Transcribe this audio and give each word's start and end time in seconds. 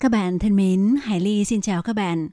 Các 0.00 0.08
bạn 0.08 0.38
thân 0.38 0.56
mến, 0.56 0.96
Hải 1.02 1.20
Ly 1.20 1.44
xin 1.44 1.60
chào 1.60 1.82
các 1.82 1.92
bạn. 1.92 2.28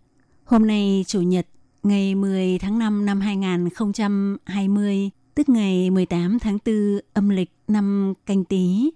Hôm 0.45 0.67
nay 0.67 1.05
Chủ 1.07 1.21
nhật, 1.21 1.47
ngày 1.83 2.15
10 2.15 2.59
tháng 2.59 2.79
5 2.79 3.05
năm 3.05 3.21
2020, 3.21 5.09
tức 5.35 5.49
ngày 5.49 5.89
18 5.89 6.39
tháng 6.39 6.57
4 6.65 6.99
âm 7.13 7.29
lịch 7.29 7.51
năm 7.67 8.13
canh 8.25 8.43
tí. 8.43 8.91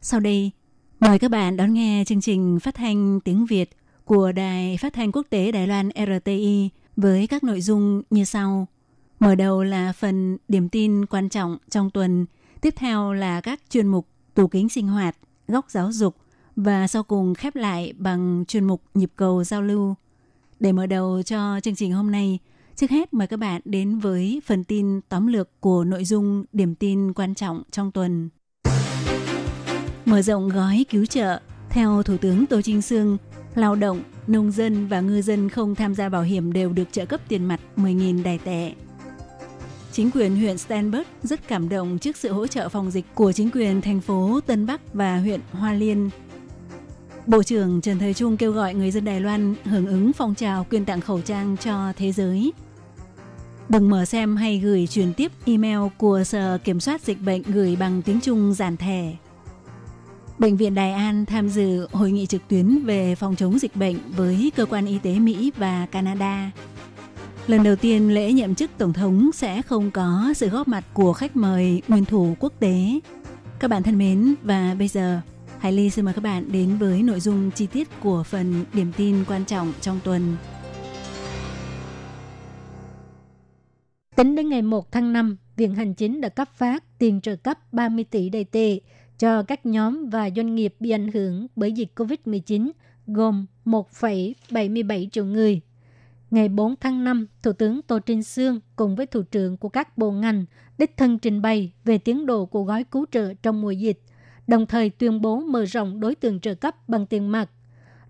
Sau 0.00 0.20
đây, 0.20 0.50
mời 1.00 1.18
các 1.18 1.30
bạn 1.30 1.56
đón 1.56 1.74
nghe 1.74 2.04
chương 2.06 2.20
trình 2.20 2.58
phát 2.60 2.74
thanh 2.74 3.20
tiếng 3.20 3.46
Việt 3.46 3.70
của 4.04 4.32
Đài 4.32 4.76
Phát 4.80 4.92
thanh 4.92 5.12
Quốc 5.12 5.26
tế 5.30 5.52
Đài 5.52 5.66
Loan 5.66 5.90
RTI 5.94 6.70
với 6.96 7.26
các 7.26 7.44
nội 7.44 7.60
dung 7.60 8.02
như 8.10 8.24
sau. 8.24 8.66
Mở 9.20 9.34
đầu 9.34 9.62
là 9.62 9.92
phần 9.92 10.38
điểm 10.48 10.68
tin 10.68 11.06
quan 11.06 11.28
trọng 11.28 11.58
trong 11.70 11.90
tuần, 11.90 12.26
tiếp 12.60 12.74
theo 12.76 13.12
là 13.12 13.40
các 13.40 13.60
chuyên 13.70 13.88
mục 13.88 14.06
tủ 14.34 14.48
kính 14.48 14.68
sinh 14.68 14.88
hoạt, 14.88 15.16
góc 15.48 15.70
giáo 15.70 15.92
dục, 15.92 16.16
và 16.56 16.86
sau 16.86 17.02
cùng 17.02 17.34
khép 17.34 17.56
lại 17.56 17.92
bằng 17.98 18.44
chuyên 18.48 18.64
mục 18.64 18.82
nhịp 18.94 19.10
cầu 19.16 19.44
giao 19.44 19.62
lưu. 19.62 19.94
Để 20.60 20.72
mở 20.72 20.86
đầu 20.86 21.22
cho 21.22 21.60
chương 21.60 21.74
trình 21.74 21.92
hôm 21.92 22.10
nay, 22.10 22.38
trước 22.76 22.90
hết 22.90 23.14
mời 23.14 23.26
các 23.26 23.36
bạn 23.36 23.60
đến 23.64 23.98
với 23.98 24.42
phần 24.46 24.64
tin 24.64 25.00
tóm 25.08 25.26
lược 25.26 25.60
của 25.60 25.84
nội 25.84 26.04
dung 26.04 26.44
điểm 26.52 26.74
tin 26.74 27.12
quan 27.12 27.34
trọng 27.34 27.62
trong 27.70 27.92
tuần. 27.92 28.28
Mở 30.04 30.22
rộng 30.22 30.48
gói 30.48 30.86
cứu 30.90 31.06
trợ, 31.06 31.40
theo 31.70 32.02
Thủ 32.02 32.16
tướng 32.16 32.46
Tô 32.46 32.62
Trinh 32.62 32.82
Sương, 32.82 33.16
lao 33.54 33.74
động, 33.74 34.02
nông 34.26 34.50
dân 34.50 34.88
và 34.88 35.00
ngư 35.00 35.22
dân 35.22 35.48
không 35.48 35.74
tham 35.74 35.94
gia 35.94 36.08
bảo 36.08 36.22
hiểm 36.22 36.52
đều 36.52 36.72
được 36.72 36.92
trợ 36.92 37.06
cấp 37.06 37.20
tiền 37.28 37.44
mặt 37.44 37.60
10.000 37.76 38.22
đài 38.22 38.38
tệ. 38.38 38.72
Chính 39.92 40.10
quyền 40.10 40.36
huyện 40.36 40.56
Stanford 40.56 41.04
rất 41.22 41.48
cảm 41.48 41.68
động 41.68 41.98
trước 41.98 42.16
sự 42.16 42.32
hỗ 42.32 42.46
trợ 42.46 42.68
phòng 42.68 42.90
dịch 42.90 43.04
của 43.14 43.32
chính 43.32 43.50
quyền 43.50 43.80
thành 43.80 44.00
phố 44.00 44.40
Tân 44.46 44.66
Bắc 44.66 44.94
và 44.94 45.18
huyện 45.18 45.40
Hoa 45.52 45.72
Liên 45.72 46.10
Bộ 47.26 47.42
trưởng 47.42 47.80
Trần 47.80 47.98
Thời 47.98 48.14
Trung 48.14 48.36
kêu 48.36 48.52
gọi 48.52 48.74
người 48.74 48.90
dân 48.90 49.04
Đài 49.04 49.20
Loan 49.20 49.54
hưởng 49.64 49.86
ứng 49.86 50.12
phong 50.12 50.34
trào 50.34 50.64
quyên 50.64 50.84
tặng 50.84 51.00
khẩu 51.00 51.20
trang 51.20 51.56
cho 51.56 51.92
thế 51.96 52.12
giới. 52.12 52.52
Đừng 53.68 53.90
mở 53.90 54.04
xem 54.04 54.36
hay 54.36 54.58
gửi 54.58 54.86
truyền 54.86 55.12
tiếp 55.12 55.32
email 55.44 55.78
của 55.98 56.24
Sở 56.24 56.58
Kiểm 56.58 56.80
soát 56.80 57.02
Dịch 57.02 57.20
bệnh 57.20 57.42
gửi 57.42 57.76
bằng 57.76 58.02
tiếng 58.02 58.20
Trung 58.20 58.54
giản 58.54 58.76
thẻ. 58.76 59.16
Bệnh 60.38 60.56
viện 60.56 60.74
Đài 60.74 60.92
An 60.92 61.26
tham 61.26 61.48
dự 61.48 61.88
hội 61.92 62.10
nghị 62.10 62.26
trực 62.26 62.48
tuyến 62.48 62.84
về 62.84 63.14
phòng 63.14 63.36
chống 63.36 63.58
dịch 63.58 63.76
bệnh 63.76 63.96
với 64.16 64.52
cơ 64.56 64.66
quan 64.66 64.86
y 64.86 64.98
tế 64.98 65.18
Mỹ 65.18 65.52
và 65.56 65.86
Canada. 65.86 66.50
Lần 67.46 67.62
đầu 67.62 67.76
tiên 67.76 68.14
lễ 68.14 68.32
nhậm 68.32 68.54
chức 68.54 68.70
Tổng 68.78 68.92
thống 68.92 69.30
sẽ 69.34 69.62
không 69.62 69.90
có 69.90 70.32
sự 70.36 70.48
góp 70.48 70.68
mặt 70.68 70.84
của 70.94 71.12
khách 71.12 71.36
mời 71.36 71.82
nguyên 71.88 72.04
thủ 72.04 72.36
quốc 72.40 72.52
tế. 72.58 73.00
Các 73.58 73.68
bạn 73.68 73.82
thân 73.82 73.98
mến, 73.98 74.34
và 74.42 74.74
bây 74.78 74.88
giờ 74.88 75.20
Hải 75.58 75.72
Ly 75.72 75.90
xin 75.90 76.04
mời 76.04 76.14
các 76.14 76.20
bạn 76.20 76.52
đến 76.52 76.76
với 76.76 77.02
nội 77.02 77.20
dung 77.20 77.50
chi 77.50 77.66
tiết 77.66 77.88
của 78.00 78.22
phần 78.22 78.64
điểm 78.72 78.92
tin 78.96 79.24
quan 79.28 79.44
trọng 79.44 79.72
trong 79.80 80.00
tuần. 80.04 80.36
Tính 84.16 84.34
đến 84.34 84.48
ngày 84.48 84.62
1 84.62 84.92
tháng 84.92 85.12
5, 85.12 85.36
Viện 85.56 85.74
Hành 85.74 85.94
Chính 85.94 86.20
đã 86.20 86.28
cấp 86.28 86.48
phát 86.54 86.98
tiền 86.98 87.20
trợ 87.20 87.36
cấp 87.36 87.72
30 87.72 88.04
tỷ 88.04 88.28
đầy 88.28 88.44
tệ 88.44 88.80
cho 89.18 89.42
các 89.42 89.66
nhóm 89.66 90.08
và 90.10 90.30
doanh 90.36 90.54
nghiệp 90.54 90.74
bị 90.80 90.90
ảnh 90.90 91.12
hưởng 91.12 91.46
bởi 91.56 91.72
dịch 91.72 91.92
COVID-19, 91.96 92.70
gồm 93.06 93.46
1,77 93.64 95.08
triệu 95.08 95.24
người. 95.24 95.60
Ngày 96.30 96.48
4 96.48 96.74
tháng 96.80 97.04
5, 97.04 97.26
Thủ 97.42 97.52
tướng 97.52 97.82
Tô 97.82 97.98
Trinh 97.98 98.22
Sương 98.22 98.60
cùng 98.76 98.96
với 98.96 99.06
thủ 99.06 99.22
trưởng 99.22 99.56
của 99.56 99.68
các 99.68 99.98
bộ 99.98 100.10
ngành 100.10 100.44
đích 100.78 100.96
thân 100.96 101.18
trình 101.18 101.42
bày 101.42 101.72
về 101.84 101.98
tiến 101.98 102.26
độ 102.26 102.46
của 102.46 102.64
gói 102.64 102.84
cứu 102.84 103.06
trợ 103.10 103.34
trong 103.42 103.60
mùa 103.60 103.70
dịch– 103.70 104.02
đồng 104.46 104.66
thời 104.66 104.90
tuyên 104.90 105.20
bố 105.20 105.40
mở 105.40 105.64
rộng 105.64 106.00
đối 106.00 106.14
tượng 106.14 106.40
trợ 106.40 106.54
cấp 106.54 106.88
bằng 106.88 107.06
tiền 107.06 107.32
mặt. 107.32 107.50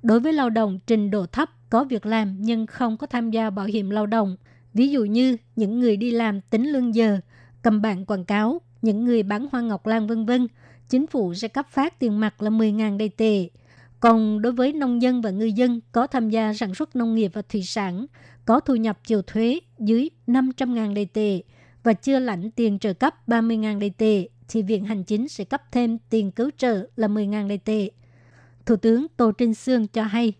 Đối 0.03 0.21
với 0.21 0.33
lao 0.33 0.51
động 0.51 0.79
trình 0.87 1.11
độ 1.11 1.27
thấp 1.27 1.51
có 1.71 1.85
việc 1.85 2.07
làm 2.07 2.37
nhưng 2.41 2.67
không 2.67 2.97
có 2.97 3.07
tham 3.07 3.31
gia 3.31 3.51
bảo 3.51 3.67
hiểm 3.67 3.91
lao 3.91 4.07
động, 4.07 4.37
ví 4.75 4.91
dụ 4.91 5.05
như 5.05 5.37
những 5.57 5.81
người 5.81 5.97
đi 5.97 6.11
làm 6.11 6.41
tính 6.41 6.73
lương 6.73 6.95
giờ, 6.95 7.19
cầm 7.63 7.83
bảng 7.83 8.07
quảng 8.07 8.25
cáo, 8.25 8.61
những 8.83 9.05
người 9.05 9.23
bán 9.23 9.47
hoa 9.53 9.61
ngọc 9.61 9.87
lan 9.87 10.07
vân 10.07 10.27
vân, 10.27 10.49
chính 10.89 11.07
phủ 11.07 11.35
sẽ 11.35 11.49
cấp 11.49 11.67
phát 11.71 11.99
tiền 11.99 12.21
mặt 12.21 12.43
là 12.43 12.51
10.000 12.51 12.99
đầy 12.99 13.09
tệ. 13.09 13.49
Còn 14.01 14.43
đối 14.43 14.53
với 14.53 14.73
nông 14.73 15.03
dân 15.03 15.23
và 15.23 15.31
ngư 15.31 15.45
dân 15.45 15.81
có 15.93 16.07
tham 16.07 16.31
gia 16.31 16.55
sản 16.55 16.75
xuất 16.75 16.97
nông 16.97 17.15
nghiệp 17.15 17.31
và 17.35 17.43
thủy 17.43 17.63
sản, 17.63 18.07
có 18.45 18.61
thu 18.61 18.75
nhập 18.75 18.99
chịu 19.05 19.23
thuế 19.23 19.61
dưới 19.79 20.09
500.000 20.27 20.95
đầy 20.95 21.07
tệ 21.07 21.43
và 21.83 21.93
chưa 21.93 22.19
lãnh 22.19 22.51
tiền 22.51 22.79
trợ 22.79 22.93
cấp 22.93 23.15
30.000 23.27 23.79
đầy 23.79 23.91
tệ 23.91 24.29
thì 24.49 24.62
Viện 24.62 24.84
Hành 24.84 25.05
Chính 25.05 25.29
sẽ 25.29 25.45
cấp 25.45 25.62
thêm 25.73 25.99
tiền 26.11 26.31
cứu 26.31 26.51
trợ 26.57 26.87
là 26.97 27.09
10.000 27.09 27.49
đầy 27.49 27.59
tệ. 27.59 27.91
Thủ 28.67 28.77
tướng 28.77 29.07
Tô 29.17 29.33
Trinh 29.33 29.55
Sương 29.55 29.87
cho 29.87 30.03
hay. 30.03 30.33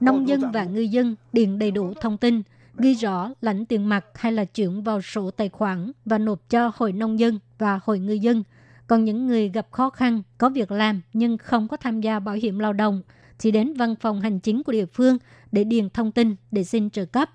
Nông 0.00 0.28
dân 0.28 0.52
và 0.52 0.64
ngư 0.64 0.80
dân 0.80 1.16
điền 1.32 1.58
đầy 1.58 1.70
đủ 1.70 1.92
thông 2.00 2.18
tin, 2.18 2.42
ghi 2.78 2.94
rõ 2.94 3.30
lãnh 3.40 3.66
tiền 3.66 3.88
mặt 3.88 4.04
hay 4.14 4.32
là 4.32 4.44
chuyển 4.44 4.82
vào 4.82 5.02
sổ 5.02 5.30
tài 5.30 5.48
khoản 5.48 5.92
và 6.04 6.18
nộp 6.18 6.50
cho 6.50 6.72
Hội 6.74 6.92
Nông 6.92 7.18
dân 7.18 7.38
và 7.58 7.80
Hội 7.84 7.98
Ngư 7.98 8.12
dân. 8.12 8.42
Còn 8.86 9.04
những 9.04 9.26
người 9.26 9.48
gặp 9.48 9.66
khó 9.70 9.90
khăn, 9.90 10.22
có 10.38 10.48
việc 10.48 10.70
làm 10.70 11.00
nhưng 11.12 11.38
không 11.38 11.68
có 11.68 11.76
tham 11.76 12.00
gia 12.00 12.18
bảo 12.18 12.34
hiểm 12.34 12.58
lao 12.58 12.72
động– 12.72 13.02
thì 13.42 13.50
đến 13.50 13.74
văn 13.74 13.94
phòng 13.96 14.20
hành 14.20 14.40
chính 14.40 14.62
của 14.62 14.72
địa 14.72 14.86
phương 14.86 15.18
để 15.52 15.64
điền 15.64 15.90
thông 15.90 16.12
tin 16.12 16.34
để 16.50 16.64
xin 16.64 16.90
trợ 16.90 17.04
cấp. 17.04 17.30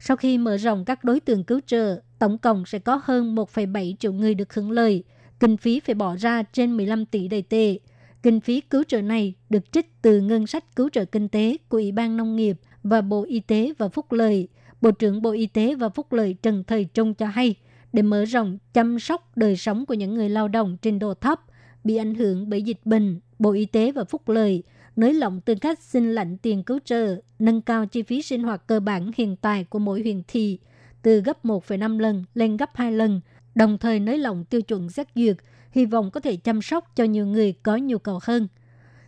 Sau 0.00 0.16
khi 0.16 0.38
mở 0.38 0.56
rộng 0.56 0.84
các 0.84 1.04
đối 1.04 1.20
tượng 1.20 1.44
cứu 1.44 1.60
trợ, 1.66 2.00
tổng 2.18 2.38
cộng 2.38 2.66
sẽ 2.66 2.78
có 2.78 3.00
hơn 3.04 3.34
1,7 3.34 3.94
triệu 3.98 4.12
người 4.12 4.34
được 4.34 4.54
hưởng 4.54 4.70
lợi. 4.70 5.04
Kinh 5.40 5.56
phí 5.56 5.80
phải 5.80 5.94
bỏ 5.94 6.16
ra 6.16 6.42
trên 6.42 6.76
15 6.76 7.06
tỷ 7.06 7.28
đầy 7.28 7.42
tệ. 7.42 7.78
Kinh 8.22 8.40
phí 8.40 8.60
cứu 8.60 8.82
trợ 8.88 9.02
này 9.02 9.34
được 9.50 9.72
trích 9.72 10.02
từ 10.02 10.20
ngân 10.20 10.46
sách 10.46 10.76
cứu 10.76 10.88
trợ 10.88 11.04
kinh 11.04 11.28
tế 11.28 11.56
của 11.68 11.76
Ủy 11.76 11.92
ban 11.92 12.16
Nông 12.16 12.36
nghiệp 12.36 12.56
và 12.82 13.00
Bộ 13.00 13.24
Y 13.24 13.40
tế 13.40 13.72
và 13.78 13.88
Phúc 13.88 14.12
lợi. 14.12 14.48
Bộ 14.80 14.90
trưởng 14.90 15.22
Bộ 15.22 15.30
Y 15.30 15.46
tế 15.46 15.74
và 15.74 15.88
Phúc 15.88 16.12
lợi 16.12 16.36
Trần 16.42 16.64
Thời 16.64 16.84
Trung 16.84 17.14
cho 17.14 17.26
hay, 17.26 17.54
để 17.92 18.02
mở 18.02 18.24
rộng 18.24 18.58
chăm 18.74 18.98
sóc 18.98 19.36
đời 19.36 19.56
sống 19.56 19.86
của 19.86 19.94
những 19.94 20.14
người 20.14 20.28
lao 20.28 20.48
động 20.48 20.76
trình 20.82 20.98
độ 20.98 21.14
thấp 21.14 21.40
bị 21.84 21.96
ảnh 21.96 22.14
hưởng 22.14 22.48
bởi 22.48 22.62
dịch 22.62 22.80
bệnh, 22.84 23.20
Bộ 23.38 23.52
Y 23.52 23.66
tế 23.66 23.92
và 23.92 24.04
Phúc 24.04 24.28
lợi– 24.28 24.62
nới 24.96 25.14
lỏng 25.14 25.40
tư 25.40 25.54
cách 25.60 25.82
xin 25.82 26.14
lãnh 26.14 26.36
tiền 26.36 26.62
cứu 26.62 26.78
trợ, 26.84 27.16
nâng 27.38 27.60
cao 27.60 27.86
chi 27.86 28.02
phí 28.02 28.22
sinh 28.22 28.42
hoạt 28.42 28.66
cơ 28.66 28.80
bản 28.80 29.10
hiện 29.16 29.36
tại 29.36 29.64
của 29.64 29.78
mỗi 29.78 30.00
huyện 30.00 30.22
thị 30.28 30.58
từ 31.02 31.20
gấp 31.20 31.44
1,5 31.44 31.98
lần 31.98 32.24
lên 32.34 32.56
gấp 32.56 32.70
2 32.74 32.92
lần, 32.92 33.20
đồng 33.54 33.78
thời 33.78 34.00
nới 34.00 34.18
lỏng 34.18 34.44
tiêu 34.44 34.62
chuẩn 34.62 34.90
xét 34.90 35.06
duyệt, 35.14 35.36
hy 35.70 35.86
vọng 35.86 36.10
có 36.10 36.20
thể 36.20 36.36
chăm 36.36 36.62
sóc 36.62 36.92
cho 36.96 37.04
nhiều 37.04 37.26
người 37.26 37.54
có 37.62 37.76
nhu 37.76 37.98
cầu 37.98 38.18
hơn. 38.22 38.48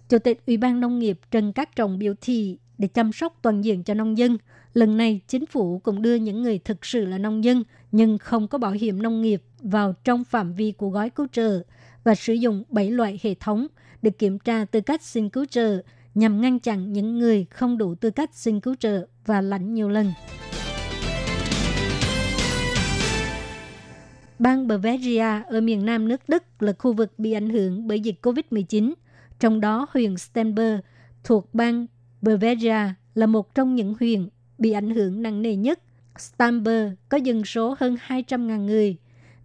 Chủ 0.09 0.19
tịch 0.19 0.47
Ủy 0.47 0.57
ban 0.57 0.81
Nông 0.81 0.99
nghiệp 0.99 1.21
Trần 1.31 1.53
Cát 1.53 1.77
Trọng 1.77 1.99
biểu 1.99 2.15
thị 2.21 2.59
để 2.79 2.89
chăm 2.89 3.13
sóc 3.13 3.39
toàn 3.43 3.65
diện 3.65 3.83
cho 3.85 3.95
nông 3.95 4.19
dân, 4.19 4.39
lần 4.75 4.97
này 4.97 5.21
chính 5.29 5.47
phủ 5.47 5.79
cũng 5.79 6.03
đưa 6.03 6.15
những 6.15 6.43
người 6.43 6.59
thực 6.59 6.85
sự 6.85 7.05
là 7.05 7.19
nông 7.19 7.45
dân 7.45 7.63
nhưng 7.93 8.19
không 8.19 8.49
có 8.49 8.59
bảo 8.59 8.73
hiểm 8.73 9.03
nông 9.03 9.23
nghiệp 9.23 9.43
vào 9.61 9.95
trong 10.05 10.25
phạm 10.25 10.53
vi 10.53 10.73
của 10.73 10.91
gói 10.91 11.11
cứu 11.11 11.27
trợ 11.33 11.63
và 12.05 12.15
sử 12.15 12.33
dụng 12.33 12.65
7 12.69 12.91
loại 12.91 13.21
hệ 13.23 13.35
thống– 13.35 13.67
được 14.03 14.19
kiểm 14.19 14.39
tra 14.39 14.65
tư 14.65 14.81
cách 14.81 15.03
xin 15.03 15.29
cứu 15.29 15.45
trợ 15.45 15.83
nhằm 16.15 16.41
ngăn 16.41 16.59
chặn 16.59 16.93
những 16.93 17.19
người 17.19 17.47
không 17.51 17.79
đủ 17.79 17.95
tư 17.95 18.11
cách 18.11 18.31
xin 18.33 18.61
cứu 18.61 18.75
trợ 18.75 19.07
và 19.27 19.41
lãnh 19.41 19.75
nhiều 19.75 19.89
lần. 19.89 20.13
Bang 24.39 24.69
Bavaria 24.69 25.43
ở 25.47 25.61
miền 25.61 25.87
nam 25.87 26.09
nước 26.09 26.21
Đức 26.29 26.63
là 26.63 26.73
khu 26.79 26.93
vực 26.93 27.19
bị 27.19 27.33
ảnh 27.33 27.51
hưởng 27.51 27.87
bởi 27.87 28.01
dịch 28.01 28.17
COVID-19, 28.23 28.93
trong 29.41 29.61
đó 29.61 29.87
huyện 29.91 30.17
Stenberg 30.17 30.81
thuộc 31.25 31.55
bang 31.55 31.87
Bavaria 32.23 32.95
là 33.15 33.27
một 33.27 33.55
trong 33.55 33.75
những 33.75 33.95
huyện 34.01 34.29
bị 34.59 34.73
ảnh 34.73 34.91
hưởng 34.91 35.23
nặng 35.23 35.43
nề 35.43 35.57
nhất. 35.57 35.81
Stamberg 36.19 36.95
có 37.09 37.17
dân 37.17 37.45
số 37.45 37.77
hơn 37.79 37.97
200.000 38.07 38.65
người. 38.65 38.97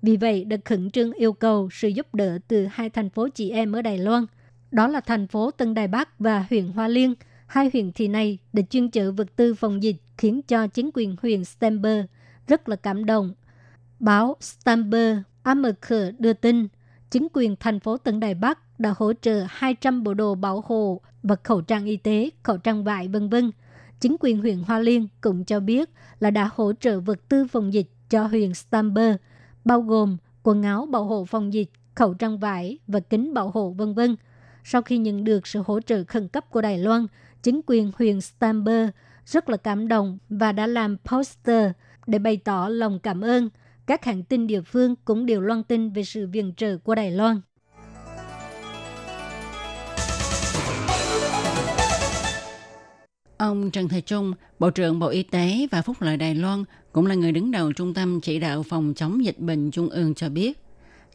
Vì 0.02 0.18
vậy, 0.18 0.46
đã 0.46 0.58
khẩn 0.66 0.92
trương 0.92 1.14
yêu 1.14 1.34
cầu 1.34 1.70
sự 1.72 1.88
giúp 1.88 2.16
đỡ 2.16 2.38
từ 2.48 2.68
hai 2.72 2.90
thành 2.90 3.10
phố 3.10 3.28
chị 3.30 3.50
em 3.50 3.72
ở 3.72 3.82
Đài 3.82 3.98
Loan– 3.98 4.26
đó 4.74 4.88
là 4.88 5.02
thành 5.02 5.28
phố 5.28 5.52
Tân 5.52 5.74
Đài 5.74 5.88
Bắc 5.88 6.20
và 6.20 6.46
huyện 6.50 6.68
Hoa 6.68 6.88
Liên. 6.88 7.14
Hai 7.48 7.70
huyện 7.74 7.92
thị 7.92 8.08
này 8.08 8.38
đã 8.54 8.62
chuyên 8.70 8.90
chở 8.90 9.12
vật 9.12 9.36
tư 9.36 9.54
phòng 9.54 9.84
dịch 9.84 9.96
khiến 10.18 10.42
cho 10.42 10.68
chính 10.68 10.90
quyền 10.94 11.16
huyện 11.22 11.46
Stamper 11.46 12.06
rất 12.48 12.70
là 12.70 12.76
cảm 12.76 13.06
động. 13.06 13.34
Báo 14.00 14.36
Stamper 14.40 15.18
America 15.44 16.12
đưa 16.20 16.34
tin, 16.34 16.68
chính 17.12 17.28
quyền 17.34 17.56
thành 17.60 17.80
phố 17.80 17.98
Tân 17.98 18.20
Đài 18.20 18.34
Bắc 18.34 18.80
đã 18.80 18.94
hỗ 18.98 19.14
trợ 19.14 19.46
200 19.50 20.04
bộ 20.04 20.14
đồ 20.14 20.36
bảo 20.36 20.64
hộ 20.66 21.02
và 21.24 21.36
khẩu 21.44 21.62
trang 21.62 21.86
y 21.86 21.98
tế, 21.98 22.30
khẩu 22.44 22.58
trang 22.58 22.84
vải 22.84 23.08
vân 23.08 23.30
vân. 23.30 23.52
Chính 24.00 24.16
quyền 24.20 24.38
huyện 24.38 24.60
Hoa 24.68 24.80
Liên 24.80 25.08
cũng 25.22 25.46
cho 25.46 25.60
biết 25.60 25.90
là 26.20 26.32
đã 26.32 26.50
hỗ 26.56 26.74
trợ 26.74 27.00
vật 27.00 27.30
tư 27.30 27.48
phòng 27.48 27.74
dịch 27.74 27.90
cho 28.10 28.28
huyện 28.28 28.54
Stamper, 28.54 29.16
bao 29.66 29.82
gồm 29.82 30.18
quần 30.44 30.64
áo 30.64 30.86
bảo 30.86 31.04
hộ 31.04 31.26
phòng 31.26 31.54
dịch, 31.54 31.70
khẩu 31.96 32.14
trang 32.14 32.38
vải 32.40 32.78
và 32.88 33.00
kính 33.00 33.34
bảo 33.34 33.50
hộ 33.50 33.70
vân 33.70 33.94
vân. 33.94 34.16
Sau 34.64 34.82
khi 34.82 34.98
nhận 34.98 35.24
được 35.24 35.48
sự 35.48 35.64
hỗ 35.66 35.80
trợ 35.80 36.04
khẩn 36.08 36.28
cấp 36.28 36.50
của 36.50 36.62
Đài 36.62 36.78
Loan, 36.78 37.08
chính 37.44 37.62
quyền 37.66 37.92
huyện 37.98 38.22
Stamper 38.22 38.90
rất 39.26 39.50
là 39.50 39.58
cảm 39.58 39.88
động 39.88 40.18
và 40.30 40.52
đã 40.52 40.68
làm 40.68 40.98
poster 40.98 41.72
để 42.08 42.20
bày 42.20 42.38
tỏ 42.38 42.68
lòng 42.72 43.00
cảm 43.00 43.22
ơn. 43.22 43.50
Các 43.86 44.06
hãng 44.06 44.24
tin 44.24 44.48
địa 44.48 44.62
phương 44.62 44.96
cũng 45.06 45.26
đều 45.26 45.42
loan 45.42 45.64
tin 45.64 45.90
về 45.90 46.04
sự 46.04 46.28
viện 46.28 46.54
trợ 46.58 46.78
của 46.78 46.96
Đài 46.96 47.12
Loan. 47.12 47.42
Ông 53.38 53.72
Trần 53.72 53.88
Thầy 53.88 54.02
Trung, 54.02 54.34
Bộ 54.60 54.70
trưởng 54.70 55.00
Bộ 55.00 55.08
Y 55.08 55.24
tế 55.24 55.68
và 55.72 55.82
Phúc 55.82 55.98
lợi 56.00 56.18
Đài 56.18 56.36
Loan, 56.36 56.64
cũng 56.92 57.06
là 57.06 57.16
người 57.16 57.32
đứng 57.32 57.52
đầu 57.52 57.74
Trung 57.74 57.94
tâm 57.94 58.22
Chỉ 58.22 58.40
đạo 58.40 58.64
Phòng 58.64 58.94
chống 58.96 59.26
dịch 59.26 59.40
bệnh 59.40 59.72
Trung 59.72 59.90
ương 59.90 60.14
cho 60.14 60.30
biết, 60.30 60.63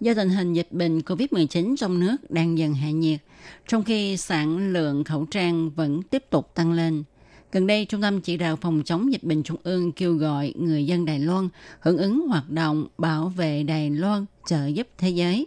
do 0.01 0.15
tình 0.15 0.31
hình 0.31 0.53
dịch 0.53 0.69
bệnh 0.71 0.99
COVID-19 0.99 1.77
trong 1.77 2.01
nước 2.01 2.17
đang 2.31 2.59
dần 2.59 2.75
hạ 2.75 2.91
nhiệt, 2.91 3.21
trong 3.69 3.85
khi 3.85 4.17
sản 4.17 4.73
lượng 4.73 5.05
khẩu 5.05 5.27
trang 5.27 5.71
vẫn 5.71 6.03
tiếp 6.03 6.25
tục 6.31 6.55
tăng 6.55 6.73
lên. 6.73 7.05
Gần 7.53 7.67
đây, 7.67 7.85
Trung 7.85 8.03
tâm 8.03 8.21
Chỉ 8.21 8.37
đạo 8.37 8.57
Phòng 8.57 8.83
chống 8.85 9.13
dịch 9.13 9.25
bệnh 9.25 9.43
Trung 9.43 9.57
ương 9.63 9.93
kêu 9.93 10.15
gọi 10.15 10.55
người 10.57 10.87
dân 10.87 11.05
Đài 11.05 11.19
Loan 11.19 11.49
hưởng 11.81 11.99
ứng 11.99 12.29
hoạt 12.29 12.51
động 12.51 12.87
bảo 12.99 13.29
vệ 13.29 13.63
Đài 13.63 13.91
Loan 13.91 14.27
trợ 14.47 14.67
giúp 14.67 14.89
thế 14.99 15.11
giới. 15.11 15.47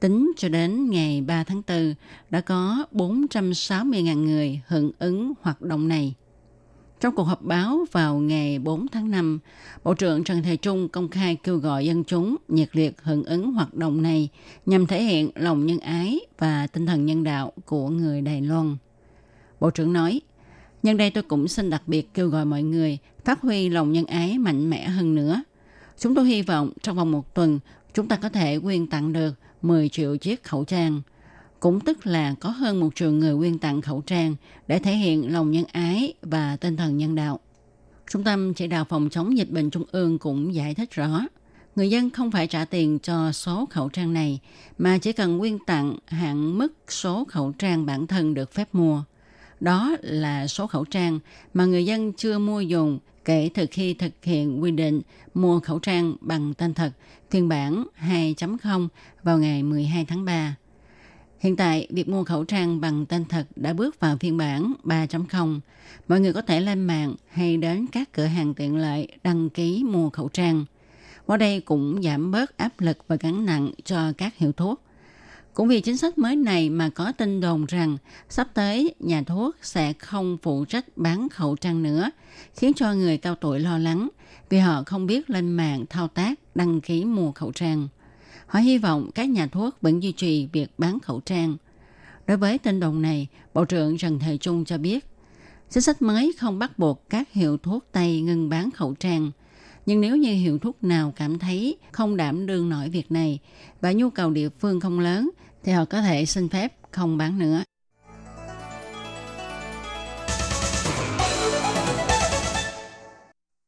Tính 0.00 0.32
cho 0.36 0.48
đến 0.48 0.90
ngày 0.90 1.20
3 1.20 1.44
tháng 1.44 1.62
4, 1.68 1.94
đã 2.30 2.40
có 2.40 2.84
460.000 2.92 4.24
người 4.24 4.60
hưởng 4.66 4.90
ứng 4.98 5.32
hoạt 5.40 5.62
động 5.62 5.88
này. 5.88 6.14
Trong 7.00 7.14
cuộc 7.14 7.22
họp 7.22 7.42
báo 7.42 7.84
vào 7.92 8.18
ngày 8.18 8.58
4 8.58 8.88
tháng 8.88 9.10
5, 9.10 9.38
Bộ 9.84 9.94
trưởng 9.94 10.24
Trần 10.24 10.42
Thầy 10.42 10.56
Trung 10.56 10.88
công 10.88 11.08
khai 11.08 11.36
kêu 11.36 11.56
gọi 11.58 11.86
dân 11.86 12.04
chúng 12.04 12.36
nhiệt 12.48 12.68
liệt 12.72 13.02
hưởng 13.02 13.24
ứng 13.24 13.52
hoạt 13.52 13.74
động 13.74 14.02
này 14.02 14.28
nhằm 14.66 14.86
thể 14.86 15.02
hiện 15.02 15.30
lòng 15.34 15.66
nhân 15.66 15.78
ái 15.78 16.20
và 16.38 16.66
tinh 16.66 16.86
thần 16.86 17.06
nhân 17.06 17.24
đạo 17.24 17.52
của 17.64 17.88
người 17.88 18.20
Đài 18.20 18.40
Loan. 18.40 18.76
Bộ 19.60 19.70
trưởng 19.70 19.92
nói, 19.92 20.20
nhân 20.82 20.96
đây 20.96 21.10
tôi 21.10 21.22
cũng 21.22 21.48
xin 21.48 21.70
đặc 21.70 21.82
biệt 21.86 22.14
kêu 22.14 22.28
gọi 22.28 22.44
mọi 22.44 22.62
người 22.62 22.98
phát 23.24 23.40
huy 23.40 23.68
lòng 23.68 23.92
nhân 23.92 24.04
ái 24.04 24.38
mạnh 24.38 24.70
mẽ 24.70 24.88
hơn 24.88 25.14
nữa. 25.14 25.42
Chúng 25.98 26.14
tôi 26.14 26.28
hy 26.28 26.42
vọng 26.42 26.72
trong 26.82 26.96
vòng 26.96 27.12
một 27.12 27.34
tuần 27.34 27.58
chúng 27.94 28.08
ta 28.08 28.16
có 28.16 28.28
thể 28.28 28.58
quyên 28.58 28.86
tặng 28.86 29.12
được 29.12 29.34
10 29.62 29.88
triệu 29.88 30.16
chiếc 30.16 30.44
khẩu 30.44 30.64
trang– 30.64 31.02
cũng 31.60 31.80
tức 31.80 32.06
là 32.06 32.34
có 32.40 32.50
hơn 32.50 32.80
một 32.80 32.94
triệu 32.94 33.12
người 33.12 33.36
quyên 33.36 33.58
tặng 33.58 33.80
khẩu 33.80 34.00
trang 34.00 34.34
để 34.66 34.78
thể 34.78 34.92
hiện 34.92 35.32
lòng 35.32 35.50
nhân 35.50 35.64
ái 35.72 36.14
và 36.22 36.56
tinh 36.56 36.76
thần 36.76 36.96
nhân 36.96 37.14
đạo. 37.14 37.40
Trung 38.10 38.24
tâm 38.24 38.54
chỉ 38.54 38.66
đạo 38.66 38.84
phòng 38.84 39.08
chống 39.10 39.38
dịch 39.38 39.50
bệnh 39.50 39.70
trung 39.70 39.84
ương 39.92 40.18
cũng 40.18 40.54
giải 40.54 40.74
thích 40.74 40.90
rõ, 40.90 41.20
người 41.76 41.90
dân 41.90 42.10
không 42.10 42.30
phải 42.30 42.46
trả 42.46 42.64
tiền 42.64 42.98
cho 42.98 43.32
số 43.32 43.66
khẩu 43.70 43.88
trang 43.88 44.12
này, 44.12 44.40
mà 44.78 44.98
chỉ 44.98 45.12
cần 45.12 45.38
quyên 45.38 45.58
tặng 45.66 45.96
hạn 46.06 46.58
mức 46.58 46.72
số 46.88 47.24
khẩu 47.28 47.52
trang 47.52 47.86
bản 47.86 48.06
thân 48.06 48.34
được 48.34 48.52
phép 48.52 48.68
mua. 48.72 49.02
Đó 49.60 49.96
là 50.00 50.46
số 50.46 50.66
khẩu 50.66 50.84
trang 50.84 51.18
mà 51.54 51.64
người 51.64 51.84
dân 51.84 52.12
chưa 52.12 52.38
mua 52.38 52.60
dùng 52.60 52.98
kể 53.24 53.50
từ 53.54 53.66
khi 53.70 53.94
thực 53.94 54.12
hiện 54.22 54.62
quy 54.62 54.70
định 54.70 55.00
mua 55.34 55.60
khẩu 55.60 55.78
trang 55.78 56.16
bằng 56.20 56.54
tên 56.54 56.74
thật 56.74 56.92
phiên 57.30 57.48
bản 57.48 57.84
2.0 58.08 58.88
vào 59.22 59.38
ngày 59.38 59.62
12 59.62 60.04
tháng 60.04 60.24
3. 60.24 60.56
Hiện 61.40 61.56
tại, 61.56 61.86
việc 61.90 62.08
mua 62.08 62.24
khẩu 62.24 62.44
trang 62.44 62.80
bằng 62.80 63.06
tên 63.06 63.24
thật 63.24 63.46
đã 63.56 63.72
bước 63.72 64.00
vào 64.00 64.16
phiên 64.20 64.36
bản 64.36 64.72
3.0. 64.84 65.60
Mọi 66.08 66.20
người 66.20 66.32
có 66.32 66.42
thể 66.42 66.60
lên 66.60 66.80
mạng 66.80 67.14
hay 67.28 67.56
đến 67.56 67.86
các 67.92 68.12
cửa 68.12 68.24
hàng 68.24 68.54
tiện 68.54 68.76
lợi 68.76 69.08
đăng 69.22 69.50
ký 69.50 69.84
mua 69.84 70.10
khẩu 70.10 70.28
trang. 70.28 70.64
Qua 71.26 71.36
đây 71.36 71.60
cũng 71.60 72.02
giảm 72.02 72.30
bớt 72.30 72.56
áp 72.56 72.80
lực 72.80 72.98
và 73.08 73.16
gánh 73.20 73.46
nặng 73.46 73.70
cho 73.84 74.12
các 74.18 74.36
hiệu 74.36 74.52
thuốc. 74.52 74.82
Cũng 75.54 75.68
vì 75.68 75.80
chính 75.80 75.96
sách 75.96 76.18
mới 76.18 76.36
này 76.36 76.70
mà 76.70 76.88
có 76.88 77.12
tin 77.12 77.40
đồn 77.40 77.66
rằng 77.66 77.96
sắp 78.28 78.48
tới 78.54 78.94
nhà 78.98 79.22
thuốc 79.22 79.56
sẽ 79.62 79.92
không 79.92 80.38
phụ 80.42 80.64
trách 80.64 80.84
bán 80.96 81.28
khẩu 81.28 81.56
trang 81.56 81.82
nữa, 81.82 82.10
khiến 82.56 82.72
cho 82.76 82.92
người 82.92 83.18
cao 83.18 83.34
tuổi 83.34 83.60
lo 83.60 83.78
lắng 83.78 84.08
vì 84.50 84.58
họ 84.58 84.82
không 84.86 85.06
biết 85.06 85.30
lên 85.30 85.52
mạng 85.52 85.84
thao 85.90 86.08
tác 86.08 86.38
đăng 86.54 86.80
ký 86.80 87.04
mua 87.04 87.32
khẩu 87.32 87.52
trang. 87.52 87.88
Họ 88.50 88.60
hy 88.60 88.78
vọng 88.78 89.10
các 89.14 89.28
nhà 89.28 89.46
thuốc 89.46 89.76
vẫn 89.80 90.02
duy 90.02 90.12
trì 90.12 90.48
việc 90.52 90.72
bán 90.78 91.00
khẩu 91.00 91.20
trang. 91.20 91.56
Đối 92.26 92.36
với 92.36 92.58
tin 92.58 92.80
đồn 92.80 93.02
này, 93.02 93.26
Bộ 93.54 93.64
trưởng 93.64 93.98
Trần 93.98 94.18
Thời 94.18 94.38
Trung 94.38 94.64
cho 94.64 94.78
biết, 94.78 95.06
chính 95.70 95.82
sách 95.82 96.02
mới 96.02 96.32
không 96.38 96.58
bắt 96.58 96.78
buộc 96.78 97.10
các 97.10 97.32
hiệu 97.32 97.56
thuốc 97.56 97.84
Tây 97.92 98.20
ngừng 98.20 98.48
bán 98.48 98.70
khẩu 98.70 98.94
trang. 98.94 99.30
Nhưng 99.86 100.00
nếu 100.00 100.16
như 100.16 100.32
hiệu 100.32 100.58
thuốc 100.58 100.84
nào 100.84 101.12
cảm 101.16 101.38
thấy 101.38 101.76
không 101.92 102.16
đảm 102.16 102.46
đương 102.46 102.68
nổi 102.68 102.88
việc 102.88 103.12
này 103.12 103.38
và 103.80 103.92
nhu 103.92 104.10
cầu 104.10 104.30
địa 104.30 104.48
phương 104.48 104.80
không 104.80 105.00
lớn, 105.00 105.30
thì 105.64 105.72
họ 105.72 105.84
có 105.84 106.02
thể 106.02 106.24
xin 106.24 106.48
phép 106.48 106.72
không 106.90 107.18
bán 107.18 107.38
nữa. 107.38 107.62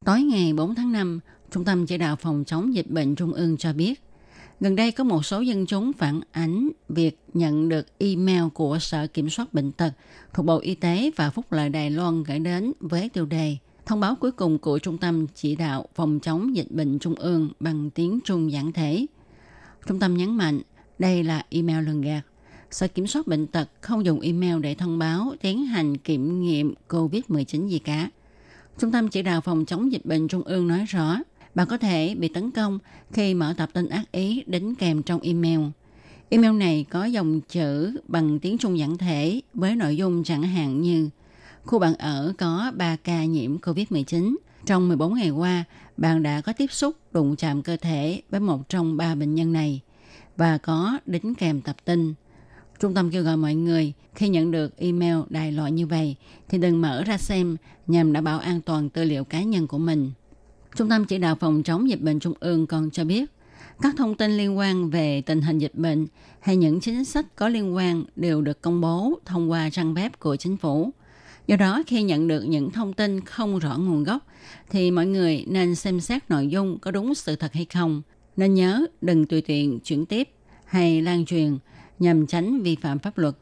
Tối 0.05 0.21
ngày 0.21 0.53
4 0.53 0.75
tháng 0.75 0.91
5, 0.91 1.19
Trung 1.51 1.65
tâm 1.65 1.85
Chỉ 1.85 1.97
đạo 1.97 2.15
Phòng 2.15 2.43
chống 2.47 2.75
dịch 2.75 2.89
bệnh 2.89 3.15
Trung 3.15 3.33
ương 3.33 3.57
cho 3.57 3.73
biết, 3.73 4.01
Gần 4.59 4.75
đây 4.75 4.91
có 4.91 5.03
một 5.03 5.25
số 5.25 5.41
dân 5.41 5.65
chúng 5.65 5.93
phản 5.93 6.21
ánh 6.31 6.69
việc 6.89 7.19
nhận 7.33 7.69
được 7.69 7.85
email 7.97 8.43
của 8.53 8.79
Sở 8.79 9.07
Kiểm 9.07 9.29
soát 9.29 9.53
Bệnh 9.53 9.71
tật 9.71 9.93
thuộc 10.33 10.45
Bộ 10.45 10.57
Y 10.59 10.75
tế 10.75 11.11
và 11.15 11.29
Phúc 11.29 11.51
lợi 11.51 11.69
Đài 11.69 11.89
Loan 11.89 12.23
gửi 12.23 12.39
đến 12.39 12.71
với 12.79 13.09
tiêu 13.09 13.25
đề 13.25 13.57
Thông 13.85 13.99
báo 13.99 14.15
cuối 14.15 14.31
cùng 14.31 14.57
của 14.57 14.79
Trung 14.79 14.97
tâm 14.97 15.27
Chỉ 15.35 15.55
đạo 15.55 15.85
Phòng 15.95 16.19
chống 16.19 16.55
dịch 16.55 16.71
bệnh 16.71 16.99
Trung 16.99 17.15
ương 17.15 17.49
bằng 17.59 17.89
tiếng 17.89 18.19
Trung 18.25 18.51
giản 18.51 18.71
thể. 18.71 19.05
Trung 19.87 19.99
tâm 19.99 20.17
nhấn 20.17 20.37
mạnh 20.37 20.61
đây 20.99 21.23
là 21.23 21.45
email 21.49 21.85
lường 21.85 22.01
gạt. 22.01 22.21
Sở 22.71 22.87
Kiểm 22.87 23.07
soát 23.07 23.27
Bệnh 23.27 23.47
tật 23.47 23.69
không 23.81 24.05
dùng 24.05 24.19
email 24.19 24.59
để 24.59 24.75
thông 24.75 24.99
báo, 24.99 25.33
tiến 25.41 25.65
hành 25.65 25.97
kiểm 25.97 26.41
nghiệm 26.41 26.73
COVID-19 26.89 27.67
gì 27.67 27.79
cả. 27.79 28.09
Trung 28.79 28.91
tâm 28.91 29.09
Chỉ 29.09 29.21
đạo 29.21 29.41
Phòng 29.41 29.65
chống 29.65 29.91
dịch 29.91 30.05
bệnh 30.05 30.27
Trung 30.27 30.43
ương 30.43 30.67
nói 30.67 30.85
rõ 30.85 31.17
bạn 31.55 31.67
có 31.67 31.77
thể 31.77 32.15
bị 32.19 32.27
tấn 32.27 32.51
công 32.51 32.79
khi 33.11 33.33
mở 33.33 33.53
tập 33.57 33.69
tin 33.73 33.89
ác 33.89 34.11
ý 34.11 34.43
đính 34.47 34.75
kèm 34.75 35.03
trong 35.03 35.21
email. 35.21 35.59
Email 36.29 36.53
này 36.53 36.85
có 36.89 37.05
dòng 37.05 37.41
chữ 37.41 37.99
bằng 38.07 38.39
tiếng 38.39 38.57
Trung 38.57 38.77
giản 38.77 38.97
thể 38.97 39.41
với 39.53 39.75
nội 39.75 39.97
dung 39.97 40.23
chẳng 40.23 40.43
hạn 40.43 40.81
như 40.81 41.09
Khu 41.65 41.79
bạn 41.79 41.95
ở 41.95 42.33
có 42.37 42.71
3 42.75 42.95
ca 42.95 43.25
nhiễm 43.25 43.57
COVID-19. 43.57 44.35
Trong 44.65 44.87
14 44.87 45.13
ngày 45.13 45.29
qua, 45.29 45.63
bạn 45.97 46.23
đã 46.23 46.41
có 46.41 46.53
tiếp 46.53 46.71
xúc 46.71 46.95
đụng 47.11 47.35
chạm 47.35 47.61
cơ 47.61 47.77
thể 47.77 48.21
với 48.29 48.39
một 48.39 48.69
trong 48.69 48.97
ba 48.97 49.15
bệnh 49.15 49.35
nhân 49.35 49.53
này 49.53 49.81
và 50.37 50.57
có 50.57 50.99
đính 51.05 51.35
kèm 51.35 51.61
tập 51.61 51.75
tin. 51.85 52.13
Trung 52.79 52.93
tâm 52.93 53.11
kêu 53.11 53.23
gọi 53.23 53.37
mọi 53.37 53.55
người 53.55 53.93
khi 54.15 54.29
nhận 54.29 54.51
được 54.51 54.77
email 54.77 55.17
đại 55.29 55.51
loại 55.51 55.71
như 55.71 55.87
vậy 55.87 56.15
thì 56.49 56.57
đừng 56.57 56.81
mở 56.81 57.03
ra 57.03 57.17
xem 57.17 57.57
nhằm 57.87 58.13
đảm 58.13 58.23
bảo 58.23 58.39
an 58.39 58.61
toàn 58.61 58.89
tư 58.89 59.03
liệu 59.03 59.23
cá 59.23 59.43
nhân 59.43 59.67
của 59.67 59.77
mình. 59.77 60.11
Trung 60.75 60.89
tâm 60.89 61.05
chỉ 61.05 61.17
đạo 61.17 61.35
phòng 61.35 61.63
chống 61.63 61.89
dịch 61.89 62.01
bệnh 62.01 62.19
trung 62.19 62.33
ương 62.39 62.67
còn 62.67 62.91
cho 62.91 63.03
biết, 63.03 63.31
các 63.81 63.95
thông 63.97 64.15
tin 64.15 64.37
liên 64.37 64.57
quan 64.57 64.89
về 64.89 65.21
tình 65.21 65.41
hình 65.41 65.57
dịch 65.59 65.75
bệnh 65.75 66.07
hay 66.39 66.55
những 66.55 66.79
chính 66.79 67.05
sách 67.05 67.35
có 67.35 67.49
liên 67.49 67.75
quan 67.75 68.03
đều 68.15 68.41
được 68.41 68.61
công 68.61 68.81
bố 68.81 69.19
thông 69.25 69.51
qua 69.51 69.69
trang 69.69 69.93
web 69.93 70.09
của 70.19 70.35
chính 70.35 70.57
phủ. 70.57 70.89
Do 71.47 71.55
đó, 71.55 71.83
khi 71.87 72.03
nhận 72.03 72.27
được 72.27 72.43
những 72.43 72.71
thông 72.71 72.93
tin 72.93 73.21
không 73.21 73.59
rõ 73.59 73.77
nguồn 73.77 74.03
gốc, 74.03 74.27
thì 74.69 74.91
mọi 74.91 75.05
người 75.05 75.45
nên 75.47 75.75
xem 75.75 75.99
xét 75.99 76.29
nội 76.29 76.47
dung 76.47 76.79
có 76.79 76.91
đúng 76.91 77.15
sự 77.15 77.35
thật 77.35 77.53
hay 77.53 77.65
không. 77.73 78.01
Nên 78.37 78.53
nhớ 78.53 78.85
đừng 79.01 79.25
tùy 79.25 79.41
tiện 79.41 79.79
chuyển 79.79 80.05
tiếp 80.05 80.29
hay 80.65 81.01
lan 81.01 81.25
truyền 81.25 81.57
nhằm 81.99 82.27
tránh 82.27 82.61
vi 82.61 82.75
phạm 82.75 82.99
pháp 82.99 83.17
luật. 83.17 83.35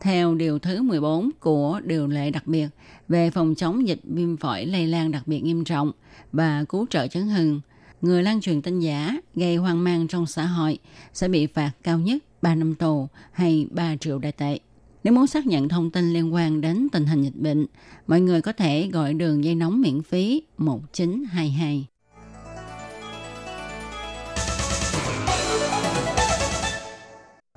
Theo 0.00 0.34
điều 0.34 0.58
thứ 0.58 0.82
14 0.82 1.30
của 1.40 1.80
điều 1.84 2.06
lệ 2.06 2.30
đặc 2.30 2.46
biệt 2.46 2.68
về 3.08 3.30
phòng 3.30 3.54
chống 3.54 3.88
dịch 3.88 4.00
viêm 4.04 4.36
phổi 4.36 4.66
lây 4.66 4.86
lan 4.86 5.10
đặc 5.10 5.22
biệt 5.26 5.40
nghiêm 5.40 5.64
trọng– 5.64 5.92
và 6.32 6.64
cứu 6.68 6.86
trợ 6.90 7.06
chấn 7.06 7.28
hưng, 7.28 7.60
người 8.00 8.22
lan 8.22 8.40
truyền 8.40 8.62
tin 8.62 8.80
giả 8.80 9.16
gây 9.34 9.56
hoang 9.56 9.84
mang 9.84 10.08
trong 10.08 10.26
xã 10.26 10.46
hội 10.46 10.78
sẽ 11.12 11.28
bị 11.28 11.46
phạt 11.46 11.70
cao 11.82 11.98
nhất 11.98 12.22
3 12.42 12.54
năm 12.54 12.74
tù 12.74 13.08
hay 13.32 13.66
3 13.70 13.96
triệu 13.96 14.18
đại 14.18 14.32
tệ. 14.32 14.58
Nếu 15.04 15.12
muốn 15.12 15.26
xác 15.26 15.46
nhận 15.46 15.68
thông 15.68 15.90
tin 15.90 16.12
liên 16.12 16.34
quan 16.34 16.60
đến 16.60 16.88
tình 16.92 17.06
hình 17.06 17.22
dịch 17.22 17.36
bệnh, 17.36 17.66
mọi 18.06 18.20
người 18.20 18.42
có 18.42 18.52
thể 18.52 18.88
gọi 18.92 19.14
đường 19.14 19.44
dây 19.44 19.54
nóng 19.54 19.80
miễn 19.80 20.02
phí 20.02 20.42
1922. 20.58 21.86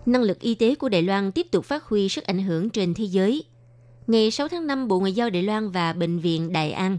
Năng 0.09 0.23
lực 0.23 0.39
y 0.39 0.55
tế 0.55 0.75
của 0.75 0.89
Đài 0.89 1.01
Loan 1.01 1.31
tiếp 1.31 1.47
tục 1.51 1.65
phát 1.65 1.83
huy 1.83 2.09
sức 2.09 2.23
ảnh 2.23 2.43
hưởng 2.43 2.69
trên 2.69 2.93
thế 2.93 3.03
giới. 3.03 3.43
Ngày 4.07 4.31
6 4.31 4.47
tháng 4.47 4.67
5, 4.67 4.87
Bộ 4.87 4.99
Ngoại 4.99 5.13
giao 5.13 5.29
Đài 5.29 5.43
Loan 5.43 5.69
và 5.69 5.93
Bệnh 5.93 6.19
viện 6.19 6.53
Đại 6.53 6.71
An 6.71 6.97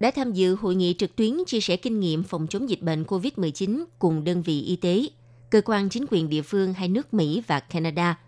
đã 0.00 0.10
tham 0.10 0.32
dự 0.32 0.54
hội 0.54 0.74
nghị 0.74 0.94
trực 0.94 1.16
tuyến 1.16 1.36
chia 1.46 1.60
sẻ 1.60 1.76
kinh 1.76 2.00
nghiệm 2.00 2.22
phòng 2.22 2.46
chống 2.46 2.70
dịch 2.70 2.82
bệnh 2.82 3.02
COVID-19 3.02 3.84
cùng 3.98 4.24
đơn 4.24 4.42
vị 4.42 4.62
y 4.62 4.76
tế, 4.76 5.06
cơ 5.50 5.60
quan 5.64 5.88
chính 5.88 6.06
quyền 6.10 6.28
địa 6.28 6.42
phương 6.42 6.74
hai 6.74 6.88
nước 6.88 7.14
Mỹ 7.14 7.42
và 7.46 7.60
Canada. 7.60 8.18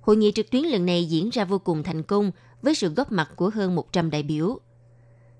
Hội 0.00 0.16
nghị 0.16 0.32
trực 0.32 0.50
tuyến 0.50 0.62
lần 0.64 0.86
này 0.86 1.04
diễn 1.04 1.30
ra 1.30 1.44
vô 1.44 1.58
cùng 1.58 1.82
thành 1.82 2.02
công 2.02 2.30
với 2.62 2.74
sự 2.74 2.88
góp 2.88 3.12
mặt 3.12 3.30
của 3.36 3.50
hơn 3.54 3.74
100 3.74 4.10
đại 4.10 4.22
biểu. 4.22 4.58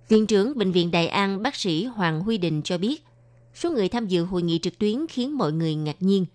Viện 0.09 0.27
trưởng 0.27 0.59
Bệnh 0.59 0.73
viện 0.73 0.91
Đại 0.91 1.09
An 1.09 1.43
bác 1.43 1.57
sĩ 1.57 1.85
Hoàng 1.85 2.21
Huy 2.21 2.39
Đình 2.39 2.63
cho 2.63 2.79
biết, 2.79 3.05
số 3.55 3.71
người 3.71 3.89
tham 3.89 4.07
dự 4.07 4.25
hội 4.25 4.43
nghị 4.43 4.59
trực 4.59 4.79
tuyến 4.79 5.07
khiến 5.09 5.39
mọi 5.39 5.53
người 5.53 5.75
ngạc 5.75 5.97
nhiên. 6.01 6.27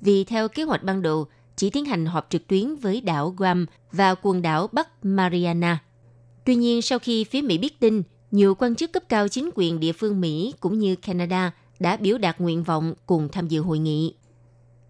Vì 0.00 0.24
theo 0.24 0.48
kế 0.48 0.62
hoạch 0.62 0.82
ban 0.82 1.02
đầu, 1.02 1.26
chỉ 1.60 1.70
tiến 1.70 1.84
hành 1.84 2.06
họp 2.06 2.26
trực 2.30 2.46
tuyến 2.46 2.76
với 2.76 3.00
đảo 3.00 3.34
Guam 3.36 3.66
và 3.92 4.14
quần 4.22 4.42
đảo 4.42 4.68
Bắc 4.72 5.04
Mariana. 5.04 5.78
Tuy 6.44 6.54
nhiên, 6.54 6.82
sau 6.82 6.98
khi 6.98 7.24
phía 7.24 7.42
Mỹ 7.42 7.58
biết 7.58 7.80
tin, 7.80 8.02
nhiều 8.30 8.54
quan 8.54 8.74
chức 8.74 8.92
cấp 8.92 9.02
cao 9.08 9.28
chính 9.28 9.50
quyền 9.54 9.80
địa 9.80 9.92
phương 9.92 10.20
Mỹ 10.20 10.54
cũng 10.60 10.78
như 10.78 10.96
Canada 10.96 11.52
đã 11.80 11.96
biểu 11.96 12.18
đạt 12.18 12.40
nguyện 12.40 12.62
vọng 12.62 12.94
cùng 13.06 13.28
tham 13.28 13.48
dự 13.48 13.60
hội 13.60 13.78
nghị. 13.78 14.14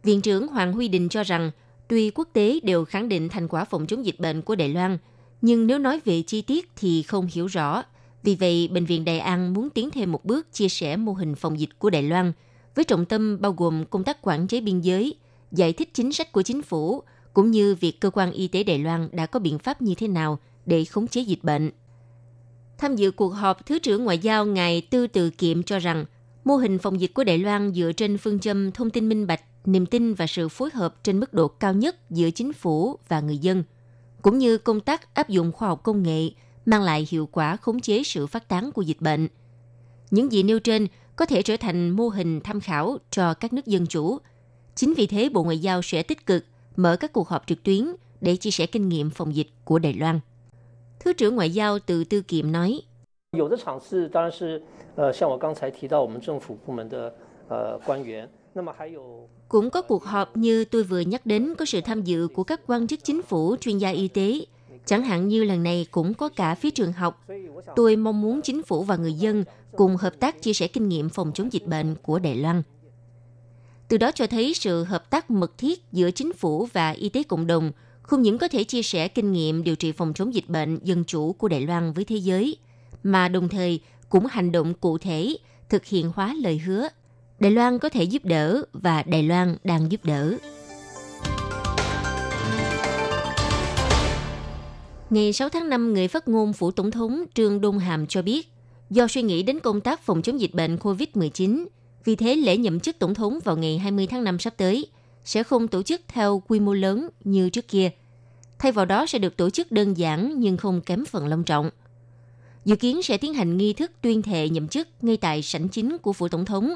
Viện 0.02 0.20
trưởng 0.20 0.48
Hoàng 0.48 0.72
Huy 0.72 0.88
Đình 0.88 1.08
cho 1.08 1.22
rằng, 1.22 1.50
tuy 1.88 2.10
quốc 2.10 2.28
tế 2.32 2.60
đều 2.62 2.84
khẳng 2.84 3.08
định 3.08 3.28
thành 3.28 3.48
quả 3.48 3.64
phòng 3.64 3.86
chống 3.86 4.06
dịch 4.06 4.20
bệnh 4.20 4.42
của 4.42 4.54
Đài 4.54 4.68
Loan, 4.68 4.98
nhưng 5.42 5.66
nếu 5.66 5.78
nói 5.78 6.00
về 6.04 6.22
chi 6.22 6.42
tiết 6.42 6.70
thì 6.76 7.02
không 7.02 7.28
hiểu 7.32 7.46
rõ. 7.46 7.82
Vì 8.22 8.34
vậy, 8.34 8.68
Bệnh 8.72 8.84
viện 8.84 9.04
Đài 9.04 9.18
An 9.18 9.54
muốn 9.54 9.70
tiến 9.70 9.90
thêm 9.90 10.12
một 10.12 10.24
bước 10.24 10.52
chia 10.52 10.68
sẻ 10.68 10.96
mô 10.96 11.12
hình 11.12 11.34
phòng 11.34 11.60
dịch 11.60 11.78
của 11.78 11.90
Đài 11.90 12.02
Loan, 12.02 12.32
với 12.74 12.84
trọng 12.84 13.04
tâm 13.04 13.40
bao 13.40 13.52
gồm 13.52 13.84
công 13.90 14.04
tác 14.04 14.18
quản 14.22 14.46
chế 14.46 14.60
biên 14.60 14.80
giới, 14.80 15.14
giải 15.52 15.72
thích 15.72 15.94
chính 15.94 16.12
sách 16.12 16.32
của 16.32 16.42
chính 16.42 16.62
phủ, 16.62 17.02
cũng 17.34 17.50
như 17.50 17.74
việc 17.74 18.00
cơ 18.00 18.10
quan 18.10 18.32
y 18.32 18.48
tế 18.48 18.64
Đài 18.64 18.78
Loan 18.78 19.08
đã 19.12 19.26
có 19.26 19.40
biện 19.40 19.58
pháp 19.58 19.82
như 19.82 19.94
thế 19.94 20.08
nào 20.08 20.38
để 20.66 20.84
khống 20.84 21.08
chế 21.08 21.20
dịch 21.20 21.44
bệnh. 21.44 21.70
Tham 22.78 22.96
dự 22.96 23.10
cuộc 23.10 23.28
họp, 23.28 23.66
Thứ 23.66 23.78
trưởng 23.78 24.04
Ngoại 24.04 24.18
giao 24.18 24.46
Ngài 24.46 24.80
Tư 24.80 25.06
Tự 25.06 25.30
Kiệm 25.30 25.62
cho 25.62 25.78
rằng, 25.78 26.04
mô 26.44 26.56
hình 26.56 26.78
phòng 26.78 27.00
dịch 27.00 27.14
của 27.14 27.24
Đài 27.24 27.38
Loan 27.38 27.72
dựa 27.74 27.92
trên 27.92 28.18
phương 28.18 28.38
châm 28.38 28.72
thông 28.72 28.90
tin 28.90 29.08
minh 29.08 29.26
bạch, 29.26 29.42
niềm 29.64 29.86
tin 29.86 30.14
và 30.14 30.26
sự 30.26 30.48
phối 30.48 30.70
hợp 30.74 31.04
trên 31.04 31.20
mức 31.20 31.34
độ 31.34 31.48
cao 31.48 31.74
nhất 31.74 32.10
giữa 32.10 32.30
chính 32.30 32.52
phủ 32.52 32.96
và 33.08 33.20
người 33.20 33.38
dân, 33.38 33.64
cũng 34.22 34.38
như 34.38 34.58
công 34.58 34.80
tác 34.80 35.14
áp 35.14 35.28
dụng 35.28 35.52
khoa 35.52 35.68
học 35.68 35.82
công 35.82 36.02
nghệ 36.02 36.30
mang 36.66 36.82
lại 36.82 37.08
hiệu 37.10 37.28
quả 37.32 37.56
khống 37.56 37.80
chế 37.80 38.02
sự 38.02 38.26
phát 38.26 38.48
tán 38.48 38.72
của 38.72 38.82
dịch 38.82 39.00
bệnh. 39.00 39.28
Những 40.10 40.32
gì 40.32 40.42
nêu 40.42 40.58
trên 40.60 40.86
có 41.16 41.26
thể 41.26 41.42
trở 41.42 41.56
thành 41.56 41.90
mô 41.90 42.08
hình 42.08 42.40
tham 42.40 42.60
khảo 42.60 42.98
cho 43.10 43.34
các 43.34 43.52
nước 43.52 43.66
dân 43.66 43.86
chủ. 43.86 44.18
Chính 44.74 44.94
vì 44.94 45.06
thế, 45.06 45.28
Bộ 45.28 45.42
Ngoại 45.42 45.58
giao 45.58 45.82
sẽ 45.82 46.02
tích 46.02 46.26
cực 46.26 46.44
mở 46.76 46.96
các 46.96 47.12
cuộc 47.12 47.28
họp 47.28 47.46
trực 47.46 47.62
tuyến 47.62 47.84
để 48.20 48.36
chia 48.36 48.50
sẻ 48.50 48.66
kinh 48.66 48.88
nghiệm 48.88 49.10
phòng 49.10 49.34
dịch 49.34 49.48
của 49.64 49.78
Đài 49.78 49.94
Loan. 49.94 50.20
Thứ 51.00 51.12
trưởng 51.12 51.36
Ngoại 51.36 51.50
giao 51.50 51.78
từ 51.78 52.04
Tư 52.04 52.22
Kiệm 52.22 52.52
nói, 52.52 52.80
cũng 59.48 59.70
có 59.70 59.82
cuộc 59.82 60.04
họp 60.04 60.36
như 60.36 60.64
tôi 60.64 60.82
vừa 60.82 61.00
nhắc 61.00 61.26
đến 61.26 61.54
có 61.58 61.64
sự 61.64 61.80
tham 61.80 62.02
dự 62.02 62.28
của 62.34 62.44
các 62.44 62.60
quan 62.66 62.86
chức 62.86 63.04
chính 63.04 63.22
phủ, 63.22 63.56
chuyên 63.60 63.78
gia 63.78 63.90
y 63.90 64.08
tế. 64.08 64.40
Chẳng 64.86 65.02
hạn 65.02 65.28
như 65.28 65.44
lần 65.44 65.62
này 65.62 65.86
cũng 65.90 66.14
có 66.14 66.28
cả 66.28 66.54
phía 66.54 66.70
trường 66.70 66.92
học. 66.92 67.26
Tôi 67.76 67.96
mong 67.96 68.20
muốn 68.20 68.42
chính 68.42 68.62
phủ 68.62 68.82
và 68.82 68.96
người 68.96 69.12
dân 69.12 69.44
cùng 69.76 69.96
hợp 69.96 70.20
tác 70.20 70.42
chia 70.42 70.52
sẻ 70.52 70.68
kinh 70.68 70.88
nghiệm 70.88 71.08
phòng 71.08 71.32
chống 71.34 71.52
dịch 71.52 71.66
bệnh 71.66 71.94
của 72.02 72.18
Đài 72.18 72.34
Loan. 72.34 72.62
Từ 73.90 73.96
đó 73.96 74.10
cho 74.12 74.26
thấy 74.26 74.54
sự 74.54 74.84
hợp 74.84 75.10
tác 75.10 75.30
mật 75.30 75.58
thiết 75.58 75.92
giữa 75.92 76.10
chính 76.10 76.32
phủ 76.32 76.68
và 76.72 76.90
y 76.90 77.08
tế 77.08 77.22
cộng 77.22 77.46
đồng 77.46 77.72
không 78.02 78.22
những 78.22 78.38
có 78.38 78.48
thể 78.48 78.64
chia 78.64 78.82
sẻ 78.82 79.08
kinh 79.08 79.32
nghiệm 79.32 79.64
điều 79.64 79.76
trị 79.76 79.92
phòng 79.92 80.14
chống 80.14 80.34
dịch 80.34 80.48
bệnh 80.48 80.78
dân 80.82 81.04
chủ 81.04 81.32
của 81.32 81.48
Đài 81.48 81.60
Loan 81.60 81.92
với 81.92 82.04
thế 82.04 82.16
giới, 82.16 82.56
mà 83.02 83.28
đồng 83.28 83.48
thời 83.48 83.80
cũng 84.08 84.26
hành 84.26 84.52
động 84.52 84.74
cụ 84.74 84.98
thể, 84.98 85.36
thực 85.68 85.84
hiện 85.84 86.12
hóa 86.14 86.34
lời 86.42 86.58
hứa. 86.58 86.88
Đài 87.40 87.50
Loan 87.50 87.78
có 87.78 87.88
thể 87.88 88.04
giúp 88.04 88.24
đỡ 88.24 88.62
và 88.72 89.02
Đài 89.02 89.22
Loan 89.22 89.56
đang 89.64 89.92
giúp 89.92 90.04
đỡ. 90.04 90.34
Ngày 95.10 95.32
6 95.32 95.48
tháng 95.48 95.68
5, 95.68 95.94
người 95.94 96.08
phát 96.08 96.28
ngôn 96.28 96.52
phủ 96.52 96.70
tổng 96.70 96.90
thống 96.90 97.24
Trương 97.34 97.60
Đông 97.60 97.78
Hàm 97.78 98.06
cho 98.06 98.22
biết, 98.22 98.48
do 98.90 99.06
suy 99.08 99.22
nghĩ 99.22 99.42
đến 99.42 99.60
công 99.60 99.80
tác 99.80 100.00
phòng 100.00 100.22
chống 100.22 100.40
dịch 100.40 100.54
bệnh 100.54 100.76
COVID-19, 100.76 101.66
vì 102.04 102.16
thế 102.16 102.36
lễ 102.36 102.56
nhậm 102.56 102.80
chức 102.80 102.98
tổng 102.98 103.14
thống 103.14 103.38
vào 103.44 103.56
ngày 103.56 103.78
20 103.78 104.06
tháng 104.06 104.24
5 104.24 104.38
sắp 104.38 104.54
tới 104.56 104.86
sẽ 105.24 105.42
không 105.42 105.68
tổ 105.68 105.82
chức 105.82 106.00
theo 106.08 106.42
quy 106.48 106.60
mô 106.60 106.74
lớn 106.74 107.08
như 107.24 107.50
trước 107.50 107.68
kia. 107.68 107.90
Thay 108.58 108.72
vào 108.72 108.84
đó 108.84 109.06
sẽ 109.06 109.18
được 109.18 109.36
tổ 109.36 109.50
chức 109.50 109.72
đơn 109.72 109.96
giản 109.96 110.34
nhưng 110.36 110.56
không 110.56 110.80
kém 110.80 111.04
phần 111.04 111.26
long 111.26 111.44
trọng. 111.44 111.70
Dự 112.64 112.76
kiến 112.76 113.02
sẽ 113.02 113.16
tiến 113.16 113.34
hành 113.34 113.56
nghi 113.56 113.72
thức 113.72 113.92
tuyên 114.00 114.22
thệ 114.22 114.48
nhậm 114.48 114.68
chức 114.68 114.88
ngay 115.02 115.16
tại 115.16 115.42
sảnh 115.42 115.68
chính 115.68 115.98
của 115.98 116.12
phủ 116.12 116.28
tổng 116.28 116.44
thống, 116.44 116.74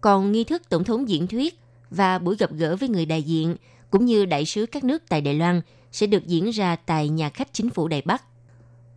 còn 0.00 0.32
nghi 0.32 0.44
thức 0.44 0.62
tổng 0.68 0.84
thống 0.84 1.08
diễn 1.08 1.26
thuyết 1.26 1.58
và 1.90 2.18
buổi 2.18 2.36
gặp 2.36 2.52
gỡ 2.52 2.76
với 2.76 2.88
người 2.88 3.06
đại 3.06 3.22
diện 3.22 3.56
cũng 3.90 4.04
như 4.04 4.24
đại 4.24 4.44
sứ 4.44 4.66
các 4.66 4.84
nước 4.84 5.02
tại 5.08 5.20
Đài 5.20 5.34
Loan 5.34 5.60
sẽ 5.92 6.06
được 6.06 6.26
diễn 6.26 6.50
ra 6.50 6.76
tại 6.76 7.08
nhà 7.08 7.28
khách 7.28 7.52
chính 7.52 7.70
phủ 7.70 7.88
Đài 7.88 8.02
Bắc. 8.04 8.22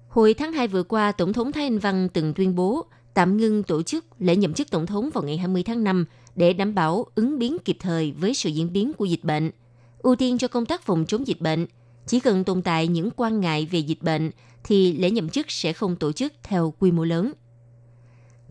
Hồi 0.09 0.33
tháng 0.33 0.53
2 0.53 0.67
vừa 0.67 0.83
qua, 0.83 1.11
Tổng 1.11 1.33
thống 1.33 1.51
Thái 1.51 1.63
Anh 1.63 1.79
Văn 1.79 2.09
từng 2.13 2.33
tuyên 2.33 2.55
bố 2.55 2.85
tạm 3.15 3.37
ngưng 3.37 3.63
tổ 3.63 3.83
chức 3.83 4.05
lễ 4.19 4.35
nhậm 4.35 4.53
chức 4.53 4.71
tổng 4.71 4.85
thống 4.85 5.09
vào 5.13 5.23
ngày 5.23 5.37
20 5.37 5.63
tháng 5.63 5.83
5 5.83 6.05
để 6.35 6.53
đảm 6.53 6.75
bảo 6.75 7.05
ứng 7.15 7.39
biến 7.39 7.57
kịp 7.65 7.77
thời 7.79 8.11
với 8.11 8.33
sự 8.33 8.49
diễn 8.49 8.73
biến 8.73 8.93
của 8.93 9.05
dịch 9.05 9.23
bệnh, 9.23 9.51
ưu 9.99 10.15
tiên 10.15 10.37
cho 10.37 10.47
công 10.47 10.65
tác 10.65 10.81
phòng 10.81 11.05
chống 11.07 11.27
dịch 11.27 11.41
bệnh. 11.41 11.65
Chỉ 12.07 12.19
cần 12.19 12.43
tồn 12.43 12.61
tại 12.61 12.87
những 12.87 13.09
quan 13.15 13.39
ngại 13.39 13.67
về 13.71 13.79
dịch 13.79 14.01
bệnh 14.01 14.31
thì 14.63 14.93
lễ 14.93 15.11
nhậm 15.11 15.29
chức 15.29 15.51
sẽ 15.51 15.73
không 15.73 15.95
tổ 15.95 16.11
chức 16.11 16.33
theo 16.43 16.73
quy 16.79 16.91
mô 16.91 17.03
lớn. 17.03 17.33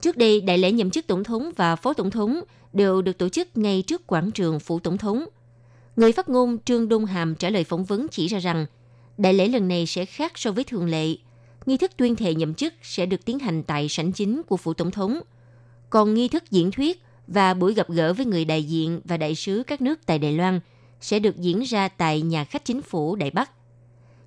Trước 0.01 0.17
đây, 0.17 0.41
đại 0.41 0.59
lễ 0.59 0.73
nhậm 0.73 0.91
chức 0.91 1.07
tổng 1.07 1.25
thống 1.25 1.51
và 1.57 1.77
phó 1.77 1.93
tổng 1.93 2.11
thống 2.11 2.41
đều 2.73 3.03
được 3.03 3.19
tổ 3.19 3.29
chức 3.29 3.57
ngay 3.57 3.83
trước 3.83 4.07
quảng 4.07 4.31
trường 4.31 4.61
phủ 4.61 4.79
tổng 4.79 4.99
thống. 4.99 5.25
Người 5.97 6.13
phát 6.13 6.29
ngôn 6.29 6.59
Trương 6.65 6.89
Đông 6.89 7.07
Hàm 7.07 7.35
trả 7.35 7.51
lời 7.51 7.65
phỏng 7.65 7.85
vấn 7.85 8.07
chỉ 8.11 8.27
ra 8.27 8.39
rằng, 8.39 8.67
đại 9.19 9.35
lễ 9.35 9.49
lần 9.49 9.69
này 9.69 9.87
sẽ 9.87 10.05
khác 10.05 10.33
so 10.39 10.53
với 10.53 10.65
thường 10.65 10.87
lệ. 10.87 11.17
Nghi 11.67 11.77
thức 11.77 11.91
tuyên 11.97 12.17
thệ 12.17 12.35
nhậm 12.35 12.55
chức 12.55 12.75
sẽ 12.83 13.07
được 13.07 13.25
tiến 13.25 13.39
hành 13.39 13.63
tại 13.63 13.89
sảnh 13.89 14.13
chính 14.13 14.43
của 14.43 14.57
phủ 14.57 14.75
tổng 14.75 14.91
thống. 14.91 15.21
Còn 15.91 16.15
nghi 16.15 16.29
thức 16.29 16.51
diễn 16.51 16.71
thuyết 16.71 17.03
và 17.27 17.55
buổi 17.55 17.75
gặp 17.75 17.91
gỡ 17.91 18.13
với 18.13 18.27
người 18.27 18.45
đại 18.45 18.65
diện 18.65 19.01
và 19.05 19.17
đại 19.17 19.35
sứ 19.35 19.63
các 19.67 19.83
nước 19.83 20.01
tại 20.07 20.19
Đài 20.19 20.33
Loan 20.33 20.61
sẽ 21.01 21.19
được 21.19 21.37
diễn 21.37 21.63
ra 21.63 21.89
tại 21.89 22.23
nhà 22.23 22.45
khách 22.45 22.65
chính 22.65 22.83
phủ 22.83 23.17
Đài 23.17 23.31
Bắc. 23.31 23.51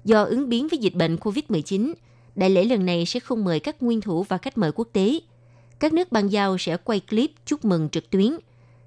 Do 0.05 0.23
ứng 0.23 0.49
biến 0.49 0.67
với 0.67 0.77
dịch 0.77 0.93
bệnh 0.93 1.15
COVID-19, 1.15 1.93
đại 2.35 2.49
lễ 2.49 2.63
lần 2.65 2.85
này 2.85 3.05
sẽ 3.05 3.19
không 3.19 3.43
mời 3.43 3.59
các 3.59 3.83
nguyên 3.83 4.01
thủ 4.01 4.23
và 4.23 4.37
khách 4.37 4.57
mời 4.57 4.71
quốc 4.71 4.87
tế. 4.93 5.19
Các 5.79 5.93
nước 5.93 6.11
ban 6.11 6.31
giao 6.31 6.57
sẽ 6.57 6.77
quay 6.77 6.99
clip 6.99 7.31
chúc 7.45 7.65
mừng 7.65 7.89
trực 7.89 8.09
tuyến. 8.09 8.31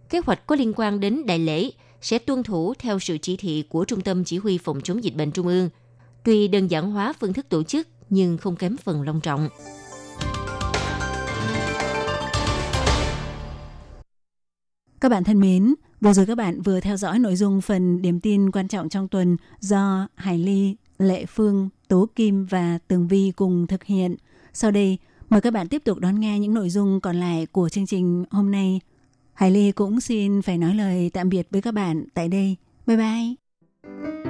Kế 0.08 0.20
hoạch 0.26 0.46
có 0.46 0.56
liên 0.56 0.72
quan 0.76 1.00
đến 1.00 1.26
đại 1.26 1.38
lễ 1.38 1.70
sẽ 2.00 2.18
tuân 2.18 2.42
thủ 2.42 2.74
theo 2.78 2.98
sự 2.98 3.18
chỉ 3.18 3.36
thị 3.36 3.64
của 3.68 3.84
Trung 3.84 4.00
tâm 4.00 4.24
Chỉ 4.24 4.38
huy 4.38 4.58
Phòng 4.58 4.80
chống 4.80 5.04
dịch 5.04 5.16
bệnh 5.16 5.30
Trung 5.30 5.46
ương. 5.46 5.68
Tuy 6.24 6.48
đơn 6.48 6.70
giản 6.70 6.90
hóa 6.90 7.12
phương 7.20 7.32
thức 7.32 7.48
tổ 7.48 7.62
chức 7.62 7.88
nhưng 8.10 8.38
không 8.38 8.56
kém 8.56 8.76
phần 8.76 9.02
long 9.02 9.20
trọng. 9.20 9.48
Các 15.00 15.08
bạn 15.08 15.24
thân 15.24 15.40
mến, 15.40 15.74
vừa 16.00 16.12
rồi 16.12 16.26
các 16.26 16.34
bạn 16.34 16.62
vừa 16.62 16.80
theo 16.80 16.96
dõi 16.96 17.18
nội 17.18 17.36
dung 17.36 17.60
phần 17.60 18.02
điểm 18.02 18.20
tin 18.20 18.50
quan 18.50 18.68
trọng 18.68 18.88
trong 18.88 19.08
tuần 19.08 19.36
do 19.60 20.08
Hải 20.14 20.38
Ly, 20.38 20.76
Lệ 20.98 21.26
Phương, 21.26 21.68
Tố 21.88 22.08
Kim 22.16 22.46
và 22.46 22.78
Tường 22.88 23.08
Vi 23.08 23.32
cùng 23.36 23.66
thực 23.66 23.84
hiện. 23.84 24.16
Sau 24.52 24.70
đây, 24.70 24.98
mời 25.28 25.40
các 25.40 25.52
bạn 25.52 25.68
tiếp 25.68 25.82
tục 25.84 25.98
đón 25.98 26.20
nghe 26.20 26.38
những 26.38 26.54
nội 26.54 26.70
dung 26.70 27.00
còn 27.00 27.16
lại 27.16 27.46
của 27.46 27.68
chương 27.68 27.86
trình 27.86 28.24
hôm 28.30 28.50
nay. 28.50 28.80
Hải 29.32 29.50
Ly 29.50 29.72
cũng 29.72 30.00
xin 30.00 30.42
phải 30.42 30.58
nói 30.58 30.74
lời 30.74 31.10
tạm 31.12 31.28
biệt 31.28 31.46
với 31.50 31.62
các 31.62 31.74
bạn 31.74 32.04
tại 32.14 32.28
đây. 32.28 32.56
Bye 32.86 32.96
bye! 32.96 34.29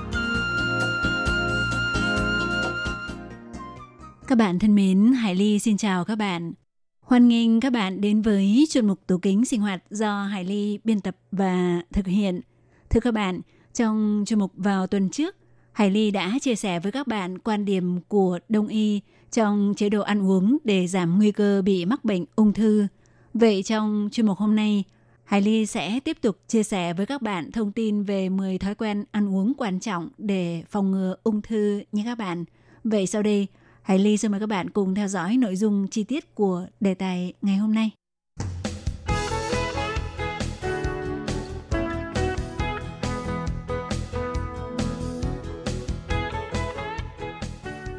Bạn 4.41 4.59
thân 4.59 4.75
mến, 4.75 5.13
Hải 5.13 5.35
Ly 5.35 5.59
xin 5.59 5.77
chào 5.77 6.05
các 6.05 6.15
bạn. 6.15 6.53
Hoan 7.01 7.27
nghênh 7.27 7.59
các 7.59 7.73
bạn 7.73 8.01
đến 8.01 8.21
với 8.21 8.65
chuyên 8.69 8.87
mục 8.87 8.99
tủ 9.07 9.17
kính 9.17 9.45
sinh 9.45 9.61
hoạt 9.61 9.83
do 9.89 10.23
Hải 10.23 10.43
Ly 10.43 10.79
biên 10.83 10.99
tập 10.99 11.17
và 11.31 11.81
thực 11.93 12.07
hiện. 12.07 12.41
Thưa 12.89 12.99
các 12.99 13.13
bạn, 13.13 13.41
trong 13.73 14.23
chuyên 14.27 14.39
mục 14.39 14.51
vào 14.55 14.87
tuần 14.87 15.09
trước, 15.09 15.35
Hải 15.71 15.89
Ly 15.89 16.11
đã 16.11 16.31
chia 16.41 16.55
sẻ 16.55 16.79
với 16.79 16.91
các 16.91 17.07
bạn 17.07 17.39
quan 17.39 17.65
điểm 17.65 17.99
của 18.07 18.39
Đông 18.49 18.67
y 18.67 19.01
trong 19.31 19.73
chế 19.77 19.89
độ 19.89 20.01
ăn 20.01 20.29
uống 20.29 20.57
để 20.63 20.87
giảm 20.87 21.17
nguy 21.17 21.31
cơ 21.31 21.61
bị 21.61 21.85
mắc 21.85 22.05
bệnh 22.05 22.25
ung 22.35 22.53
thư. 22.53 22.87
Vậy 23.33 23.63
trong 23.63 24.09
chuyên 24.11 24.25
mục 24.25 24.37
hôm 24.37 24.55
nay, 24.55 24.83
Hải 25.23 25.41
Ly 25.41 25.65
sẽ 25.65 25.99
tiếp 25.99 26.17
tục 26.21 26.37
chia 26.47 26.63
sẻ 26.63 26.93
với 26.93 27.05
các 27.05 27.21
bạn 27.21 27.51
thông 27.51 27.71
tin 27.71 28.03
về 28.03 28.29
10 28.29 28.57
thói 28.57 28.75
quen 28.75 29.03
ăn 29.11 29.35
uống 29.35 29.53
quan 29.57 29.79
trọng 29.79 30.09
để 30.17 30.63
phòng 30.69 30.91
ngừa 30.91 31.15
ung 31.23 31.41
thư 31.41 31.81
nhé 31.91 32.03
các 32.05 32.17
bạn. 32.17 32.45
Vậy 32.83 33.07
sau 33.07 33.23
đây, 33.23 33.47
Hải 33.81 33.99
Ly 33.99 34.17
xin 34.17 34.31
mời 34.31 34.39
các 34.39 34.49
bạn 34.49 34.69
cùng 34.69 34.95
theo 34.95 35.07
dõi 35.07 35.37
nội 35.37 35.55
dung 35.55 35.87
chi 35.87 36.03
tiết 36.03 36.35
của 36.35 36.65
đề 36.79 36.93
tài 36.93 37.33
ngày 37.41 37.57
hôm 37.57 37.73
nay. 37.73 37.91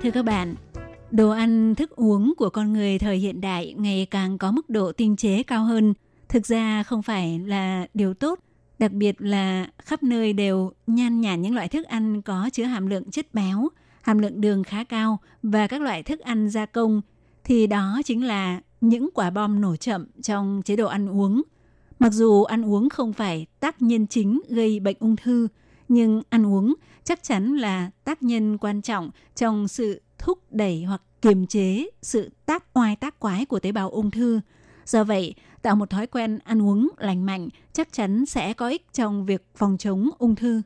Thưa 0.02 0.10
các 0.10 0.24
bạn, 0.24 0.54
đồ 1.10 1.30
ăn, 1.30 1.74
thức 1.74 1.90
uống 1.96 2.32
của 2.36 2.50
con 2.50 2.72
người 2.72 2.98
thời 2.98 3.16
hiện 3.16 3.40
đại 3.40 3.74
ngày 3.78 4.06
càng 4.10 4.38
có 4.38 4.52
mức 4.52 4.70
độ 4.70 4.92
tinh 4.92 5.16
chế 5.16 5.42
cao 5.42 5.64
hơn. 5.64 5.94
Thực 6.28 6.46
ra 6.46 6.82
không 6.82 7.02
phải 7.02 7.38
là 7.38 7.86
điều 7.94 8.14
tốt, 8.14 8.38
đặc 8.78 8.92
biệt 8.92 9.16
là 9.18 9.66
khắp 9.78 10.02
nơi 10.02 10.32
đều 10.32 10.72
nhan 10.86 11.20
nhản 11.20 11.42
những 11.42 11.54
loại 11.54 11.68
thức 11.68 11.86
ăn 11.86 12.22
có 12.22 12.50
chứa 12.52 12.64
hàm 12.64 12.86
lượng 12.86 13.10
chất 13.10 13.34
béo, 13.34 13.68
hàm 14.02 14.18
lượng 14.18 14.40
đường 14.40 14.64
khá 14.64 14.84
cao 14.84 15.18
và 15.42 15.66
các 15.66 15.80
loại 15.80 16.02
thức 16.02 16.20
ăn 16.20 16.48
gia 16.50 16.66
công 16.66 17.00
thì 17.44 17.66
đó 17.66 18.00
chính 18.04 18.24
là 18.24 18.60
những 18.80 19.08
quả 19.14 19.30
bom 19.30 19.60
nổ 19.60 19.76
chậm 19.76 20.06
trong 20.22 20.62
chế 20.64 20.76
độ 20.76 20.86
ăn 20.86 21.08
uống. 21.08 21.42
Mặc 21.98 22.12
dù 22.12 22.42
ăn 22.42 22.64
uống 22.64 22.88
không 22.88 23.12
phải 23.12 23.46
tác 23.60 23.82
nhân 23.82 24.06
chính 24.06 24.40
gây 24.48 24.80
bệnh 24.80 24.96
ung 25.00 25.16
thư, 25.16 25.48
nhưng 25.88 26.22
ăn 26.28 26.46
uống 26.46 26.74
chắc 27.04 27.22
chắn 27.22 27.56
là 27.56 27.90
tác 28.04 28.22
nhân 28.22 28.58
quan 28.58 28.82
trọng 28.82 29.10
trong 29.36 29.68
sự 29.68 30.02
thúc 30.18 30.38
đẩy 30.50 30.84
hoặc 30.84 31.02
kiềm 31.22 31.46
chế 31.46 31.86
sự 32.02 32.30
tác 32.46 32.64
oai 32.74 32.96
tác 32.96 33.18
quái 33.18 33.44
của 33.44 33.60
tế 33.60 33.72
bào 33.72 33.90
ung 33.90 34.10
thư. 34.10 34.40
Do 34.86 35.04
vậy, 35.04 35.34
tạo 35.62 35.76
một 35.76 35.90
thói 35.90 36.06
quen 36.06 36.38
ăn 36.44 36.62
uống 36.62 36.88
lành 36.98 37.26
mạnh 37.26 37.48
chắc 37.72 37.92
chắn 37.92 38.26
sẽ 38.26 38.54
có 38.54 38.68
ích 38.68 38.86
trong 38.92 39.26
việc 39.26 39.46
phòng 39.54 39.76
chống 39.78 40.10
ung 40.18 40.34
thư. 40.34 40.62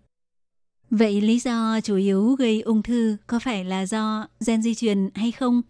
Vậy 0.90 1.20
lý 1.20 1.38
do 1.38 1.80
chủ 1.80 1.96
yếu 1.96 2.34
gây 2.34 2.60
ung 2.60 2.82
thư 2.82 3.16
có 3.26 3.38
phải 3.38 3.64
là 3.64 3.86
do 3.86 4.28
gen 4.46 4.62
di 4.62 4.74
truyền 4.74 5.10
hay 5.14 5.32
không? 5.32 5.62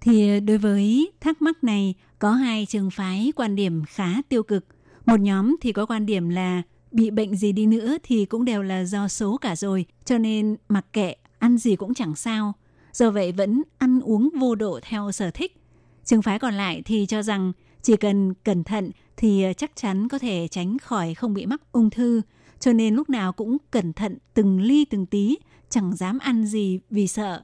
Thì 0.00 0.40
đối 0.40 0.58
với 0.58 1.12
thắc 1.20 1.42
mắc 1.42 1.64
này 1.64 1.94
có 2.18 2.32
hai 2.32 2.66
trường 2.66 2.90
phái 2.90 3.32
quan 3.36 3.56
điểm 3.56 3.84
khá 3.84 4.22
tiêu 4.28 4.42
cực. 4.42 4.66
Một 5.06 5.20
nhóm 5.20 5.56
thì 5.60 5.72
có 5.72 5.86
quan 5.86 6.06
điểm 6.06 6.28
là 6.28 6.62
bị 6.90 7.10
bệnh 7.10 7.36
gì 7.36 7.52
đi 7.52 7.66
nữa 7.66 7.96
thì 8.02 8.24
cũng 8.24 8.44
đều 8.44 8.62
là 8.62 8.84
do 8.84 9.08
số 9.08 9.36
cả 9.36 9.56
rồi, 9.56 9.86
cho 10.04 10.18
nên 10.18 10.56
mặc 10.68 10.86
kệ, 10.92 11.14
ăn 11.38 11.58
gì 11.58 11.76
cũng 11.76 11.94
chẳng 11.94 12.16
sao. 12.16 12.52
Do 12.92 13.10
vậy 13.10 13.32
vẫn 13.32 13.62
ăn 13.78 14.00
uống 14.00 14.28
vô 14.40 14.54
độ 14.54 14.80
theo 14.82 15.12
sở 15.12 15.30
thích. 15.30 15.56
Trường 16.04 16.22
phái 16.22 16.38
còn 16.38 16.54
lại 16.54 16.82
thì 16.84 17.06
cho 17.06 17.22
rằng 17.22 17.52
chỉ 17.82 17.96
cần 17.96 18.34
cẩn 18.34 18.64
thận 18.64 18.90
thì 19.16 19.44
chắc 19.56 19.76
chắn 19.76 20.08
có 20.08 20.18
thể 20.18 20.48
tránh 20.50 20.78
khỏi 20.78 21.14
không 21.14 21.34
bị 21.34 21.46
mắc 21.46 21.60
ung 21.72 21.90
thư, 21.90 22.22
cho 22.60 22.72
nên 22.72 22.94
lúc 22.94 23.10
nào 23.10 23.32
cũng 23.32 23.56
cẩn 23.70 23.92
thận 23.92 24.18
từng 24.34 24.60
ly 24.60 24.84
từng 24.84 25.06
tí, 25.06 25.36
chẳng 25.70 25.96
dám 25.96 26.18
ăn 26.18 26.46
gì 26.46 26.80
vì 26.90 27.06
sợ. 27.06 27.42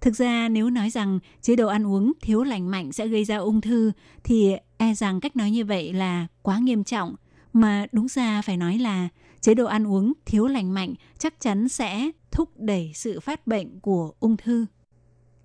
Thực 0.00 0.16
ra 0.16 0.48
nếu 0.48 0.70
nói 0.70 0.90
rằng 0.90 1.18
chế 1.40 1.56
độ 1.56 1.68
ăn 1.68 1.86
uống 1.86 2.12
thiếu 2.22 2.42
lành 2.42 2.70
mạnh 2.70 2.92
sẽ 2.92 3.06
gây 3.06 3.24
ra 3.24 3.36
ung 3.36 3.60
thư 3.60 3.92
thì 4.24 4.56
e 4.76 4.94
rằng 4.94 5.20
cách 5.20 5.36
nói 5.36 5.50
như 5.50 5.64
vậy 5.64 5.92
là 5.92 6.26
quá 6.42 6.58
nghiêm 6.58 6.84
trọng. 6.84 7.14
Mà 7.52 7.86
đúng 7.92 8.08
ra 8.08 8.42
phải 8.42 8.56
nói 8.56 8.78
là 8.78 9.08
chế 9.40 9.54
độ 9.54 9.66
ăn 9.66 9.86
uống 9.86 10.12
thiếu 10.26 10.46
lành 10.46 10.74
mạnh 10.74 10.94
chắc 11.18 11.40
chắn 11.40 11.68
sẽ 11.68 12.10
thúc 12.30 12.50
đẩy 12.56 12.92
sự 12.94 13.20
phát 13.20 13.46
bệnh 13.46 13.80
của 13.80 14.12
ung 14.20 14.36
thư. 14.36 14.66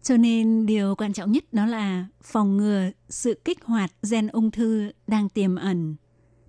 Cho 0.02 0.18
nên 0.18 0.66
điều 0.66 0.96
quan 0.96 1.14
trọng 1.14 1.32
nhất 1.32 1.54
đó 1.54 1.66
là 1.66 2.06
phòng 2.24 2.58
ngừa 2.58 2.90
sự 3.10 3.42
kích 3.46 3.64
hoạt 3.64 3.92
gen 4.12 4.28
ung 4.28 4.52
thư 4.52 4.92
đang 5.08 5.30
tiềm 5.30 5.56
ẩn. 5.56 5.96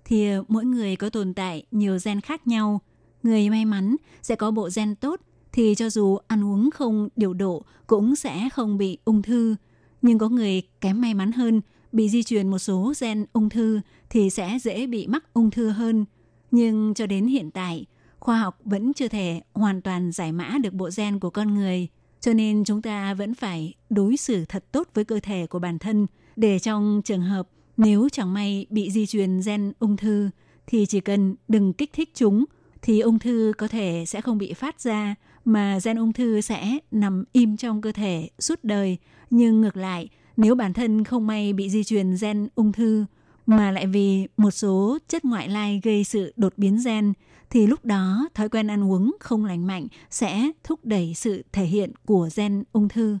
Thì 0.05 0.29
ờ, 0.29 0.43
mỗi 0.47 0.65
người 0.65 0.95
có 0.95 1.09
tồn 1.09 1.33
tại 1.33 1.65
nhiều 1.71 1.97
gen 2.05 2.21
khác 2.21 2.47
nhau. 2.47 2.81
Người 3.23 3.49
may 3.49 3.65
mắn 3.65 3.95
sẽ 4.21 4.35
có 4.35 4.51
bộ 4.51 4.69
gen 4.75 4.95
tốt 4.95 5.21
thì 5.51 5.75
cho 5.75 5.89
dù 5.89 6.17
ăn 6.27 6.43
uống 6.43 6.71
không 6.71 7.09
điều 7.15 7.33
độ 7.33 7.63
cũng 7.87 8.15
sẽ 8.15 8.49
không 8.53 8.77
bị 8.77 8.97
ung 9.05 9.21
thư. 9.21 9.55
Nhưng 10.01 10.17
có 10.17 10.29
người 10.29 10.61
kém 10.81 11.01
may 11.01 11.13
mắn 11.13 11.31
hơn, 11.31 11.61
bị 11.91 12.09
di 12.09 12.23
truyền 12.23 12.49
một 12.49 12.59
số 12.59 12.93
gen 13.01 13.25
ung 13.33 13.49
thư 13.49 13.81
thì 14.09 14.29
sẽ 14.29 14.57
dễ 14.61 14.87
bị 14.87 15.07
mắc 15.07 15.33
ung 15.33 15.51
thư 15.51 15.69
hơn. 15.69 16.05
Nhưng 16.51 16.93
cho 16.93 17.05
đến 17.07 17.27
hiện 17.27 17.51
tại, 17.51 17.85
khoa 18.19 18.39
học 18.39 18.59
vẫn 18.65 18.93
chưa 18.93 19.07
thể 19.07 19.41
hoàn 19.53 19.81
toàn 19.81 20.11
giải 20.11 20.31
mã 20.31 20.57
được 20.63 20.73
bộ 20.73 20.89
gen 20.97 21.19
của 21.19 21.29
con 21.29 21.55
người. 21.55 21.87
Cho 22.19 22.33
nên 22.33 22.63
chúng 22.63 22.81
ta 22.81 23.13
vẫn 23.13 23.33
phải 23.33 23.73
đối 23.89 24.17
xử 24.17 24.45
thật 24.45 24.65
tốt 24.71 24.87
với 24.93 25.05
cơ 25.05 25.19
thể 25.23 25.47
của 25.47 25.59
bản 25.59 25.79
thân 25.79 26.07
để 26.35 26.59
trong 26.59 27.01
trường 27.05 27.21
hợp 27.21 27.47
nếu 27.77 28.09
chẳng 28.11 28.33
may 28.33 28.65
bị 28.69 28.91
di 28.91 29.05
truyền 29.05 29.41
gen 29.45 29.73
ung 29.79 29.97
thư 29.97 30.29
thì 30.67 30.85
chỉ 30.85 30.99
cần 30.99 31.35
đừng 31.47 31.73
kích 31.73 31.93
thích 31.93 32.11
chúng 32.13 32.45
thì 32.81 32.99
ung 32.99 33.19
thư 33.19 33.53
có 33.57 33.67
thể 33.67 34.03
sẽ 34.07 34.21
không 34.21 34.37
bị 34.37 34.53
phát 34.53 34.81
ra 34.81 35.15
mà 35.45 35.79
gen 35.83 35.97
ung 35.97 36.13
thư 36.13 36.41
sẽ 36.41 36.77
nằm 36.91 37.23
im 37.31 37.57
trong 37.57 37.81
cơ 37.81 37.91
thể 37.91 38.29
suốt 38.39 38.63
đời. 38.63 38.97
Nhưng 39.29 39.61
ngược 39.61 39.77
lại, 39.77 40.09
nếu 40.37 40.55
bản 40.55 40.73
thân 40.73 41.03
không 41.03 41.27
may 41.27 41.53
bị 41.53 41.69
di 41.69 41.83
truyền 41.83 42.15
gen 42.21 42.47
ung 42.55 42.71
thư 42.71 43.05
mà 43.45 43.71
lại 43.71 43.87
vì 43.87 44.27
một 44.37 44.51
số 44.51 44.97
chất 45.07 45.25
ngoại 45.25 45.49
lai 45.49 45.81
gây 45.83 46.03
sự 46.03 46.33
đột 46.35 46.53
biến 46.57 46.79
gen 46.85 47.13
thì 47.49 47.67
lúc 47.67 47.85
đó 47.85 48.29
thói 48.33 48.49
quen 48.49 48.67
ăn 48.67 48.91
uống 48.91 49.15
không 49.19 49.45
lành 49.45 49.67
mạnh 49.67 49.87
sẽ 50.09 50.51
thúc 50.63 50.79
đẩy 50.85 51.13
sự 51.15 51.43
thể 51.51 51.65
hiện 51.65 51.91
của 52.05 52.29
gen 52.35 52.63
ung 52.71 52.89
thư. 52.89 53.17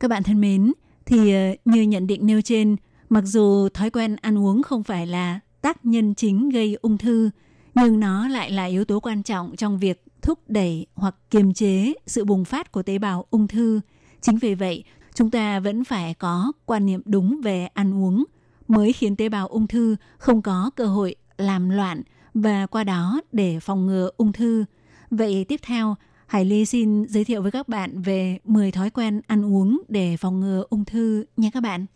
Các 0.00 0.08
bạn 0.08 0.22
thân 0.22 0.40
mến, 0.40 0.72
thì 1.06 1.32
ờ, 1.32 1.54
như 1.64 1.82
nhận 1.82 2.06
định 2.06 2.26
nêu 2.26 2.40
trên, 2.40 2.76
mặc 3.12 3.24
dù 3.26 3.68
thói 3.68 3.90
quen 3.90 4.16
ăn 4.16 4.38
uống 4.38 4.62
không 4.62 4.82
phải 4.82 5.06
là 5.06 5.40
tác 5.60 5.84
nhân 5.84 6.14
chính 6.14 6.48
gây 6.48 6.78
ung 6.82 6.98
thư, 6.98 7.30
nhưng 7.74 8.00
nó 8.00 8.28
lại 8.28 8.50
là 8.50 8.64
yếu 8.64 8.84
tố 8.84 9.00
quan 9.00 9.22
trọng 9.22 9.56
trong 9.56 9.78
việc 9.78 10.04
thúc 10.22 10.38
đẩy 10.48 10.86
hoặc 10.94 11.16
kiềm 11.30 11.54
chế 11.54 11.92
sự 12.06 12.24
bùng 12.24 12.44
phát 12.44 12.72
của 12.72 12.82
tế 12.82 12.98
bào 12.98 13.26
ung 13.30 13.48
thư. 13.48 13.80
Chính 14.20 14.36
vì 14.36 14.54
vậy, 14.54 14.84
chúng 15.14 15.30
ta 15.30 15.60
vẫn 15.60 15.84
phải 15.84 16.14
có 16.14 16.52
quan 16.66 16.86
niệm 16.86 17.02
đúng 17.04 17.40
về 17.40 17.66
ăn 17.74 17.94
uống 17.94 18.24
mới 18.68 18.92
khiến 18.92 19.16
tế 19.16 19.28
bào 19.28 19.48
ung 19.48 19.66
thư 19.66 19.96
không 20.18 20.42
có 20.42 20.70
cơ 20.76 20.86
hội 20.86 21.14
làm 21.36 21.70
loạn 21.70 22.02
và 22.34 22.66
qua 22.66 22.84
đó 22.84 23.20
để 23.32 23.60
phòng 23.60 23.86
ngừa 23.86 24.10
ung 24.16 24.32
thư. 24.32 24.64
Vậy 25.10 25.44
tiếp 25.48 25.60
theo, 25.62 25.96
Hải 26.26 26.44
Ly 26.44 26.64
xin 26.64 27.04
giới 27.08 27.24
thiệu 27.24 27.42
với 27.42 27.50
các 27.50 27.68
bạn 27.68 28.02
về 28.02 28.38
10 28.44 28.72
thói 28.72 28.90
quen 28.90 29.20
ăn 29.26 29.54
uống 29.54 29.82
để 29.88 30.16
phòng 30.16 30.40
ngừa 30.40 30.64
ung 30.70 30.84
thư 30.84 31.24
nha 31.36 31.50
các 31.52 31.60
bạn. 31.60 31.86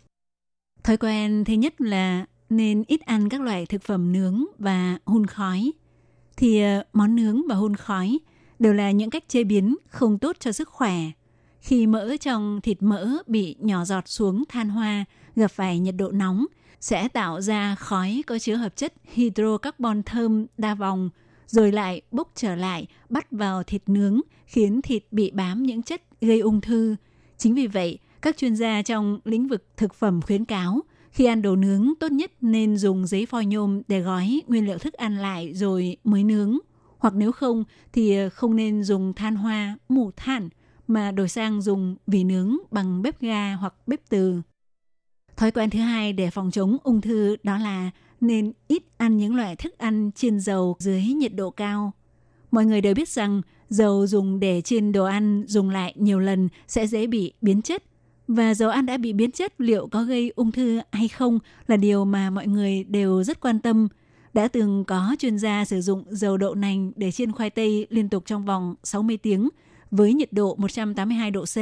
Thói 0.87 0.97
quen 0.97 1.43
thứ 1.45 1.53
nhất 1.53 1.81
là 1.81 2.25
nên 2.49 2.83
ít 2.87 3.01
ăn 3.01 3.29
các 3.29 3.41
loại 3.41 3.65
thực 3.65 3.83
phẩm 3.83 4.13
nướng 4.13 4.45
và 4.57 4.97
hun 5.05 5.25
khói. 5.25 5.71
Thì 6.37 6.61
ờ, 6.61 6.83
món 6.93 7.15
nướng 7.15 7.47
và 7.47 7.55
hun 7.55 7.75
khói 7.75 8.19
đều 8.59 8.73
là 8.73 8.91
những 8.91 9.09
cách 9.09 9.23
chế 9.27 9.43
biến 9.43 9.75
không 9.87 10.19
tốt 10.19 10.35
cho 10.39 10.51
sức 10.51 10.69
khỏe. 10.69 10.95
khi 11.59 11.87
mỡ 11.87 12.17
trong 12.17 12.61
thịt 12.61 12.77
mỡ 12.81 13.09
bị 13.27 13.55
nhỏ 13.59 13.85
giọt 13.85 14.07
xuống 14.07 14.43
than 14.49 14.69
hoa, 14.69 15.05
gặp 15.35 15.51
phải 15.51 15.79
nhiệt 15.79 15.95
độ 15.97 16.11
nóng, 16.11 16.45
sẽ 16.79 17.07
tạo 17.07 17.41
ra 17.41 17.75
khói 17.75 18.23
có 18.27 18.39
chứa 18.39 18.55
hợp 18.55 18.75
chất 18.75 18.93
hydrocarbon 19.13 20.03
thơm 20.03 20.45
đa 20.57 20.75
vòng, 20.75 21.09
rồi 21.47 21.71
lại 21.71 22.01
bốc 22.11 22.31
trở 22.35 22.55
lại 22.55 22.87
bắt 23.09 23.31
vào 23.31 23.63
thịt 23.63 23.81
nướng, 23.87 24.21
khiến 24.45 24.81
thịt 24.81 25.03
bị 25.11 25.31
bám 25.31 25.63
những 25.63 25.83
chất 25.83 26.01
gây 26.21 26.39
ung 26.39 26.61
thư. 26.61 26.95
Chính 27.37 27.55
vì 27.55 27.67
vậy, 27.67 27.99
các 28.21 28.37
chuyên 28.37 28.55
gia 28.55 28.81
trong 28.81 29.19
lĩnh 29.23 29.47
vực 29.47 29.67
thực 29.77 29.93
phẩm 29.93 30.21
khuyến 30.21 30.45
cáo 30.45 30.81
khi 31.11 31.25
ăn 31.25 31.41
đồ 31.41 31.55
nướng 31.55 31.93
tốt 31.99 32.11
nhất 32.11 32.31
nên 32.41 32.77
dùng 32.77 33.07
giấy 33.07 33.25
phoi 33.25 33.45
nhôm 33.45 33.81
để 33.87 33.99
gói 33.99 34.41
nguyên 34.47 34.65
liệu 34.65 34.77
thức 34.77 34.93
ăn 34.93 35.17
lại 35.17 35.53
rồi 35.53 35.97
mới 36.03 36.23
nướng. 36.23 36.57
Hoặc 36.97 37.13
nếu 37.13 37.31
không 37.31 37.63
thì 37.93 38.17
ờ, 38.17 38.29
không 38.29 38.55
nên 38.55 38.83
dùng 38.83 39.13
than 39.13 39.35
hoa, 39.35 39.77
mù 39.89 40.11
than 40.17 40.49
mà 40.87 41.11
đổi 41.11 41.29
sang 41.29 41.61
dùng 41.61 41.95
vỉ 42.07 42.23
nướng 42.23 42.57
bằng 42.71 43.01
bếp 43.01 43.21
ga 43.21 43.53
hoặc 43.53 43.73
bếp 43.87 43.99
từ. 44.09 44.41
Thói 45.37 45.51
quen 45.51 45.69
thứ 45.69 45.79
hai 45.79 46.13
để 46.13 46.29
phòng 46.29 46.51
chống 46.51 46.77
ung 46.83 47.01
thư 47.01 47.35
đó 47.43 47.57
là 47.57 47.91
nên 48.21 48.53
ít 48.67 48.83
ăn 48.97 49.17
những 49.17 49.35
loại 49.35 49.55
thức 49.55 49.77
ăn 49.77 50.11
chiên 50.15 50.39
dầu 50.39 50.75
dưới 50.79 51.03
nhiệt 51.03 51.35
độ 51.35 51.49
cao. 51.49 51.91
Mọi 52.51 52.65
người 52.65 52.81
đều 52.81 52.93
biết 52.93 53.09
rằng 53.09 53.41
dầu 53.69 54.07
dùng 54.07 54.39
để 54.39 54.61
chiên 54.61 54.91
đồ 54.91 55.05
ăn 55.05 55.43
dùng 55.47 55.69
lại 55.69 55.93
nhiều 55.97 56.19
lần 56.19 56.49
sẽ 56.67 56.87
dễ 56.87 57.07
bị 57.07 57.33
biến 57.41 57.61
chất. 57.61 57.83
Và 58.27 58.53
dầu 58.53 58.69
ăn 58.69 58.85
đã 58.85 58.97
bị 58.97 59.13
biến 59.13 59.31
chất, 59.31 59.53
liệu 59.57 59.87
có 59.87 60.03
gây 60.03 60.31
ung 60.35 60.51
thư 60.51 60.79
hay 60.91 61.07
không 61.07 61.39
là 61.67 61.77
điều 61.77 62.05
mà 62.05 62.29
mọi 62.29 62.47
người 62.47 62.83
đều 62.83 63.23
rất 63.23 63.39
quan 63.39 63.59
tâm. 63.59 63.87
Đã 64.33 64.47
từng 64.47 64.83
có 64.85 65.15
chuyên 65.19 65.37
gia 65.37 65.65
sử 65.65 65.81
dụng 65.81 66.03
dầu 66.09 66.37
đậu 66.37 66.55
nành 66.55 66.91
để 66.95 67.11
chiên 67.11 67.31
khoai 67.31 67.49
tây 67.49 67.87
liên 67.89 68.09
tục 68.09 68.23
trong 68.25 68.45
vòng 68.45 68.75
60 68.83 69.17
tiếng 69.17 69.49
với 69.91 70.13
nhiệt 70.13 70.33
độ 70.33 70.55
182 70.57 71.31
độ 71.31 71.45
C. 71.45 71.57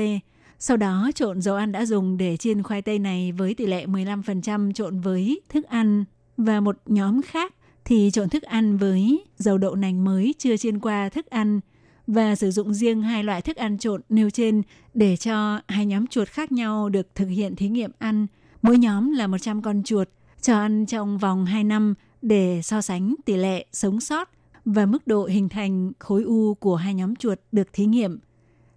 Sau 0.60 0.78
đó, 0.78 1.12
trộn 1.16 1.42
dầu 1.42 1.56
ăn 1.56 1.72
đã 1.72 1.86
dùng 1.86 2.18
để 2.18 2.38
chiên 2.38 2.64
khoai 2.64 2.82
tây 2.82 3.00
này 3.00 3.32
với 3.32 3.54
tỷ 3.54 3.66
lệ 3.66 3.86
15% 3.86 4.74
trộn 4.74 5.00
với 5.00 5.42
thức 5.50 5.66
ăn 5.66 6.06
và 6.38 6.60
một 6.60 6.78
nhóm 6.86 7.22
khác 7.22 7.56
thì 7.86 8.10
trộn 8.14 8.30
thức 8.30 8.44
ăn 8.44 8.78
với 8.78 9.26
dầu 9.38 9.58
đậu 9.58 9.76
nành 9.76 10.04
mới 10.04 10.36
chưa 10.38 10.58
chiên 10.58 10.80
qua 10.80 11.10
thức 11.10 11.26
ăn 11.26 11.60
và 12.08 12.36
sử 12.36 12.52
dụng 12.52 12.74
riêng 12.74 13.02
hai 13.02 13.24
loại 13.24 13.42
thức 13.42 13.58
ăn 13.58 13.78
trộn 13.78 14.02
nêu 14.10 14.30
trên 14.30 14.62
để 14.94 15.18
cho 15.18 15.60
hai 15.68 15.86
nhóm 15.86 16.08
chuột 16.08 16.28
khác 16.28 16.52
nhau 16.52 16.90
được 16.90 17.16
thực 17.16 17.28
hiện 17.28 17.56
thí 17.56 17.70
nghiệm 17.70 17.92
ăn. 17.98 18.28
Mỗi 18.62 18.78
nhóm 18.78 19.12
là 19.12 19.28
100 19.28 19.62
con 19.62 19.84
chuột, 19.84 20.10
cho 20.42 20.60
ăn 20.60 20.86
trong 20.86 21.18
vòng 21.18 21.46
2 21.46 21.64
năm 21.64 21.94
để 22.22 22.62
so 22.64 22.82
sánh 22.82 23.16
tỷ 23.26 23.36
lệ 23.36 23.66
sống 23.72 24.00
sót 24.00 24.30
và 24.66 24.86
mức 24.86 25.08
độ 25.08 25.26
hình 25.26 25.50
thành 25.50 25.92
khối 26.00 26.24
u 26.24 26.54
của 26.54 26.76
hai 26.76 26.94
nhóm 26.94 27.16
chuột 27.16 27.40
được 27.52 27.74
thí 27.74 27.86
nghiệm. 27.86 28.20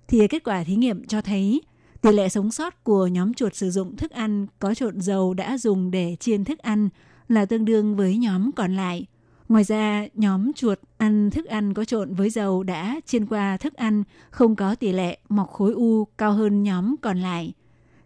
Thì 0.09 0.29
kết 0.29 0.45
quả 0.45 0.65
thí 0.65 0.77
nghiệm 0.77 1.07
cho 1.07 1.23
thấy, 1.23 1.63
tỷ 2.03 2.13
lệ 2.13 2.29
sống 2.29 2.53
sót 2.53 2.85
của 2.85 3.07
nhóm 3.07 3.35
chuột 3.35 3.55
sử 3.55 3.71
dụng 3.71 3.97
thức 3.97 4.11
ăn 4.11 4.47
có 4.59 4.75
trộn 4.75 5.01
dầu 5.01 5.35
đã 5.35 5.59
dùng 5.59 5.91
để 5.91 6.17
chiên 6.21 6.45
thức 6.45 6.59
ăn 6.59 6.89
là 7.29 7.47
tương 7.47 7.65
đương 7.65 7.97
với 7.97 8.17
nhóm 8.17 8.53
còn 8.53 8.77
lại. 8.77 9.07
Ngoài 9.49 9.65
ra, 9.65 10.07
nhóm 10.15 10.53
chuột 10.53 10.79
ăn 10.99 11.31
thức 11.31 11.47
ăn 11.47 11.75
có 11.75 11.85
trộn 11.85 12.15
với 12.15 12.31
dầu 12.31 12.63
đã 12.63 13.01
chiên 13.07 13.27
qua 13.27 13.57
thức 13.57 13.75
ăn 13.75 14.03
không 14.31 14.57
có 14.57 14.75
tỷ 14.75 14.93
lệ 14.93 15.19
mọc 15.29 15.49
khối 15.49 15.73
u 15.73 16.05
cao 16.05 16.33
hơn 16.33 16.63
nhóm 16.63 16.95
còn 17.03 17.19
lại. 17.19 17.53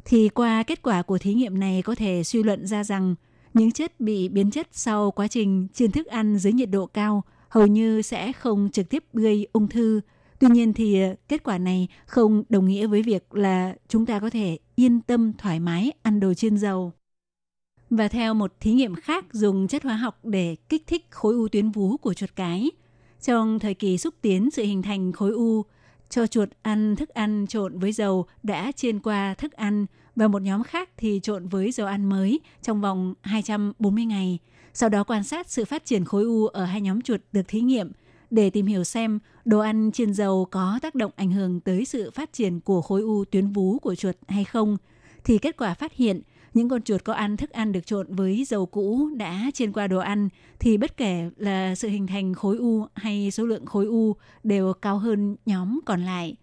Thì 0.05 0.28
qua 0.28 0.62
kết 0.62 0.83
quả 0.83 1.02
của 1.02 1.18
thí 1.18 1.35
nghiệm 1.35 1.61
này 1.61 1.83
có 1.83 1.94
thể 1.94 2.24
suy 2.24 2.42
luận 2.42 2.66
ra 2.66 2.85
rằng 2.85 3.14
những 3.55 3.72
chất 3.72 4.00
bị 4.00 4.28
biến 4.28 4.50
chất 4.50 4.68
sau 4.72 5.11
quá 5.11 5.28
trình 5.28 5.68
chiên 5.74 5.90
thức 5.90 6.07
ăn 6.07 6.38
dưới 6.38 6.52
nhiệt 6.52 6.70
độ 6.70 6.87
cao 6.87 7.22
hầu 7.48 7.66
như 7.66 8.02
sẽ 8.02 8.33
không 8.33 8.68
trực 8.72 8.88
tiếp 8.88 9.05
gây 9.12 9.46
ung 9.52 9.68
thư. 9.68 10.00
Tuy 10.38 10.48
nhiên 10.48 10.72
thì 10.72 11.00
kết 11.28 11.42
quả 11.42 11.59
này 11.59 11.88
không 12.07 12.42
đồng 12.48 12.68
nghĩa 12.68 12.87
với 12.87 13.02
việc 13.02 13.35
là 13.35 13.74
chúng 13.88 14.07
ta 14.07 14.20
có 14.20 14.31
thể 14.31 14.59
yên 14.74 15.00
tâm 15.00 15.33
thoải 15.38 15.61
mái 15.61 15.92
ăn 16.02 16.20
đồ 16.20 16.35
chiên 16.35 16.57
dầu. 16.57 16.92
Và 17.96 18.09
theo 18.09 18.35
một 18.35 18.52
thí 18.61 18.72
nghiệm 18.72 18.94
khác 18.94 19.24
dùng 19.33 19.68
chất 19.68 19.83
hóa 19.83 19.96
học 19.96 20.18
để 20.22 20.57
kích 20.68 20.87
thích 20.87 21.07
khối 21.11 21.35
u 21.35 21.48
tuyến 21.48 21.70
vú 21.70 21.96
của 21.96 22.14
chuột 22.14 22.31
cái. 22.37 22.70
Trong 23.22 23.59
thời 23.59 23.74
kỳ 23.74 23.98
xúc 23.98 24.14
tiến 24.20 24.50
sự 24.50 24.62
hình 24.62 24.83
thành 24.83 25.12
khối 25.12 25.33
u, 25.33 25.64
cho 26.11 26.26
chuột 26.26 26.48
ăn 26.62 26.96
thức 26.96 27.09
ăn 27.09 27.46
trộn 27.48 27.78
với 27.78 27.92
dầu 27.92 28.26
đã 28.42 28.72
chiên 28.72 29.00
qua 29.00 29.35
thức 29.35 29.52
ăn 29.52 29.87
và 30.16 30.28
một 30.28 30.42
nhóm 30.42 30.62
khác 30.62 30.90
thì 30.96 31.20
trộn 31.22 31.48
với 31.48 31.72
dầu 31.72 31.87
ăn 31.87 32.09
mới 32.09 32.40
trong 32.62 32.81
vòng 32.81 33.14
240 33.22 34.05
ngày. 34.05 34.38
Sau 34.74 34.88
đó 34.88 35.05
quan 35.05 35.24
sát 35.24 35.50
sự 35.50 35.64
phát 35.64 35.85
triển 35.85 36.05
khối 36.05 36.24
u 36.24 36.46
ở 36.46 36.64
hai 36.64 36.81
nhóm 36.81 37.00
chuột 37.00 37.20
được 37.33 37.48
thí 37.48 37.61
nghiệm 37.61 37.92
để 38.31 38.50
tìm 38.50 38.66
hiểu 38.66 38.85
xem 38.85 39.18
đồ 39.44 39.59
ăn 39.59 39.90
chiên 39.92 40.14
dầu 40.14 40.48
có 40.50 40.78
tác 40.83 40.94
động 40.94 41.12
ảnh 41.16 41.31
hưởng 41.31 41.61
tới 41.61 41.85
sự 41.85 42.11
phát 42.11 42.33
triển 42.33 42.61
của 42.61 42.83
khối 42.83 43.02
u 43.02 43.24
tuyến 43.24 43.52
vú 43.52 43.78
của 43.78 43.94
chuột 43.94 44.16
hay 44.28 44.44
không. 44.44 44.76
Thì 45.24 45.38
kết 45.38 45.57
quả 45.57 45.74
phát 45.74 45.92
hiện 45.94 46.22
những 46.54 46.68
con 46.68 46.82
chuột 46.82 47.04
có 47.04 47.12
ăn 47.12 47.36
thức 47.36 47.50
ăn 47.50 47.72
được 47.72 47.86
trộn 47.86 48.14
với 48.14 48.44
dầu 48.44 48.66
cũ 48.66 49.08
đã 49.16 49.50
chiên 49.54 49.72
qua 49.72 49.86
đồ 49.86 49.98
ăn 49.98 50.28
thì 50.58 50.76
bất 50.76 50.96
kể 50.96 51.30
là 51.36 51.74
sự 51.74 51.88
hình 51.88 52.06
thành 52.06 52.34
khối 52.34 52.56
u 52.56 52.86
hay 52.94 53.30
số 53.30 53.46
lượng 53.46 53.66
khối 53.66 53.86
u 53.86 54.16
đều 54.44 54.72
cao 54.72 54.98
hơn 54.98 55.36
nhóm 55.46 55.80
còn 55.86 56.00
lại. 56.00 56.36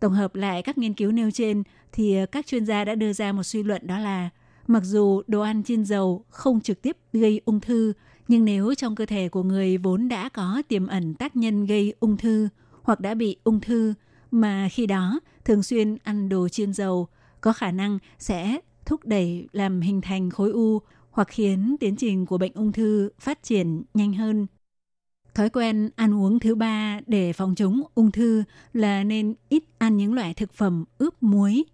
Tổng 0.00 0.12
hợp 0.12 0.34
lại 0.34 0.62
các 0.62 0.78
nghiên 0.78 0.94
cứu 0.94 1.12
nêu 1.12 1.30
trên 1.30 1.62
thì 1.92 2.16
các 2.32 2.46
chuyên 2.46 2.66
gia 2.66 2.84
đã 2.84 2.94
đưa 2.94 3.12
ra 3.12 3.32
một 3.32 3.42
suy 3.42 3.62
luận 3.62 3.86
đó 3.86 3.98
là 3.98 4.30
mặc 4.66 4.82
dù 4.84 5.22
đồ 5.26 5.40
ăn 5.40 5.62
chiên 5.62 5.84
dầu 5.84 6.24
không 6.28 6.60
trực 6.60 6.82
tiếp 6.82 6.96
gây 7.12 7.40
ung 7.44 7.60
thư, 7.60 7.92
nhưng 8.28 8.44
nếu 8.44 8.74
trong 8.74 8.94
cơ 8.94 9.06
thể 9.06 9.28
của 9.28 9.42
người 9.42 9.78
vốn 9.78 10.08
đã 10.08 10.28
có 10.28 10.62
tiềm 10.68 10.86
ẩn 10.86 11.14
tác 11.14 11.36
nhân 11.36 11.66
gây 11.66 11.94
ung 12.00 12.16
thư 12.16 12.48
hoặc 12.82 13.00
đã 13.00 13.14
bị 13.14 13.36
ung 13.44 13.60
thư 13.60 13.94
mà 14.30 14.68
khi 14.72 14.86
đó 14.86 15.20
thường 15.44 15.62
xuyên 15.62 15.96
ăn 16.02 16.28
đồ 16.28 16.48
chiên 16.48 16.72
dầu 16.72 17.08
có 17.40 17.52
khả 17.52 17.70
năng 17.70 17.98
sẽ 18.18 18.60
thúc 18.86 19.04
đẩy 19.04 19.48
làm 19.52 19.80
hình 19.80 20.00
thành 20.00 20.30
khối 20.30 20.50
u 20.50 20.80
hoặc 21.10 21.28
khiến 21.28 21.76
tiến 21.80 21.96
trình 21.96 22.26
của 22.26 22.38
bệnh 22.38 22.52
ung 22.52 22.72
thư 22.72 23.10
phát 23.18 23.42
triển 23.42 23.82
nhanh 23.94 24.12
hơn. 24.12 24.46
Thói 25.34 25.50
quen 25.50 25.90
ăn 25.96 26.14
uống 26.14 26.38
thứ 26.38 26.54
ba 26.54 27.00
để 27.06 27.32
phòng 27.32 27.54
chống 27.54 27.82
ung 27.94 28.10
thư 28.10 28.44
là 28.72 29.04
nên 29.04 29.34
ít 29.48 29.64
ăn 29.78 29.96
những 29.96 30.14
loại 30.14 30.34
thực 30.34 30.52
phẩm 30.52 30.84
ướp 30.98 31.22
muối. 31.22 31.64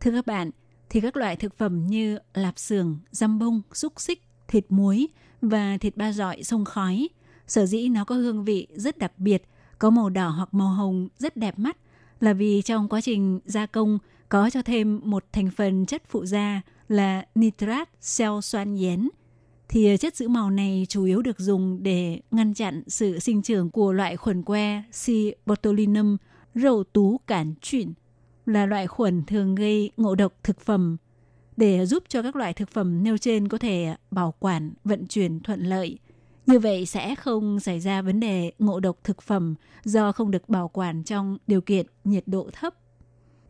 Thưa 0.00 0.10
các 0.10 0.26
bạn, 0.26 0.50
thì 0.90 1.00
các 1.00 1.16
loại 1.16 1.36
thực 1.36 1.58
phẩm 1.58 1.86
như 1.86 2.18
lạp 2.34 2.58
xưởng, 2.58 2.98
răm 3.10 3.38
bông, 3.38 3.62
xúc 3.72 3.92
xích, 3.96 4.22
thịt 4.48 4.64
muối 4.68 5.08
và 5.42 5.78
thịt 5.78 5.96
ba 5.96 6.12
dọi 6.12 6.42
sông 6.42 6.64
khói, 6.64 7.08
sở 7.46 7.66
dĩ 7.66 7.88
nó 7.88 8.04
có 8.04 8.14
hương 8.14 8.44
vị 8.44 8.66
rất 8.74 8.98
đặc 8.98 9.12
biệt, 9.18 9.42
có 9.78 9.90
màu 9.90 10.10
đỏ 10.10 10.28
hoặc 10.28 10.54
màu 10.54 10.68
hồng 10.68 11.08
rất 11.18 11.36
đẹp 11.36 11.58
mắt 11.58 11.76
là 12.20 12.32
vì 12.32 12.62
trong 12.62 12.88
quá 12.88 13.00
trình 13.00 13.40
gia 13.44 13.66
công 13.66 13.98
có 14.30 14.50
cho 14.50 14.62
thêm 14.62 15.00
một 15.04 15.24
thành 15.32 15.50
phần 15.50 15.86
chất 15.86 16.02
phụ 16.08 16.26
gia 16.26 16.60
là 16.88 17.24
nitrat 17.34 17.88
cell 18.18 18.40
xoan 18.42 18.76
yến. 18.76 19.08
Thì 19.68 19.90
ờ, 19.90 19.96
chất 19.96 20.16
giữ 20.16 20.28
màu 20.28 20.50
này 20.50 20.86
chủ 20.88 21.04
yếu 21.04 21.22
được 21.22 21.38
dùng 21.38 21.82
để 21.82 22.20
ngăn 22.30 22.54
chặn 22.54 22.82
sự 22.86 23.18
sinh 23.18 23.42
trưởng 23.42 23.70
của 23.70 23.92
loại 23.92 24.16
khuẩn 24.16 24.42
que 24.42 24.82
C. 24.82 25.06
botulinum 25.46 26.16
râu 26.54 26.84
tú 26.84 27.18
cản 27.26 27.54
chuyển 27.60 27.92
là 28.46 28.66
loại 28.66 28.86
khuẩn 28.86 29.22
thường 29.26 29.54
gây 29.54 29.90
ngộ 29.96 30.14
độc 30.14 30.32
thực 30.42 30.60
phẩm 30.60 30.96
để 31.56 31.86
giúp 31.86 32.04
cho 32.08 32.22
các 32.22 32.36
loại 32.36 32.52
thực 32.52 32.68
phẩm 32.68 33.02
nêu 33.02 33.18
trên 33.18 33.48
có 33.48 33.58
thể 33.58 33.94
bảo 34.10 34.34
quản, 34.38 34.72
vận 34.84 35.06
chuyển 35.06 35.40
thuận 35.40 35.60
lợi. 35.60 35.98
Như 36.46 36.58
vậy 36.58 36.86
sẽ 36.86 37.14
không 37.14 37.60
xảy 37.60 37.80
ra 37.80 38.02
vấn 38.02 38.20
đề 38.20 38.52
ngộ 38.58 38.80
độc 38.80 38.96
thực 39.04 39.22
phẩm 39.22 39.54
do 39.84 40.12
không 40.12 40.30
được 40.30 40.48
bảo 40.48 40.68
quản 40.68 41.04
trong 41.04 41.38
điều 41.46 41.60
kiện 41.60 41.86
nhiệt 42.04 42.24
độ 42.26 42.50
thấp 42.52 42.74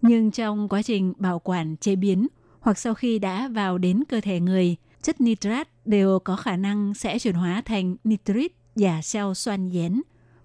nhưng 0.03 0.31
trong 0.31 0.69
quá 0.69 0.83
trình 0.83 1.13
bảo 1.17 1.39
quản 1.39 1.77
chế 1.77 1.97
biến 1.97 2.27
hoặc 2.61 2.79
sau 2.79 2.95
khi 2.95 3.19
đã 3.19 3.49
vào 3.49 3.79
đến 3.79 4.03
cơ 4.09 4.21
thể 4.21 4.41
người, 4.41 4.77
chất 5.03 5.21
nitrat 5.21 5.69
đều 5.87 6.19
có 6.19 6.37
khả 6.37 6.57
năng 6.57 6.95
sẽ 6.95 7.19
chuyển 7.19 7.35
hóa 7.35 7.63
thành 7.65 7.97
nitrit 8.05 8.53
và 8.77 9.03
xeo 9.03 9.35
xoan 9.35 9.71
dén. 9.71 10.03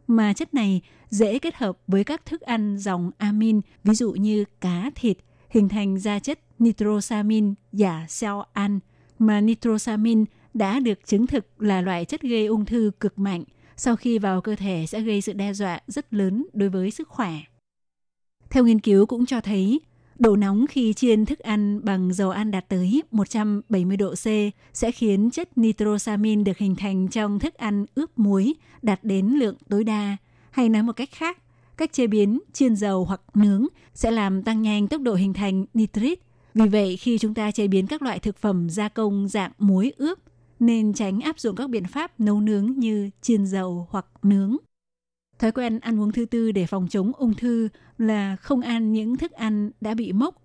Mà 0.07 0.33
chất 0.33 0.53
này 0.53 0.81
dễ 1.09 1.39
kết 1.39 1.55
hợp 1.55 1.77
với 1.87 2.03
các 2.03 2.25
thức 2.25 2.41
ăn 2.41 2.77
dòng 2.77 3.11
amin, 3.17 3.61
ví 3.83 3.95
dụ 3.95 4.11
như 4.11 4.45
cá, 4.61 4.91
thịt, 4.95 5.17
hình 5.49 5.69
thành 5.69 5.99
ra 5.99 6.19
chất 6.19 6.39
nitrosamin 6.59 7.53
và 7.71 8.05
xeo 8.09 8.43
ăn. 8.53 8.79
Mà 9.19 9.41
nitrosamin 9.41 10.25
đã 10.53 10.79
được 10.79 10.99
chứng 11.05 11.27
thực 11.27 11.61
là 11.61 11.81
loại 11.81 12.05
chất 12.05 12.21
gây 12.21 12.45
ung 12.45 12.65
thư 12.65 12.91
cực 12.99 13.19
mạnh, 13.19 13.43
sau 13.77 13.95
khi 13.95 14.19
vào 14.19 14.41
cơ 14.41 14.55
thể 14.55 14.85
sẽ 14.87 15.01
gây 15.01 15.21
sự 15.21 15.33
đe 15.33 15.53
dọa 15.53 15.79
rất 15.87 16.13
lớn 16.13 16.45
đối 16.53 16.69
với 16.69 16.91
sức 16.91 17.07
khỏe. 17.09 17.39
Theo 18.55 18.65
nghiên 18.65 18.79
cứu 18.79 19.05
cũng 19.05 19.25
cho 19.25 19.41
thấy, 19.41 19.79
độ 20.19 20.35
nóng 20.35 20.67
khi 20.67 20.93
chiên 20.93 21.25
thức 21.25 21.39
ăn 21.39 21.85
bằng 21.85 22.13
dầu 22.13 22.29
ăn 22.29 22.51
đạt 22.51 22.69
tới 22.69 23.03
170 23.11 23.97
độ 23.97 24.13
C 24.13 24.25
sẽ 24.73 24.91
khiến 24.91 25.29
chất 25.31 25.57
nitrosamin 25.57 26.43
được 26.43 26.57
hình 26.57 26.75
thành 26.75 27.07
trong 27.07 27.39
thức 27.39 27.53
ăn 27.53 27.85
ướp 27.95 28.19
muối 28.19 28.53
đạt 28.81 29.03
đến 29.03 29.25
lượng 29.25 29.55
tối 29.69 29.83
đa. 29.83 30.17
Hay 30.51 30.69
nói 30.69 30.83
một 30.83 30.93
cách 30.93 31.09
khác, 31.11 31.37
cách 31.77 31.93
chế 31.93 32.07
biến 32.07 32.39
chiên 32.53 32.75
dầu 32.75 33.05
hoặc 33.05 33.21
nướng 33.33 33.67
sẽ 33.93 34.11
làm 34.11 34.43
tăng 34.43 34.61
nhanh 34.61 34.87
tốc 34.87 35.01
độ 35.01 35.13
hình 35.13 35.33
thành 35.33 35.65
nitrit. 35.73 36.19
Vì 36.53 36.67
vậy, 36.67 36.97
khi 36.97 37.17
chúng 37.17 37.33
ta 37.33 37.51
chế 37.51 37.67
biến 37.67 37.87
các 37.87 38.01
loại 38.01 38.19
thực 38.19 38.37
phẩm 38.37 38.69
gia 38.69 38.89
công 38.89 39.27
dạng 39.27 39.51
muối 39.59 39.93
ướp, 39.97 40.19
nên 40.59 40.93
tránh 40.93 41.21
áp 41.21 41.39
dụng 41.39 41.55
các 41.55 41.69
biện 41.69 41.85
pháp 41.85 42.19
nấu 42.19 42.41
nướng 42.41 42.73
như 42.77 43.09
chiên 43.21 43.45
dầu 43.45 43.87
hoặc 43.89 44.05
nướng. 44.23 44.57
Thói 45.39 45.51
quen 45.51 45.79
ăn 45.79 45.99
uống 45.99 46.11
thứ 46.11 46.25
tư 46.25 46.51
để 46.51 46.65
phòng 46.65 46.87
chống 46.89 47.11
ung 47.13 47.33
thư 47.33 47.69
là 47.97 48.35
không 48.35 48.61
ăn 48.61 48.93
những 48.93 49.17
thức 49.17 49.31
ăn 49.31 49.71
đã 49.81 49.93
bị 49.93 50.13
mốc. 50.13 50.35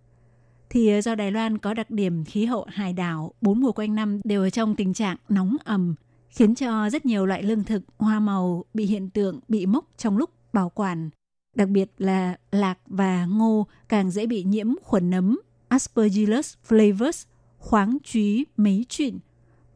Thì 0.70 0.88
ờ, 0.88 1.00
do 1.00 1.14
Đài 1.14 1.30
Loan 1.32 1.58
có 1.58 1.74
đặc 1.74 1.90
điểm 1.90 2.24
khí 2.24 2.44
hậu 2.44 2.66
hải 2.68 2.92
đảo, 2.92 3.34
bốn 3.40 3.60
mùa 3.60 3.72
quanh 3.72 3.94
năm 3.94 4.20
đều 4.24 4.42
ở 4.42 4.50
trong 4.50 4.76
tình 4.76 4.94
trạng 4.94 5.16
nóng 5.28 5.56
ẩm, 5.64 5.94
khiến 6.28 6.54
cho 6.54 6.90
rất 6.90 7.06
nhiều 7.06 7.26
loại 7.26 7.42
lương 7.42 7.64
thực, 7.64 7.82
hoa 7.98 8.20
màu 8.20 8.64
bị 8.74 8.86
hiện 8.86 9.10
tượng 9.10 9.40
bị 9.48 9.66
mốc 9.66 9.84
trong 9.96 10.16
lúc 10.16 10.30
bảo 10.52 10.70
quản. 10.70 11.10
Đặc 11.56 11.68
biệt 11.68 11.90
là 11.98 12.36
lạc 12.52 12.78
và 12.86 13.26
ngô 13.26 13.66
càng 13.88 14.10
dễ 14.10 14.26
bị 14.26 14.44
nhiễm 14.44 14.66
khuẩn 14.82 15.10
nấm 15.10 15.40
Aspergillus 15.68 16.54
flavus, 16.68 17.24
khoáng 17.58 17.98
trúy 18.04 18.46
mấy 18.56 18.86
chuyện, 18.88 19.18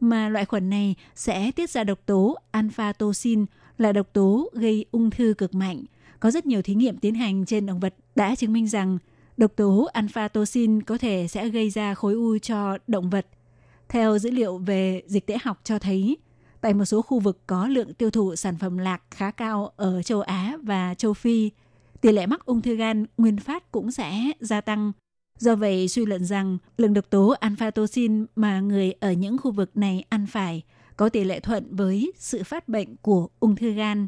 mà 0.00 0.29
loại 0.29 0.44
khuẩn 0.44 0.70
này 0.70 0.94
sẽ 1.14 1.50
tiết 1.50 1.70
ra 1.70 1.85
độc 1.85 1.98
tố 2.07 2.37
alpha-toxin 2.53 3.46
là 3.79 3.93
độc 3.93 4.13
tố 4.13 4.51
gây 4.53 4.85
ung 4.91 5.11
thư 5.11 5.35
cực 5.39 5.55
mạnh. 5.55 5.85
Có 6.21 6.31
rất 6.31 6.47
nhiều 6.47 6.63
thí 6.63 6.75
nghiệm 6.75 6.99
tiến 6.99 7.15
hành 7.15 7.45
trên 7.45 7.67
động 7.67 7.81
vật 7.81 7.95
đã 8.15 8.35
chứng 8.35 8.53
minh 8.53 8.69
rằng 8.69 8.99
độc 9.37 9.57
tố 9.57 9.89
alpha-toxin 9.95 10.81
có 10.87 10.99
thể 10.99 11.27
sẽ 11.29 11.49
gây 11.49 11.71
ra 11.71 11.95
khối 11.95 12.15
u 12.15 12.39
cho 12.39 12.79
động 12.87 13.11
vật. 13.11 13.27
Theo 13.89 14.19
dữ 14.19 14.31
liệu 14.31 14.59
về 14.59 15.03
dịch 15.07 15.27
tễ 15.27 15.37
học 15.43 15.61
cho 15.65 15.79
thấy, 15.79 16.17
tại 16.61 16.75
một 16.75 16.85
số 16.85 17.03
khu 17.03 17.19
vực 17.19 17.39
có 17.47 17.69
lượng 17.69 17.95
tiêu 17.95 18.11
thụ 18.11 18.37
sản 18.37 18.57
phẩm 18.59 18.79
lạc 18.79 19.03
khá 19.11 19.31
cao 19.31 19.73
ở 19.77 20.03
châu 20.03 20.21
Á 20.21 20.57
và 20.63 20.95
châu 20.95 21.15
Phi, 21.15 21.51
tỷ 22.01 22.13
lệ 22.13 22.27
mắc 22.27 22.47
ung 22.47 22.63
thư 22.63 22.75
gan 22.75 23.07
nguyên 23.17 23.37
phát 23.37 23.73
cũng 23.73 23.91
sẽ 23.91 24.31
gia 24.41 24.61
tăng. 24.61 24.93
Do 25.39 25.57
vậy, 25.57 25.89
suy 25.89 26.07
luận 26.07 26.25
rằng 26.25 26.59
lượng 26.79 26.95
độc 26.95 27.11
tố 27.11 27.35
alpha-toxin 27.41 28.27
mà 28.37 28.61
người 28.61 28.93
ở 28.93 29.13
những 29.13 29.39
khu 29.39 29.51
vực 29.51 29.77
này 29.77 30.05
ăn 30.09 30.27
phải 30.27 30.63
có 30.97 31.09
tỷ 31.09 31.25
lệ 31.25 31.41
thuận 31.41 31.77
với 31.77 32.13
sự 32.17 32.43
phát 32.43 32.69
bệnh 32.69 32.97
của 32.97 33.29
ung 33.41 33.57
thư 33.57 33.71
gan. 33.71 34.07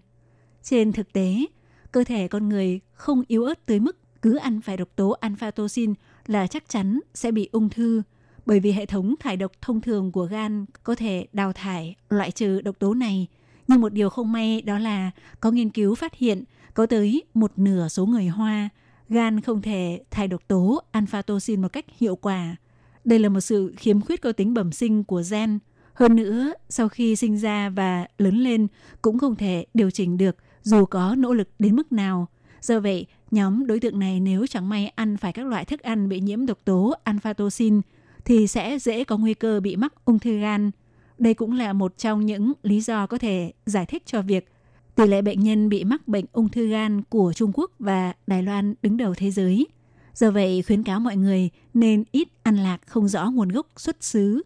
Trên 0.63 0.93
thực 0.93 1.13
tế, 1.13 1.45
cơ 1.93 2.05
thể 2.05 2.29
con 2.29 2.49
người 2.49 2.81
không 2.93 3.23
yếu 3.29 3.45
ớt 3.45 3.67
tới 3.67 3.81
mức 3.81 4.23
cứ 4.23 4.37
ăn 4.37 4.61
phải 4.61 4.77
độc 4.77 4.89
tố 4.97 5.17
alpha-toxin 5.21 5.95
là 6.27 6.47
chắc 6.47 6.69
chắn 6.69 7.01
sẽ 7.15 7.31
bị 7.31 7.49
ung 7.53 7.69
thư, 7.69 8.03
bởi 8.47 8.61
vì 8.61 8.73
hệ 8.73 8.87
thống 8.87 9.15
thải 9.21 9.37
độc 9.37 9.53
thông 9.63 9.81
thường 9.81 10.13
của 10.13 10.25
gan 10.25 10.65
có 10.83 10.95
thể 10.95 11.27
đào 11.33 11.53
thải, 11.53 11.95
loại 12.09 12.31
trừ 12.31 12.61
độc 12.61 12.79
tố 12.79 12.95
này. 12.95 13.27
Nhưng 13.69 13.81
một 13.81 13.93
điều 13.93 14.11
không 14.11 14.33
may 14.33 14.63
đó 14.63 14.79
là 14.79 15.11
có 15.41 15.51
nghiên 15.51 15.71
cứu 15.71 15.95
phát 15.95 16.15
hiện 16.15 16.45
có 16.75 16.87
tới 16.87 17.23
một 17.35 17.53
nửa 17.57 17.89
số 17.89 18.07
người 18.07 18.27
Hoa 18.27 18.69
gan 19.09 19.41
không 19.41 19.63
thể 19.63 20.01
thải 20.11 20.29
độc 20.29 20.49
tố 20.49 20.83
alpha-toxin 20.93 21.61
một 21.61 21.73
cách 21.73 21.85
hiệu 21.99 22.17
quả. 22.17 22.57
Đây 23.05 23.19
là 23.19 23.29
một 23.29 23.41
sự 23.41 23.75
khiếm 23.77 24.01
khuyết 24.01 24.21
có 24.21 24.33
tính 24.33 24.55
bẩm 24.55 24.73
sinh 24.73 25.05
của 25.05 25.23
gen. 25.31 25.59
Hơn 25.97 26.17
nữa, 26.17 26.53
sau 26.69 26.89
khi 26.89 27.17
sinh 27.17 27.39
ra 27.39 27.69
và 27.69 28.07
lớn 28.19 28.37
lên 28.37 28.67
cũng 29.03 29.19
không 29.19 29.37
thể 29.37 29.67
điều 29.75 29.91
chỉnh 29.91 30.19
được 30.19 30.37
dù 30.63 30.85
có 30.85 31.15
nỗ 31.19 31.35
lực 31.35 31.49
đến 31.59 31.77
mức 31.77 31.93
nào. 31.93 32.29
Do 32.61 32.81
vậy, 32.81 33.07
nhóm 33.31 33.67
đối 33.67 33.81
tượng 33.81 33.99
này 33.99 34.21
nếu 34.21 34.47
chẳng 34.47 34.69
may 34.69 34.89
ăn 34.89 35.17
phải 35.17 35.33
các 35.33 35.47
loại 35.47 35.65
thức 35.65 35.81
ăn 35.81 36.09
bị 36.09 36.21
nhiễm 36.21 36.47
độc 36.47 36.59
tố 36.65 36.95
alpha-toxin 37.05 37.81
thì 38.25 38.47
sẽ 38.47 38.79
dễ 38.79 39.05
có 39.05 39.17
nguy 39.17 39.35
cơ 39.35 39.61
bị 39.61 39.77
mắc 39.77 40.05
ung 40.05 40.19
thư 40.19 40.39
gan. 40.39 40.71
Đây 41.19 41.35
cũng 41.35 41.53
là 41.53 41.73
một 41.73 41.99
trong 41.99 42.27
những 42.27 42.53
lý 42.63 42.81
do 42.81 43.07
có 43.07 43.19
thể 43.19 43.53
giải 43.67 43.87
thích 43.87 44.03
cho 44.07 44.23
việc 44.23 44.49
tỷ 44.95 45.07
lệ 45.07 45.23
bệnh 45.23 45.41
nhân 45.41 45.69
bị 45.69 45.85
mắc 45.85 46.09
bệnh 46.09 46.25
ung 46.33 46.49
thư 46.49 46.67
gan 46.67 47.03
của 47.03 47.33
Trung 47.33 47.51
Quốc 47.55 47.71
và 47.79 48.13
Đài 48.27 48.43
Loan 48.43 48.75
đứng 48.83 48.97
đầu 48.97 49.15
thế 49.15 49.31
giới. 49.31 49.67
Do 50.15 50.31
vậy, 50.31 50.63
khuyến 50.67 50.83
cáo 50.83 51.01
mọi 51.01 51.17
người 51.17 51.51
nên 51.75 52.05
ít 52.13 52.29
ăn 52.43 52.57
lạc 52.57 52.79
không 52.87 53.09
rõ 53.09 53.31
nguồn 53.31 53.49
gốc 53.49 53.67
xuất 53.77 54.05
xứ, 54.05 54.43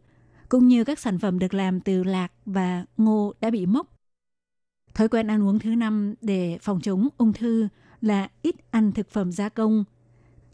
cũng 0.50 0.68
như 0.68 0.84
các 0.84 0.98
sản 0.98 1.18
phẩm 1.18 1.38
được 1.38 1.54
làm 1.54 1.80
từ 1.80 2.02
lạc 2.02 2.32
và 2.46 2.84
ngô 2.96 3.34
đã 3.40 3.50
bị 3.50 3.66
mốc. 3.66 3.86
Thói 4.94 5.08
quen 5.08 5.26
ăn 5.26 5.48
uống 5.48 5.58
thứ 5.58 5.74
năm 5.74 6.14
để 6.20 6.58
phòng 6.62 6.80
chống 6.80 7.08
ung 7.16 7.32
thư 7.32 7.68
là 8.00 8.28
ít 8.42 8.54
ăn 8.70 8.92
thực 8.92 9.10
phẩm 9.10 9.32
gia 9.32 9.48
công. 9.48 9.84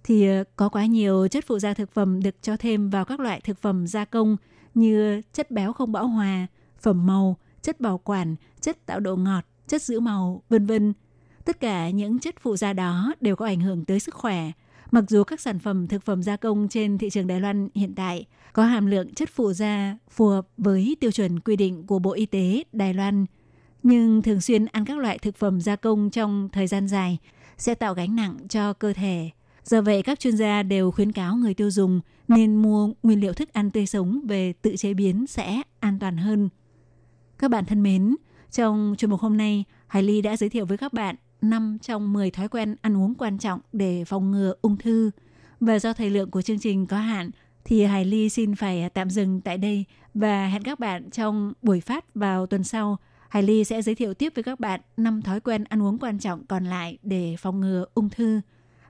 Thì 0.05 0.29
ờ, 0.29 0.45
có 0.57 0.69
quá 0.69 0.87
nhiều 0.87 1.29
chất 1.29 1.45
phụ 1.47 1.59
gia 1.59 1.75
thực 1.75 1.91
phẩm 1.91 2.23
được 2.23 2.43
cho 2.43 2.57
thêm 2.57 2.91
vào 2.91 3.05
các 3.05 3.21
loại 3.21 3.41
thực 3.41 3.59
phẩm 3.59 3.87
gia 3.87 4.05
công 4.05 4.37
như 4.75 5.23
chất 5.33 5.51
béo 5.51 5.73
không 5.73 5.93
bão 5.93 6.07
hòa, 6.07 6.47
phẩm 6.81 7.07
màu, 7.07 7.37
chất 7.63 7.81
bảo 7.81 7.99
quản, 7.99 8.37
chất 8.61 8.87
tạo 8.87 9.01
độ 9.01 9.17
ngọt, 9.17 9.45
chất 9.67 9.83
giữ 9.83 10.01
màu, 10.01 10.43
vân 10.49 10.67
vân. 10.67 10.93
Tất 11.45 11.61
cả 11.61 11.91
những 11.91 12.19
chất 12.19 12.35
phụ 12.41 12.57
gia 12.57 12.73
đó 12.73 13.15
đều 13.21 13.37
có 13.37 13.47
ảnh 13.47 13.61
hưởng 13.61 13.85
tới 13.85 14.01
sức 14.01 14.15
khỏe. 14.15 14.51
Mặc 14.91 15.05
dù 15.09 15.25
các 15.25 15.41
sản 15.41 15.59
phẩm 15.59 15.89
thực 15.89 16.03
phẩm 16.03 16.23
gia 16.23 16.37
công 16.37 16.69
trên 16.69 16.99
thị 16.99 17.11
trường 17.11 17.27
Đài 17.27 17.41
Loan 17.41 17.69
hiện 17.75 17.95
tại 17.95 18.27
có 18.57 18.65
hàm 18.65 18.87
lượng 18.87 19.15
chất 19.15 19.29
phụ 19.33 19.53
gia 19.53 19.97
phù 20.11 20.27
hợp 20.27 20.49
với 20.57 20.97
tiêu 21.01 21.11
chuẩn 21.11 21.41
quy 21.41 21.57
định 21.57 21.87
của 21.87 21.99
Bộ 21.99 22.13
Y 22.13 22.27
tế 22.27 22.65
Đài 22.73 22.95
Loan, 22.95 23.27
nhưng 23.83 24.23
thường 24.23 24.41
xuyên 24.41 24.67
ăn 24.67 24.85
các 24.85 24.99
loại 24.99 25.19
thực 25.19 25.37
phẩm 25.37 25.61
gia 25.61 25.77
công 25.77 26.11
trong 26.11 26.49
thời 26.53 26.67
gian 26.67 26.89
dài 26.89 27.19
sẽ 27.57 27.75
tạo 27.75 27.95
gánh 27.95 28.17
nặng 28.17 28.37
cho 28.49 28.73
cơ 28.73 28.93
thể. 28.93 29.31
Do 29.65 29.81
vậy, 29.81 30.03
các 30.03 30.21
chuyên 30.21 30.37
gia 30.37 30.63
đều 30.63 30.91
khuyến 30.91 31.13
cáo 31.13 31.37
người 31.37 31.55
tiêu 31.55 31.71
dùng 31.71 32.01
nên 32.29 32.55
mua 32.55 32.91
nguyên 33.03 33.21
liệu 33.21 33.33
thức 33.33 33.53
ăn 33.53 33.71
tươi 33.71 33.87
sống 33.87 34.21
về 34.29 34.53
tự 34.53 34.77
chế 34.77 34.95
biến 34.95 35.27
sẽ 35.27 35.63
an 35.81 35.99
toàn 35.99 36.17
hơn. 36.17 36.49
Các 37.39 37.51
bạn 37.51 37.65
thân 37.65 37.83
mến, 37.83 38.17
trong 38.51 38.95
chuyên 38.99 39.11
mục 39.11 39.21
hôm 39.21 39.37
nay, 39.37 39.65
Hải 39.87 40.03
Ly 40.03 40.23
đã 40.23 40.37
giới 40.37 40.49
thiệu 40.49 40.67
với 40.67 40.79
các 40.79 40.93
bạn 40.93 41.17
5 41.43 41.79
trong 41.83 42.13
10 42.13 42.31
thói 42.31 42.49
quen 42.49 42.77
ăn 42.81 42.97
uống 42.97 43.15
quan 43.15 43.39
trọng 43.39 43.61
để 43.73 44.05
phòng 44.05 44.31
ngừa 44.31 44.55
ung 44.63 44.77
thư. 44.77 45.11
Và 45.61 45.79
do 45.79 45.93
thời 45.93 46.11
lượng 46.11 46.31
của 46.31 46.43
chương 46.43 46.59
trình 46.59 46.87
có 46.87 46.99
hạn, 46.99 47.31
thì 47.67 47.85
Hải 47.85 48.05
Ly 48.05 48.29
xin 48.29 48.55
phải 48.55 48.83
à, 48.83 48.89
tạm 48.89 49.11
dừng 49.11 49.41
tại 49.41 49.59
đây 49.59 49.85
và 50.15 50.47
hẹn 50.47 50.63
các 50.63 50.79
bạn 50.79 51.11
trong 51.11 51.53
buổi 51.63 51.81
phát 51.81 52.15
vào 52.15 52.47
tuần 52.47 52.65
sau. 52.65 52.97
Hải 53.29 53.43
Ly 53.43 53.65
sẽ 53.65 53.83
giới 53.83 53.95
thiệu 53.95 54.15
tiếp 54.15 54.33
với 54.35 54.45
các 54.45 54.61
bạn 54.61 54.81
5 54.97 55.23
thói 55.23 55.41
quen 55.41 55.65
ăn 55.65 55.83
uống 55.83 55.99
quan 55.99 56.19
trọng 56.19 56.47
còn 56.47 56.65
lại 56.65 56.99
để 57.03 57.37
phòng 57.39 57.61
ngừa 57.61 57.85
ung 57.95 58.11
thư. 58.11 58.41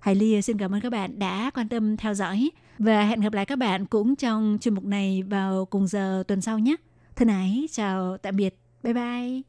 Hải 0.01 0.15
Ly 0.15 0.43
xin 0.43 0.59
cảm 0.59 0.75
ơn 0.75 0.81
các 0.81 0.91
bạn 0.91 1.19
đã 1.19 1.51
quan 1.55 1.69
tâm 1.69 1.97
theo 1.97 2.15
dõi 2.15 2.51
và 2.79 3.05
hẹn 3.05 3.21
gặp 3.21 3.33
lại 3.33 3.47
các 3.47 3.59
bạn 3.59 3.87
cũng 3.87 4.17
trong 4.17 4.59
chuyên 4.61 4.75
mục 4.75 4.85
này 4.85 5.23
vào 5.23 5.65
cùng 5.65 5.87
giờ 5.87 6.23
tuần 6.29 6.41
sau 6.41 6.59
nhé. 6.59 6.77
Thân 7.17 7.29
ái, 7.29 7.67
chào 7.73 8.19
tạm 8.19 8.37
biệt. 8.37 8.59
Bye 8.83 8.95
bye. 8.95 9.43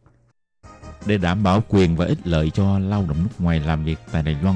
Để 1.05 1.17
đảm 1.17 1.43
bảo 1.43 1.63
quyền 1.69 1.95
và 1.95 2.05
ích 2.05 2.19
lợi 2.23 2.49
cho 2.49 2.79
lao 2.79 3.05
động 3.07 3.17
nước 3.23 3.29
ngoài 3.39 3.59
làm 3.59 3.83
việc 3.83 3.99
tại 4.11 4.23
Đài 4.23 4.37
Loan, 4.43 4.55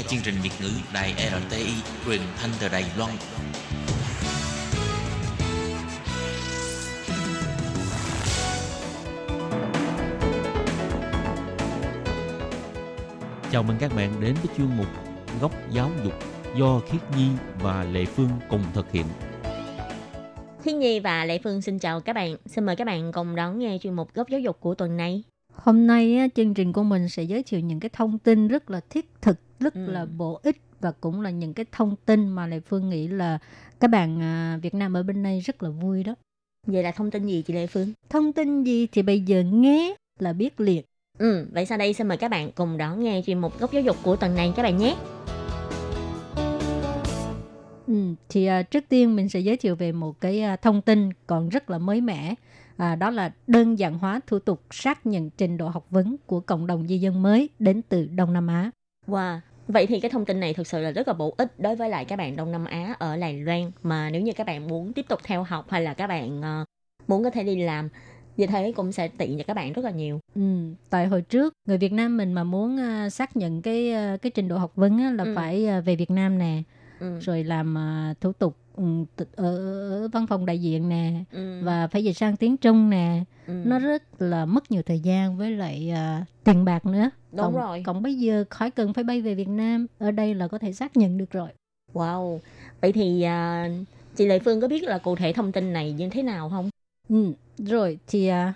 Nghe 0.00 0.06
chương 0.08 0.20
trình 0.24 0.34
Việt 0.42 0.50
ngữ 0.60 0.70
Đài 0.94 1.12
RTI 1.12 1.72
truyền 2.06 2.20
thanh 2.36 2.50
từ 2.60 2.68
Đài 2.68 2.84
Loan. 2.98 3.10
Chào 13.50 13.62
mừng 13.62 13.76
các 13.80 13.92
bạn 13.96 14.20
đến 14.20 14.34
với 14.34 14.54
chuyên 14.56 14.66
mục 14.76 14.86
Góc 15.40 15.52
giáo 15.70 15.90
dục 16.04 16.14
do 16.56 16.80
Khiết 16.90 17.00
Nhi 17.16 17.28
và 17.62 17.84
Lệ 17.84 18.04
Phương 18.04 18.30
cùng 18.48 18.62
thực 18.74 18.92
hiện. 18.92 19.06
Khiết 20.62 20.74
Nhi 20.74 21.00
và 21.00 21.24
Lệ 21.24 21.38
Phương 21.44 21.62
xin 21.62 21.78
chào 21.78 22.00
các 22.00 22.12
bạn. 22.12 22.36
Xin 22.46 22.64
mời 22.64 22.76
các 22.76 22.84
bạn 22.86 23.12
cùng 23.12 23.36
đón 23.36 23.58
nghe 23.58 23.78
chuyên 23.82 23.94
mục 23.94 24.14
Góc 24.14 24.28
giáo 24.28 24.40
dục 24.40 24.60
của 24.60 24.74
tuần 24.74 24.96
này. 24.96 25.22
Hôm 25.54 25.86
nay 25.86 26.16
á, 26.16 26.26
chương 26.34 26.54
trình 26.54 26.72
của 26.72 26.82
mình 26.82 27.08
sẽ 27.08 27.22
giới 27.22 27.42
thiệu 27.42 27.60
những 27.60 27.80
cái 27.80 27.90
thông 27.92 28.18
tin 28.18 28.48
rất 28.48 28.70
là 28.70 28.80
thiết 28.90 29.10
thực, 29.20 29.36
rất 29.60 29.74
Ừ. 29.74 29.86
là 29.86 30.06
bổ 30.06 30.40
ích 30.42 30.56
và 30.80 30.92
cũng 31.00 31.20
là 31.20 31.30
những 31.30 31.54
cái 31.54 31.66
thông 31.72 31.96
tin 32.06 32.28
mà 32.28 32.46
Lệ 32.46 32.60
Phương 32.60 32.90
nghĩ 32.90 33.08
là 33.08 33.38
các 33.80 33.88
bạn 33.88 34.22
à, 34.22 34.58
Việt 34.62 34.74
Nam 34.74 34.94
ở 34.96 35.02
bên 35.02 35.22
đây 35.22 35.40
rất 35.40 35.62
là 35.62 35.70
vui 35.70 36.04
đó. 36.04 36.14
Vậy 36.66 36.82
là 36.82 36.92
thông 36.92 37.10
tin 37.10 37.26
gì 37.26 37.42
chị 37.42 37.54
Lệ 37.54 37.66
Phương? 37.66 37.92
Thông 38.08 38.32
tin 38.32 38.64
gì 38.64 38.86
thì 38.86 39.02
bây 39.02 39.20
giờ 39.20 39.42
nghe 39.42 39.94
là 40.18 40.32
biết 40.32 40.60
liền. 40.60 40.84
Ừ, 41.18 41.46
vậy 41.52 41.66
sau 41.66 41.78
đây 41.78 41.92
xin 41.92 42.08
mời 42.08 42.16
các 42.16 42.28
bạn 42.28 42.50
cùng 42.52 42.78
đón 42.78 43.04
nghe 43.04 43.22
chuyên 43.26 43.38
mục 43.38 43.60
Góc 43.60 43.72
giáo 43.72 43.82
dục 43.82 43.96
của 44.02 44.16
tuần 44.16 44.34
này 44.34 44.52
các 44.56 44.62
bạn 44.62 44.76
nhé. 44.76 44.96
Ừ, 47.86 48.14
thì 48.28 48.46
à, 48.46 48.62
trước 48.62 48.84
tiên 48.88 49.16
mình 49.16 49.28
sẽ 49.28 49.40
giới 49.40 49.56
thiệu 49.56 49.76
về 49.76 49.92
một 49.92 50.20
cái 50.20 50.40
à, 50.42 50.56
thông 50.56 50.82
tin 50.82 51.10
còn 51.26 51.48
rất 51.48 51.70
là 51.70 51.78
mới 51.78 52.00
mẻ. 52.00 52.34
À, 52.76 52.96
đó 52.96 53.10
là 53.10 53.32
đơn 53.46 53.78
giản 53.78 53.98
hóa 53.98 54.20
thủ 54.26 54.38
tục 54.38 54.62
xác 54.70 55.06
nhận 55.06 55.30
trình 55.30 55.56
độ 55.56 55.68
học 55.68 55.86
vấn 55.90 56.16
của 56.26 56.40
cộng 56.40 56.66
đồng 56.66 56.88
di 56.88 56.98
dân 56.98 57.22
mới 57.22 57.48
đến 57.58 57.82
từ 57.88 58.06
Đông 58.14 58.32
Nam 58.32 58.46
Á. 58.46 58.70
Wow. 59.06 59.38
Vậy 59.70 59.86
thì 59.86 60.00
cái 60.00 60.10
thông 60.10 60.24
tin 60.24 60.40
này 60.40 60.54
thực 60.54 60.66
sự 60.66 60.80
là 60.80 60.90
rất 60.90 61.08
là 61.08 61.14
bổ 61.14 61.34
ích 61.36 61.60
đối 61.60 61.76
với 61.76 61.88
lại 61.90 62.04
các 62.04 62.16
bạn 62.16 62.36
Đông 62.36 62.52
Nam 62.52 62.64
Á 62.64 62.94
ở 62.98 63.16
Đài 63.16 63.40
Loan 63.40 63.70
mà 63.82 64.10
nếu 64.10 64.22
như 64.22 64.32
các 64.32 64.46
bạn 64.46 64.68
muốn 64.68 64.92
tiếp 64.92 65.06
tục 65.08 65.20
theo 65.24 65.42
học 65.42 65.70
hay 65.70 65.82
là 65.82 65.94
các 65.94 66.06
bạn 66.06 66.42
ờ, 66.42 66.64
muốn 67.08 67.24
có 67.24 67.30
thể 67.30 67.44
đi 67.44 67.56
làm 67.62 67.88
như 68.36 68.46
thế 68.46 68.72
cũng 68.76 68.92
sẽ 68.92 69.08
tiện 69.08 69.38
cho 69.38 69.44
các 69.46 69.54
bạn 69.54 69.72
rất 69.72 69.84
là 69.84 69.90
nhiều. 69.90 70.20
Ừ, 70.34 70.40
tại 70.90 71.06
hồi 71.06 71.22
trước 71.22 71.52
người 71.68 71.78
Việt 71.78 71.92
Nam 71.92 72.16
mình 72.16 72.32
mà 72.32 72.44
muốn 72.44 72.80
à, 72.80 73.10
xác 73.10 73.36
nhận 73.36 73.62
cái 73.62 73.92
à, 73.92 74.16
cái 74.22 74.30
trình 74.34 74.48
độ 74.48 74.56
học 74.58 74.72
vấn 74.74 74.98
á, 74.98 75.10
là 75.10 75.24
Ừ. 75.24 75.32
phải 75.36 75.66
à, 75.66 75.80
về 75.80 75.96
Việt 75.96 76.10
Nam 76.10 76.38
nè, 76.38 76.62
Ừ. 77.00 77.18
rồi 77.20 77.44
làm 77.44 77.78
à, 77.78 78.14
thủ 78.20 78.32
tục 78.32 78.56
ở, 78.76 78.84
ở 79.36 80.08
văn 80.08 80.26
phòng 80.26 80.46
đại 80.46 80.58
diện 80.60 80.88
nè 80.88 81.12
Ừ. 81.32 81.60
và 81.64 81.86
phải 81.86 82.04
dịch 82.04 82.12
sang 82.12 82.36
tiếng 82.36 82.56
Trung 82.56 82.90
nè. 82.90 83.24
ừ. 83.46 83.52
Nó 83.66 83.78
rất 83.78 84.22
là 84.22 84.44
mất 84.44 84.70
nhiều 84.70 84.82
thời 84.82 85.00
gian 85.00 85.36
với 85.36 85.50
lại 85.50 85.90
à, 85.90 86.24
tiền 86.44 86.64
bạc 86.64 86.86
nữa. 86.86 87.10
Đúng 87.32 87.40
còn, 87.40 87.54
rồi. 87.54 87.82
Còn 87.86 88.02
bây 88.02 88.14
giờ 88.14 88.44
khỏi 88.50 88.70
cần 88.70 88.92
phải 88.92 89.04
bay 89.04 89.20
về 89.20 89.34
Việt 89.34 89.48
Nam, 89.48 89.86
ở 89.98 90.10
đây 90.10 90.34
là 90.34 90.48
có 90.48 90.58
thể 90.58 90.72
xác 90.72 90.96
nhận 90.96 91.18
được 91.18 91.30
rồi. 91.30 91.48
Wow. 91.92 92.38
Vậy 92.80 92.92
thì 92.92 93.22
à, 93.22 93.68
chị 94.16 94.26
Lệ 94.26 94.38
Phương 94.38 94.60
có 94.60 94.68
biết 94.68 94.82
là 94.82 94.98
cụ 94.98 95.16
thể 95.16 95.32
thông 95.32 95.52
tin 95.52 95.72
này 95.72 95.92
như 95.92 96.08
thế 96.10 96.22
nào 96.22 96.50
không? 96.50 96.70
Ừ, 97.08 97.32
rồi 97.58 97.98
thì 98.06 98.26
à, 98.26 98.54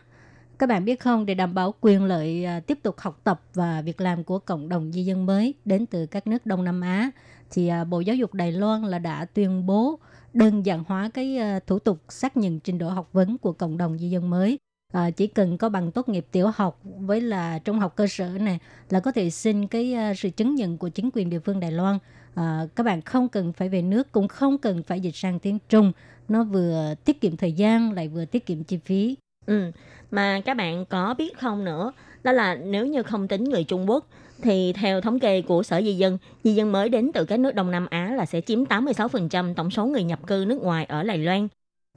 các 0.58 0.68
bạn 0.68 0.84
biết 0.84 1.00
không 1.00 1.26
để 1.26 1.34
đảm 1.34 1.54
bảo 1.54 1.74
quyền 1.80 2.04
lợi 2.04 2.46
tiếp 2.66 2.78
tục 2.82 2.98
học 2.98 3.20
tập 3.24 3.40
và 3.54 3.82
việc 3.82 4.00
làm 4.00 4.24
của 4.24 4.38
cộng 4.38 4.68
đồng 4.68 4.92
di 4.92 5.04
dân 5.04 5.26
mới 5.26 5.54
đến 5.64 5.86
từ 5.86 6.06
các 6.06 6.26
nước 6.26 6.46
Đông 6.46 6.64
Nam 6.64 6.80
Á 6.80 7.10
thì 7.50 7.68
à, 7.68 7.84
Bộ 7.84 8.00
Giáo 8.00 8.16
dục 8.16 8.34
Đài 8.34 8.52
Loan 8.52 8.82
là 8.82 8.98
đã 8.98 9.24
tuyên 9.24 9.66
bố 9.66 9.98
đơn 10.32 10.66
giản 10.66 10.84
hóa 10.86 11.10
cái 11.14 11.38
ờ, 11.38 11.60
thủ 11.66 11.78
tục 11.78 11.98
xác 12.08 12.36
nhận 12.36 12.60
trình 12.60 12.78
độ 12.78 12.88
học 12.88 13.08
vấn 13.12 13.38
của 13.38 13.52
cộng 13.52 13.78
đồng 13.78 13.98
di 13.98 14.10
dân 14.10 14.30
mới. 14.30 14.58
À, 14.92 15.10
chỉ 15.10 15.26
cần 15.26 15.58
có 15.58 15.68
bằng 15.68 15.92
tốt 15.92 16.08
nghiệp 16.08 16.26
tiểu 16.32 16.50
học 16.54 16.80
với 16.82 17.20
là 17.20 17.58
trung 17.58 17.78
học 17.78 17.96
cơ 17.96 18.06
sở 18.06 18.28
này 18.28 18.58
là 18.90 19.00
có 19.00 19.12
thể 19.12 19.30
xin 19.30 19.66
cái 19.66 19.94
ờ, 19.94 20.14
sự 20.14 20.30
chứng 20.30 20.54
nhận 20.54 20.78
của 20.78 20.88
chính 20.88 21.10
quyền 21.12 21.30
địa 21.30 21.38
phương 21.38 21.60
Đài 21.60 21.72
Loan. 21.72 21.98
À, 22.34 22.66
các 22.76 22.82
bạn 22.82 23.02
không 23.02 23.28
cần 23.28 23.52
phải 23.52 23.68
về 23.68 23.82
nước 23.82 24.12
cũng 24.12 24.28
không 24.28 24.58
cần 24.58 24.82
phải 24.82 25.00
dịch 25.00 25.16
sang 25.16 25.38
tiếng 25.38 25.58
Trung 25.68 25.92
nó 26.28 26.44
vừa 26.44 26.94
tiết 27.04 27.20
kiệm 27.20 27.36
thời 27.36 27.52
gian 27.52 27.92
lại 27.92 28.08
vừa 28.08 28.24
tiết 28.24 28.46
kiệm 28.46 28.64
chi 28.64 28.78
phí 28.84 29.16
Ừ. 29.46 29.70
Mà 30.10 30.40
các 30.44 30.54
bạn 30.54 30.84
có 30.86 31.14
biết 31.18 31.38
không 31.38 31.64
nữa, 31.64 31.92
đó 32.22 32.32
là 32.32 32.54
nếu 32.54 32.86
như 32.86 33.02
không 33.02 33.28
tính 33.28 33.44
người 33.44 33.64
Trung 33.64 33.90
Quốc 33.90 34.06
thì 34.44 34.72
theo 34.72 35.00
thống 35.00 35.18
kê 35.18 35.42
của 35.42 35.62
Sở 35.62 35.82
Di 35.82 35.92
dân, 35.92 36.18
di 36.44 36.54
dân 36.54 36.72
mới 36.72 36.88
đến 36.88 37.10
từ 37.14 37.24
các 37.24 37.40
nước 37.40 37.54
Đông 37.54 37.70
Nam 37.70 37.86
Á 37.90 38.12
là 38.16 38.26
sẽ 38.26 38.40
chiếm 38.40 38.64
86% 38.64 39.54
tổng 39.54 39.70
số 39.70 39.86
người 39.86 40.04
nhập 40.04 40.26
cư 40.26 40.44
nước 40.48 40.62
ngoài 40.62 40.84
ở 40.84 41.02
Đài 41.02 41.18
Loan. 41.18 41.48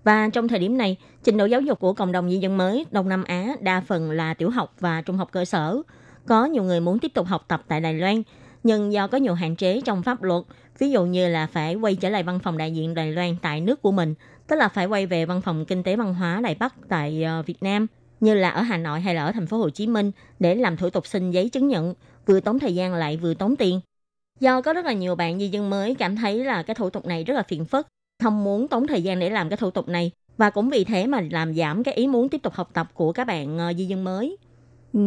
Và 0.03 0.29
trong 0.33 0.47
thời 0.47 0.59
điểm 0.59 0.77
này, 0.77 0.97
trình 1.23 1.37
độ 1.37 1.45
giáo 1.45 1.61
dục 1.61 1.79
của 1.79 1.93
cộng 1.93 2.11
đồng 2.11 2.29
di 2.29 2.37
dân 2.37 2.57
mới 2.57 2.85
Đông 2.91 3.09
Nam 3.09 3.23
Á 3.23 3.55
đa 3.59 3.81
phần 3.81 4.11
là 4.11 4.33
tiểu 4.33 4.49
học 4.49 4.73
và 4.79 5.01
trung 5.01 5.17
học 5.17 5.29
cơ 5.31 5.45
sở. 5.45 5.81
Có 6.27 6.45
nhiều 6.45 6.63
người 6.63 6.79
muốn 6.79 6.99
tiếp 6.99 7.11
tục 7.13 7.27
học 7.27 7.45
tập 7.47 7.63
tại 7.67 7.81
Đài 7.81 7.93
Loan, 7.93 8.23
nhưng 8.63 8.93
do 8.93 9.07
có 9.07 9.17
nhiều 9.17 9.33
hạn 9.33 9.55
chế 9.55 9.81
trong 9.85 10.03
pháp 10.03 10.23
luật, 10.23 10.43
ví 10.79 10.91
dụ 10.91 11.05
như 11.05 11.29
là 11.29 11.47
phải 11.47 11.75
quay 11.75 11.95
trở 11.95 12.09
lại 12.09 12.23
văn 12.23 12.39
phòng 12.39 12.57
đại 12.57 12.71
diện 12.71 12.93
Đài 12.93 13.11
Loan 13.11 13.35
tại 13.41 13.61
nước 13.61 13.81
của 13.81 13.91
mình, 13.91 14.13
tức 14.47 14.55
là 14.55 14.67
phải 14.67 14.85
quay 14.85 15.05
về 15.05 15.25
văn 15.25 15.41
phòng 15.41 15.65
kinh 15.65 15.83
tế 15.83 15.95
văn 15.95 16.13
hóa 16.13 16.41
Đài 16.43 16.55
Bắc 16.55 16.75
tại 16.89 17.23
ờ, 17.23 17.41
Việt 17.41 17.63
Nam, 17.63 17.87
như 18.19 18.33
là 18.33 18.49
ở 18.49 18.61
Hà 18.61 18.77
Nội 18.77 19.01
hay 19.01 19.15
là 19.15 19.25
ở 19.25 19.31
thành 19.31 19.47
phố 19.47 19.57
Hồ 19.57 19.69
Chí 19.69 19.87
Minh 19.87 20.11
để 20.39 20.55
làm 20.55 20.77
thủ 20.77 20.89
tục 20.89 21.07
xin 21.07 21.31
giấy 21.31 21.49
chứng 21.49 21.67
nhận, 21.67 21.93
vừa 22.27 22.39
tốn 22.39 22.59
thời 22.59 22.75
gian 22.75 22.93
lại 22.95 23.17
vừa 23.17 23.33
tốn 23.33 23.57
tiền. 23.57 23.81
Do 24.39 24.61
có 24.61 24.73
rất 24.73 24.85
là 24.85 24.93
nhiều 24.93 25.15
bạn 25.15 25.39
di 25.39 25.49
dân 25.49 25.69
mới 25.69 25.95
cảm 25.95 26.15
thấy 26.15 26.45
là 26.45 26.63
cái 26.63 26.75
thủ 26.75 26.89
tục 26.91 27.05
này 27.07 27.23
rất 27.23 27.33
là 27.33 27.43
phiền 27.43 27.65
phức, 27.65 27.87
không 28.23 28.43
muốn 28.43 28.67
tốn 28.69 28.87
thời 28.87 29.03
gian 29.03 29.19
để 29.19 29.29
làm 29.29 29.49
cái 29.49 29.57
thủ 29.57 29.71
tục 29.71 29.89
này 29.89 30.11
và 30.37 30.49
cũng 30.51 30.69
vì 30.69 30.85
thế 30.85 31.07
mà 31.07 31.21
làm 31.31 31.55
giảm 31.55 31.83
cái 31.83 31.93
ý 31.95 32.07
muốn 32.07 32.29
tiếp 32.29 32.41
tục 32.43 32.53
học 32.53 32.69
tập 32.73 32.87
của 32.95 33.13
các 33.13 33.25
bạn 33.25 33.59
ờ, 33.59 33.73
di 33.73 33.85
dân 33.85 34.05
mới. 34.05 34.37
ừ. 34.93 34.99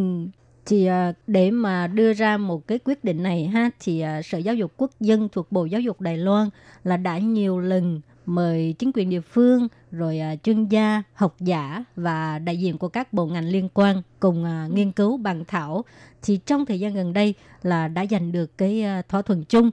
thì 0.66 0.86
ờ, 0.86 1.12
để 1.26 1.50
mà 1.50 1.86
đưa 1.86 2.12
ra 2.12 2.36
một 2.36 2.66
cái 2.66 2.78
quyết 2.84 3.04
định 3.04 3.22
này 3.22 3.44
ha 3.46 3.70
thì 3.80 4.00
ờ, 4.00 4.22
sở 4.22 4.38
giáo 4.38 4.54
dục 4.54 4.72
quốc 4.76 4.90
dân 5.00 5.28
thuộc 5.32 5.52
bộ 5.52 5.64
giáo 5.64 5.80
dục 5.80 6.00
đài 6.00 6.16
loan 6.18 6.48
là 6.84 6.96
đã 6.96 7.18
nhiều 7.18 7.58
lần 7.60 8.00
mời 8.34 8.74
chính 8.78 8.90
quyền 8.94 9.10
địa 9.10 9.20
phương, 9.20 9.68
rồi 9.90 10.18
à, 10.18 10.36
chuyên 10.36 10.68
gia, 10.68 11.02
học 11.14 11.36
giả 11.40 11.84
và 11.96 12.38
đại 12.38 12.56
diện 12.56 12.78
của 12.78 12.88
các 12.88 13.12
bộ 13.12 13.26
ngành 13.26 13.48
liên 13.48 13.68
quan 13.74 14.02
cùng 14.20 14.44
à, 14.44 14.68
nghiên 14.72 14.92
cứu 14.92 15.16
bàn 15.16 15.44
thảo. 15.48 15.84
Thì 16.22 16.36
trong 16.46 16.66
thời 16.66 16.80
gian 16.80 16.94
gần 16.94 17.12
đây 17.12 17.34
là 17.62 17.88
đã 17.88 18.06
giành 18.10 18.32
được 18.32 18.58
cái 18.58 18.82
à, 18.82 19.02
thỏa 19.08 19.22
thuận 19.22 19.44
chung 19.44 19.70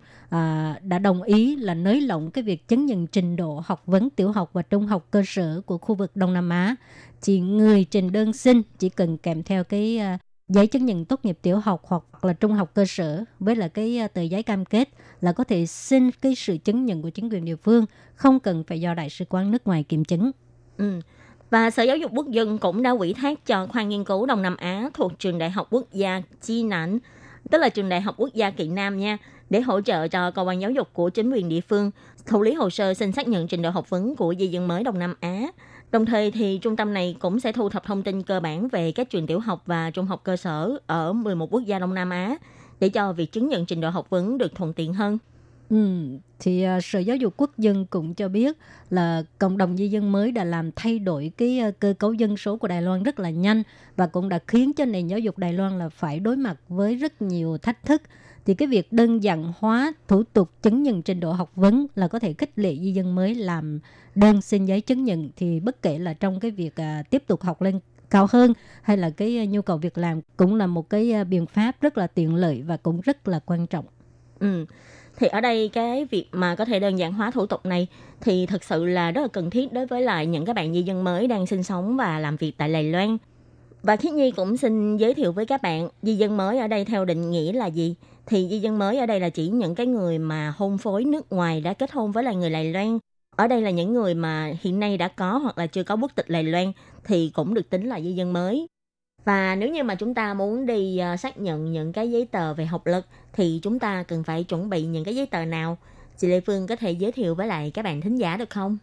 đã 0.83 0.99
đồng 1.01 1.21
ý 1.23 1.55
là 1.55 1.73
nới 1.73 2.01
lỏng 2.01 2.31
cái 2.31 2.43
việc 2.43 2.67
chứng 2.67 2.85
nhận 2.85 3.07
trình 3.07 3.35
độ 3.35 3.63
học 3.65 3.83
vấn 3.85 4.09
tiểu 4.09 4.31
học 4.31 4.49
và 4.53 4.61
trung 4.61 4.87
học 4.87 5.07
cơ 5.11 5.23
sở 5.25 5.61
của 5.65 5.77
khu 5.77 5.95
vực 5.95 6.11
Đông 6.15 6.33
Nam 6.33 6.49
Á. 6.49 6.75
Thì 7.21 7.39
người 7.39 7.83
trình 7.83 8.11
đơn 8.11 8.33
xin 8.33 8.61
chỉ 8.79 8.89
cần 8.89 9.17
kèm 9.17 9.43
theo 9.43 9.63
cái 9.63 9.99
giấy 10.49 10.67
chứng 10.67 10.85
nhận 10.85 11.05
tốt 11.05 11.25
nghiệp 11.25 11.37
tiểu 11.41 11.59
học 11.59 11.81
hoặc 11.83 12.25
là 12.25 12.33
trung 12.33 12.53
học 12.53 12.71
cơ 12.73 12.85
sở 12.85 13.23
với 13.39 13.55
là 13.55 13.67
cái 13.67 13.97
ờ, 13.97 14.07
tờ 14.07 14.21
giấy 14.21 14.43
cam 14.43 14.65
kết 14.65 14.89
là 15.21 15.31
có 15.31 15.43
thể 15.43 15.65
xin 15.65 16.11
cái 16.11 16.35
sự 16.35 16.57
chứng 16.57 16.85
nhận 16.85 17.01
của 17.01 17.09
chính 17.09 17.29
quyền 17.29 17.45
địa 17.45 17.55
phương 17.55 17.85
không 18.15 18.39
cần 18.39 18.63
phải 18.67 18.81
do 18.81 18.93
đại 18.93 19.09
sứ 19.09 19.25
quán 19.29 19.51
nước 19.51 19.67
ngoài 19.67 19.83
kiểm 19.83 20.05
chứng. 20.05 20.31
Ừ. 20.77 20.99
Và 21.49 21.69
Sở 21.69 21.83
Giáo 21.83 21.97
dục 21.97 22.11
Quốc 22.15 22.29
dân 22.29 22.57
cũng 22.57 22.83
đã 22.83 22.91
ủy 22.91 23.13
thác 23.13 23.45
cho 23.45 23.67
khoa 23.67 23.83
nghiên 23.83 24.03
cứu 24.03 24.25
Đông 24.25 24.41
Nam 24.41 24.55
Á 24.57 24.89
thuộc 24.93 25.19
Trường 25.19 25.37
Đại 25.37 25.49
học 25.49 25.67
Quốc 25.71 25.93
gia 25.93 26.21
Chi 26.41 26.63
Nản, 26.63 26.99
tức 27.51 27.57
là 27.57 27.69
Trường 27.69 27.89
Đại 27.89 28.01
học 28.01 28.15
Quốc 28.17 28.33
gia 28.33 28.49
Kỳ 28.49 28.67
Nam 28.67 28.97
nha, 28.97 29.17
để 29.49 29.61
hỗ 29.61 29.81
trợ 29.81 30.07
cho 30.07 30.31
cơ 30.31 30.41
quan 30.41 30.61
giáo 30.61 30.71
dục 30.71 30.89
của 30.93 31.09
chính 31.09 31.31
quyền 31.31 31.49
địa 31.49 31.61
phương 31.61 31.91
thụ 32.25 32.41
lý 32.41 32.53
hồ 32.53 32.69
sơ 32.69 32.93
xin 32.93 33.11
xác 33.11 33.27
nhận 33.27 33.47
trình 33.47 33.61
độ 33.61 33.69
học 33.69 33.89
vấn 33.89 34.15
của 34.15 34.35
di 34.39 34.47
dân 34.47 34.67
mới 34.67 34.83
Đông 34.83 34.99
Nam 34.99 35.15
Á. 35.19 35.47
Đồng 35.91 36.05
thời 36.05 36.31
thì 36.31 36.59
trung 36.61 36.75
tâm 36.75 36.93
này 36.93 37.15
cũng 37.19 37.39
sẽ 37.39 37.51
thu 37.51 37.69
thập 37.69 37.85
thông 37.85 38.03
tin 38.03 38.23
cơ 38.23 38.39
bản 38.39 38.67
về 38.67 38.91
các 38.91 39.09
trường 39.09 39.27
tiểu 39.27 39.39
học 39.39 39.63
và 39.65 39.91
trung 39.91 40.05
học 40.05 40.21
cơ 40.23 40.37
sở 40.37 40.77
ở 40.87 41.13
11 41.13 41.53
quốc 41.53 41.61
gia 41.65 41.79
Đông 41.79 41.93
Nam 41.93 42.09
Á 42.09 42.37
để 42.79 42.89
cho 42.89 43.13
việc 43.13 43.31
chứng 43.31 43.49
nhận 43.49 43.65
trình 43.65 43.81
độ 43.81 43.89
học 43.89 44.09
vấn 44.09 44.37
được 44.37 44.55
thuận 44.55 44.73
tiện 44.73 44.93
hơn. 44.93 45.17
Ừ, 45.69 45.77
thì 46.39 46.65
uh, 46.77 46.83
Sở 46.83 46.99
Giáo 46.99 47.15
dục 47.15 47.33
Quốc 47.37 47.57
dân 47.57 47.85
cũng 47.85 48.13
cho 48.13 48.27
biết 48.27 48.57
là 48.89 49.23
cộng 49.39 49.57
đồng 49.57 49.77
di 49.77 49.87
dân 49.87 50.11
mới 50.11 50.31
đã 50.31 50.43
làm 50.43 50.71
thay 50.75 50.99
đổi 50.99 51.31
cái 51.37 51.61
uh, 51.67 51.79
cơ 51.79 51.93
cấu 51.99 52.13
dân 52.13 52.37
số 52.37 52.57
của 52.57 52.67
Đài 52.67 52.81
Loan 52.81 53.03
rất 53.03 53.19
là 53.19 53.29
nhanh 53.29 53.63
và 53.95 54.07
cũng 54.07 54.29
đã 54.29 54.39
khiến 54.47 54.73
cho 54.73 54.85
nền 54.85 55.07
giáo 55.07 55.19
dục 55.19 55.37
Đài 55.37 55.53
Loan 55.53 55.79
là 55.79 55.89
phải 55.89 56.19
đối 56.19 56.37
mặt 56.37 56.57
với 56.67 56.95
rất 56.95 57.21
nhiều 57.21 57.57
thách 57.57 57.85
thức 57.85 58.01
thì 58.47 58.53
cái 58.53 58.67
việc 58.67 58.93
đơn 58.93 59.23
giản 59.23 59.53
hóa 59.59 59.93
thủ 60.07 60.23
tục 60.23 60.49
chứng 60.61 60.83
nhận 60.83 61.01
trình 61.01 61.19
độ 61.19 61.31
học 61.31 61.51
vấn 61.55 61.87
là 61.95 62.07
có 62.07 62.19
thể 62.19 62.33
khích 62.33 62.51
lệ 62.55 62.75
di 62.81 62.91
dân 62.91 63.15
mới 63.15 63.35
làm 63.35 63.79
đơn 64.15 64.41
xin 64.41 64.65
giấy 64.65 64.81
chứng 64.81 65.03
nhận 65.03 65.29
thì 65.35 65.59
bất 65.59 65.81
kể 65.81 65.99
là 65.99 66.13
trong 66.13 66.39
cái 66.39 66.51
việc 66.51 66.75
à, 66.75 67.03
tiếp 67.09 67.23
tục 67.27 67.41
học 67.41 67.61
lên 67.61 67.79
cao 68.09 68.27
hơn 68.29 68.53
hay 68.81 68.97
là 68.97 69.09
cái 69.09 69.37
à, 69.37 69.45
nhu 69.45 69.61
cầu 69.61 69.77
việc 69.77 69.97
làm 69.97 70.21
cũng 70.37 70.55
là 70.55 70.67
một 70.67 70.89
cái 70.89 71.11
à, 71.11 71.23
biện 71.23 71.45
pháp 71.45 71.81
rất 71.81 71.97
là 71.97 72.07
tiện 72.07 72.35
lợi 72.35 72.61
và 72.61 72.77
cũng 72.77 73.01
rất 73.01 73.27
là 73.27 73.39
quan 73.45 73.67
trọng. 73.67 73.85
Ừ. 74.39 74.65
Thì 75.17 75.27
ở 75.27 75.41
đây 75.41 75.69
cái 75.73 76.05
việc 76.05 76.27
mà 76.31 76.55
có 76.55 76.65
thể 76.65 76.79
đơn 76.79 76.95
giản 76.95 77.13
hóa 77.13 77.31
thủ 77.31 77.45
tục 77.45 77.65
này 77.65 77.87
thì 78.21 78.45
thực 78.45 78.63
sự 78.63 78.85
là 78.85 79.11
rất 79.11 79.21
là 79.21 79.27
cần 79.27 79.49
thiết 79.49 79.73
đối 79.73 79.87
với 79.87 80.01
lại 80.01 80.25
những 80.25 80.45
các 80.45 80.55
bạn 80.55 80.73
di 80.73 80.81
dân 80.81 81.03
mới 81.03 81.27
đang 81.27 81.47
sinh 81.47 81.63
sống 81.63 81.97
và 81.97 82.19
làm 82.19 82.35
việc 82.37 82.53
tại 82.57 82.73
Đài 82.73 82.83
Loan. 82.83 83.17
Và 83.83 83.95
Khiết 83.95 84.13
Nhi 84.13 84.31
cũng 84.31 84.57
xin 84.57 84.97
giới 84.97 85.13
thiệu 85.13 85.31
với 85.31 85.45
các 85.45 85.61
bạn 85.61 85.89
di 86.01 86.15
dân 86.15 86.37
mới 86.37 86.59
ở 86.59 86.67
đây 86.67 86.85
theo 86.85 87.05
định 87.05 87.31
nghĩa 87.31 87.53
là 87.53 87.65
gì. 87.65 87.95
Thì 88.27 88.47
di 88.49 88.59
dân 88.59 88.79
mới 88.79 88.97
ở 88.97 89.05
đây 89.05 89.19
là 89.19 89.29
chỉ 89.29 89.47
những 89.47 89.75
cái 89.75 89.85
người 89.85 90.19
mà 90.19 90.53
hôn 90.57 90.77
phối 90.77 91.03
nước 91.03 91.31
ngoài 91.31 91.61
đã 91.61 91.73
kết 91.73 91.91
hôn 91.91 92.11
với 92.11 92.23
là 92.23 92.31
người 92.31 92.49
Đài 92.49 92.73
Loan. 92.73 92.99
Ở 93.35 93.47
đây 93.47 93.61
là 93.61 93.69
những 93.69 93.93
người 93.93 94.13
mà 94.13 94.53
hiện 94.61 94.79
nay 94.79 94.97
đã 94.97 95.07
có 95.07 95.37
hoặc 95.37 95.57
là 95.57 95.67
chưa 95.67 95.83
có 95.83 95.95
quốc 95.95 96.11
tịch 96.15 96.29
Đài 96.29 96.43
Loan 96.43 96.71
thì 97.03 97.31
cũng 97.33 97.53
được 97.53 97.69
tính 97.69 97.89
là 97.89 98.01
di 98.01 98.13
dân 98.13 98.33
mới. 98.33 98.67
Và 99.25 99.55
nếu 99.55 99.69
như 99.69 99.83
mà 99.83 99.95
chúng 99.95 100.13
ta 100.13 100.33
muốn 100.33 100.65
đi 100.65 100.97
ờ, 100.97 101.17
xác 101.17 101.37
nhận 101.37 101.71
những 101.71 101.93
cái 101.93 102.11
giấy 102.11 102.27
tờ 102.31 102.53
về 102.53 102.65
học 102.65 102.87
lực 102.87 103.05
thì 103.33 103.59
chúng 103.63 103.79
ta 103.79 104.03
cần 104.03 104.23
phải 104.23 104.43
chuẩn 104.43 104.69
bị 104.69 104.85
những 104.85 105.03
cái 105.03 105.15
giấy 105.15 105.25
tờ 105.25 105.45
nào? 105.45 105.77
Chị 106.17 106.27
Lê 106.27 106.39
Phương 106.39 106.67
có 106.67 106.75
thể 106.75 106.91
giới 106.91 107.11
thiệu 107.11 107.35
với 107.35 107.47
lại 107.47 107.71
các 107.73 107.85
bạn 107.85 108.01
thính 108.01 108.15
giả 108.15 108.37
được 108.37 108.49
không? 108.49 108.77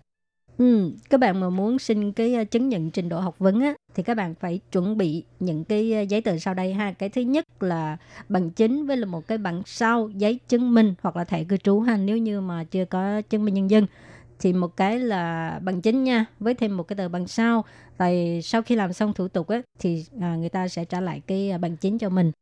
Ừ, 0.58 0.90
các 1.10 1.20
bạn 1.20 1.40
mà 1.40 1.50
muốn 1.50 1.78
xin 1.78 2.12
cái 2.12 2.34
ờ, 2.34 2.44
chứng 2.44 2.68
nhận 2.68 2.90
trình 2.90 3.08
độ 3.08 3.20
học 3.20 3.38
vấn 3.38 3.60
á, 3.60 3.74
thì 3.94 4.02
các 4.02 4.14
bạn 4.16 4.34
phải 4.34 4.60
chuẩn 4.72 4.96
bị 4.96 5.24
những 5.40 5.64
cái 5.64 5.92
ờ, 5.92 6.00
giấy 6.00 6.20
tờ 6.20 6.38
sau 6.38 6.54
đây 6.54 6.72
ha. 6.74 6.92
Cái 6.92 7.08
thứ 7.08 7.20
nhất 7.20 7.44
là 7.62 7.96
bằng 8.28 8.50
chính 8.50 8.86
với 8.86 8.96
là 8.96 9.06
một 9.06 9.26
cái 9.28 9.38
bằng 9.38 9.62
sau 9.66 10.08
giấy 10.08 10.38
chứng 10.48 10.74
minh 10.74 10.94
hoặc 11.02 11.16
là 11.16 11.24
thẻ 11.24 11.44
cư 11.44 11.56
trú 11.56 11.80
ha. 11.80 11.96
Nếu 11.96 12.16
như 12.16 12.40
mà 12.40 12.64
chưa 12.64 12.84
có 12.84 13.20
chứng 13.30 13.44
minh 13.44 13.54
nhân 13.54 13.70
dân 13.70 13.86
thì 14.40 14.52
một 14.52 14.76
cái 14.76 14.98
là 14.98 15.58
bằng 15.64 15.82
chính 15.82 16.04
nha 16.04 16.26
với 16.40 16.54
thêm 16.54 16.76
một 16.76 16.82
cái 16.88 16.96
tờ 16.96 17.08
bằng 17.08 17.28
sau 17.28 17.64
tại 17.98 18.40
sau 18.44 18.62
khi 18.62 18.76
làm 18.76 18.92
xong 18.92 19.12
thủ 19.14 19.28
tục 19.28 19.48
á 19.48 19.62
thì 19.80 20.04
à, 20.20 20.36
người 20.36 20.48
ta 20.48 20.68
sẽ 20.68 20.84
trả 20.84 21.00
lại 21.00 21.22
cái 21.26 21.58
bằng 21.58 21.76
chính 21.76 21.98
cho 21.98 22.08
mình 22.10 22.32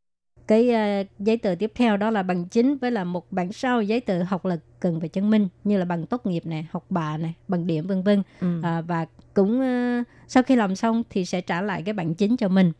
cái 0.47 0.69
uh, 0.69 1.07
giấy 1.19 1.37
tờ 1.37 1.55
tiếp 1.59 1.71
theo 1.75 1.97
đó 1.97 2.09
là 2.09 2.23
bằng 2.23 2.45
chính 2.45 2.77
với 2.77 2.91
là 2.91 3.03
một 3.03 3.31
bản 3.31 3.53
sau 3.53 3.81
giấy 3.81 3.99
tờ 3.99 4.23
học 4.23 4.45
lực 4.45 4.59
cần 4.79 4.99
phải 4.99 5.09
chứng 5.09 5.29
minh 5.29 5.47
như 5.63 5.77
là 5.77 5.85
bằng 5.85 6.05
tốt 6.05 6.25
nghiệp 6.25 6.45
này 6.45 6.67
học 6.71 6.85
bạ 6.89 7.17
này 7.17 7.33
bằng 7.47 7.67
điểm 7.67 7.87
vân 7.87 8.03
vân 8.03 8.23
ừ. 8.41 8.61
à, 8.63 8.81
và 8.81 9.05
cũng 9.33 9.59
uh, 9.59 10.07
sau 10.27 10.43
khi 10.43 10.55
làm 10.55 10.75
xong 10.75 11.03
thì 11.09 11.25
sẽ 11.25 11.41
trả 11.41 11.61
lại 11.61 11.81
cái 11.85 11.93
bằng 11.93 12.13
chính 12.13 12.37
cho 12.37 12.47
mình 12.47 12.71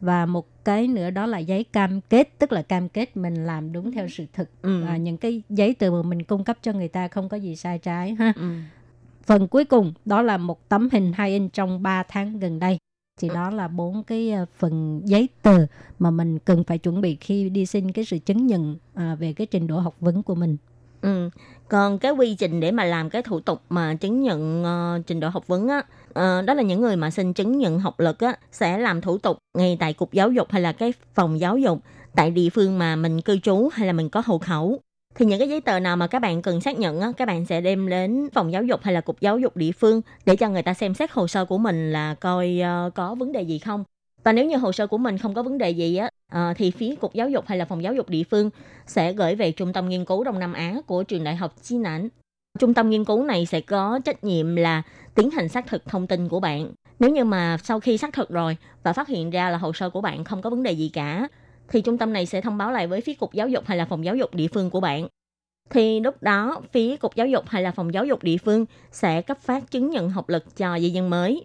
và 0.00 0.26
một 0.26 0.64
cái 0.64 0.88
nữa 0.88 1.10
đó 1.10 1.26
là 1.26 1.38
giấy 1.38 1.64
cam 1.64 2.00
kết 2.00 2.38
tức 2.38 2.52
là 2.52 2.62
cam 2.62 2.88
kết 2.88 3.16
mình 3.16 3.46
làm 3.46 3.72
đúng 3.72 3.92
theo 3.92 4.08
sự 4.08 4.26
thực 4.32 4.48
ừ. 4.62 4.84
à, 4.86 4.96
những 4.96 5.16
cái 5.16 5.42
giấy 5.48 5.74
tờ 5.74 5.90
mà 5.90 6.02
mình 6.02 6.22
cung 6.22 6.44
cấp 6.44 6.58
cho 6.62 6.72
người 6.72 6.88
ta 6.88 7.08
không 7.08 7.28
có 7.28 7.36
gì 7.36 7.56
sai 7.56 7.78
trái 7.78 8.14
ha 8.14 8.32
ừ. 8.36 8.52
phần 9.22 9.48
cuối 9.48 9.64
cùng 9.64 9.92
đó 10.04 10.22
là 10.22 10.36
một 10.36 10.68
tấm 10.68 10.88
hình 10.92 11.12
hai 11.12 11.30
in 11.30 11.48
trong 11.48 11.82
3 11.82 12.02
tháng 12.02 12.38
gần 12.38 12.58
đây 12.58 12.78
thì 13.22 13.28
đó 13.28 13.50
là 13.50 13.68
bốn 13.68 14.02
cái 14.02 14.30
ờ, 14.30 14.46
phần 14.58 15.02
giấy 15.04 15.28
tờ 15.42 15.66
mà 15.98 16.10
mình 16.10 16.38
cần 16.38 16.64
phải 16.64 16.78
chuẩn 16.78 17.00
bị 17.00 17.16
khi 17.20 17.48
đi 17.48 17.66
xin 17.66 17.92
cái 17.92 18.04
sự 18.04 18.18
chứng 18.18 18.46
nhận 18.46 18.76
à, 18.94 19.14
về 19.14 19.32
cái 19.32 19.46
trình 19.46 19.66
độ 19.66 19.78
học 19.78 19.94
vấn 20.00 20.22
của 20.22 20.34
mình. 20.34 20.56
Ừ. 21.02 21.30
Còn 21.68 21.98
cái 21.98 22.12
quy 22.12 22.34
trình 22.34 22.60
để 22.60 22.70
mà 22.70 22.84
làm 22.84 23.10
cái 23.10 23.22
thủ 23.22 23.40
tục 23.40 23.62
mà 23.68 23.94
chứng 23.94 24.22
nhận 24.22 24.62
uh, 24.62 25.06
trình 25.06 25.20
độ 25.20 25.28
học 25.28 25.46
vấn 25.46 25.68
á, 25.68 25.78
uh, 25.78 26.46
đó 26.46 26.54
là 26.54 26.62
những 26.62 26.80
người 26.80 26.96
mà 26.96 27.10
xin 27.10 27.32
chứng 27.32 27.58
nhận 27.58 27.78
học 27.78 28.00
lực 28.00 28.20
á 28.20 28.36
sẽ 28.52 28.78
làm 28.78 29.00
thủ 29.00 29.18
tục 29.18 29.38
ngay 29.58 29.76
tại 29.80 29.92
cục 29.92 30.12
giáo 30.12 30.30
dục 30.30 30.46
hay 30.50 30.60
là 30.60 30.72
cái 30.72 30.92
phòng 31.14 31.40
giáo 31.40 31.58
dục 31.58 31.78
tại 32.14 32.30
địa 32.30 32.50
phương 32.50 32.78
mà 32.78 32.96
mình 32.96 33.20
cư 33.20 33.38
trú 33.38 33.68
hay 33.72 33.86
là 33.86 33.92
mình 33.92 34.10
có 34.10 34.22
hộ 34.26 34.38
khẩu 34.38 34.80
thì 35.14 35.26
những 35.26 35.38
cái 35.38 35.48
giấy 35.48 35.60
tờ 35.60 35.80
nào 35.80 35.96
mà 35.96 36.06
các 36.06 36.18
bạn 36.18 36.42
cần 36.42 36.60
xác 36.60 36.78
nhận 36.78 37.00
á, 37.00 37.12
các 37.16 37.28
bạn 37.28 37.46
sẽ 37.46 37.60
đem 37.60 37.88
đến 37.88 38.28
phòng 38.34 38.52
giáo 38.52 38.64
dục 38.64 38.80
hay 38.82 38.94
là 38.94 39.00
cục 39.00 39.20
giáo 39.20 39.38
dục 39.38 39.56
địa 39.56 39.72
phương 39.72 40.00
để 40.26 40.36
cho 40.36 40.48
người 40.48 40.62
ta 40.62 40.74
xem 40.74 40.94
xét 40.94 41.10
hồ 41.10 41.28
sơ 41.28 41.44
của 41.44 41.58
mình 41.58 41.92
là 41.92 42.14
coi 42.14 42.60
uh, 42.86 42.94
có 42.94 43.14
vấn 43.14 43.32
đề 43.32 43.42
gì 43.42 43.58
không. 43.58 43.84
Và 44.24 44.32
nếu 44.32 44.46
như 44.46 44.56
hồ 44.56 44.72
sơ 44.72 44.86
của 44.86 44.98
mình 44.98 45.18
không 45.18 45.34
có 45.34 45.42
vấn 45.42 45.58
đề 45.58 45.70
gì 45.70 45.96
á, 45.96 46.10
uh, 46.34 46.56
thì 46.56 46.70
phía 46.70 46.94
cục 46.94 47.14
giáo 47.14 47.28
dục 47.28 47.46
hay 47.46 47.58
là 47.58 47.64
phòng 47.64 47.82
giáo 47.82 47.94
dục 47.94 48.08
địa 48.08 48.22
phương 48.30 48.50
sẽ 48.86 49.12
gửi 49.12 49.34
về 49.34 49.52
trung 49.52 49.72
tâm 49.72 49.88
nghiên 49.88 50.04
cứu 50.04 50.24
Đông 50.24 50.38
Nam 50.38 50.52
Á 50.52 50.76
của 50.86 51.02
trường 51.02 51.24
đại 51.24 51.36
học 51.36 51.54
Chi 51.62 51.78
Nản. 51.78 52.08
Trung 52.58 52.74
tâm 52.74 52.90
nghiên 52.90 53.04
cứu 53.04 53.24
này 53.24 53.46
sẽ 53.46 53.60
có 53.60 54.00
trách 54.04 54.24
nhiệm 54.24 54.56
là 54.56 54.82
tiến 55.14 55.30
hành 55.30 55.48
xác 55.48 55.66
thực 55.66 55.84
thông 55.84 56.06
tin 56.06 56.28
của 56.28 56.40
bạn. 56.40 56.72
Nếu 56.98 57.10
như 57.10 57.24
mà 57.24 57.56
sau 57.62 57.80
khi 57.80 57.98
xác 57.98 58.12
thực 58.14 58.30
rồi 58.30 58.56
và 58.82 58.92
phát 58.92 59.08
hiện 59.08 59.30
ra 59.30 59.50
là 59.50 59.58
hồ 59.58 59.72
sơ 59.72 59.90
của 59.90 60.00
bạn 60.00 60.24
không 60.24 60.42
có 60.42 60.50
vấn 60.50 60.62
đề 60.62 60.72
gì 60.72 60.90
cả 60.92 61.28
thì 61.72 61.80
trung 61.80 61.98
tâm 61.98 62.12
này 62.12 62.26
sẽ 62.26 62.40
thông 62.40 62.58
báo 62.58 62.72
lại 62.72 62.86
với 62.86 63.00
phía 63.00 63.14
cục 63.14 63.32
giáo 63.32 63.48
dục 63.48 63.64
hay 63.66 63.78
là 63.78 63.84
phòng 63.84 64.04
giáo 64.04 64.16
dục 64.16 64.34
địa 64.34 64.48
phương 64.48 64.70
của 64.70 64.80
bạn. 64.80 65.08
Thì 65.70 66.00
lúc 66.00 66.22
đó, 66.22 66.60
phía 66.72 66.96
cục 66.96 67.14
giáo 67.14 67.26
dục 67.26 67.44
hay 67.48 67.62
là 67.62 67.72
phòng 67.72 67.94
giáo 67.94 68.04
dục 68.04 68.22
địa 68.22 68.36
phương 68.36 68.66
sẽ 68.90 69.22
cấp 69.22 69.38
phát 69.38 69.70
chứng 69.70 69.90
nhận 69.90 70.10
học 70.10 70.28
lực 70.28 70.56
cho 70.56 70.78
di 70.78 70.90
dân 70.90 71.10
mới. 71.10 71.44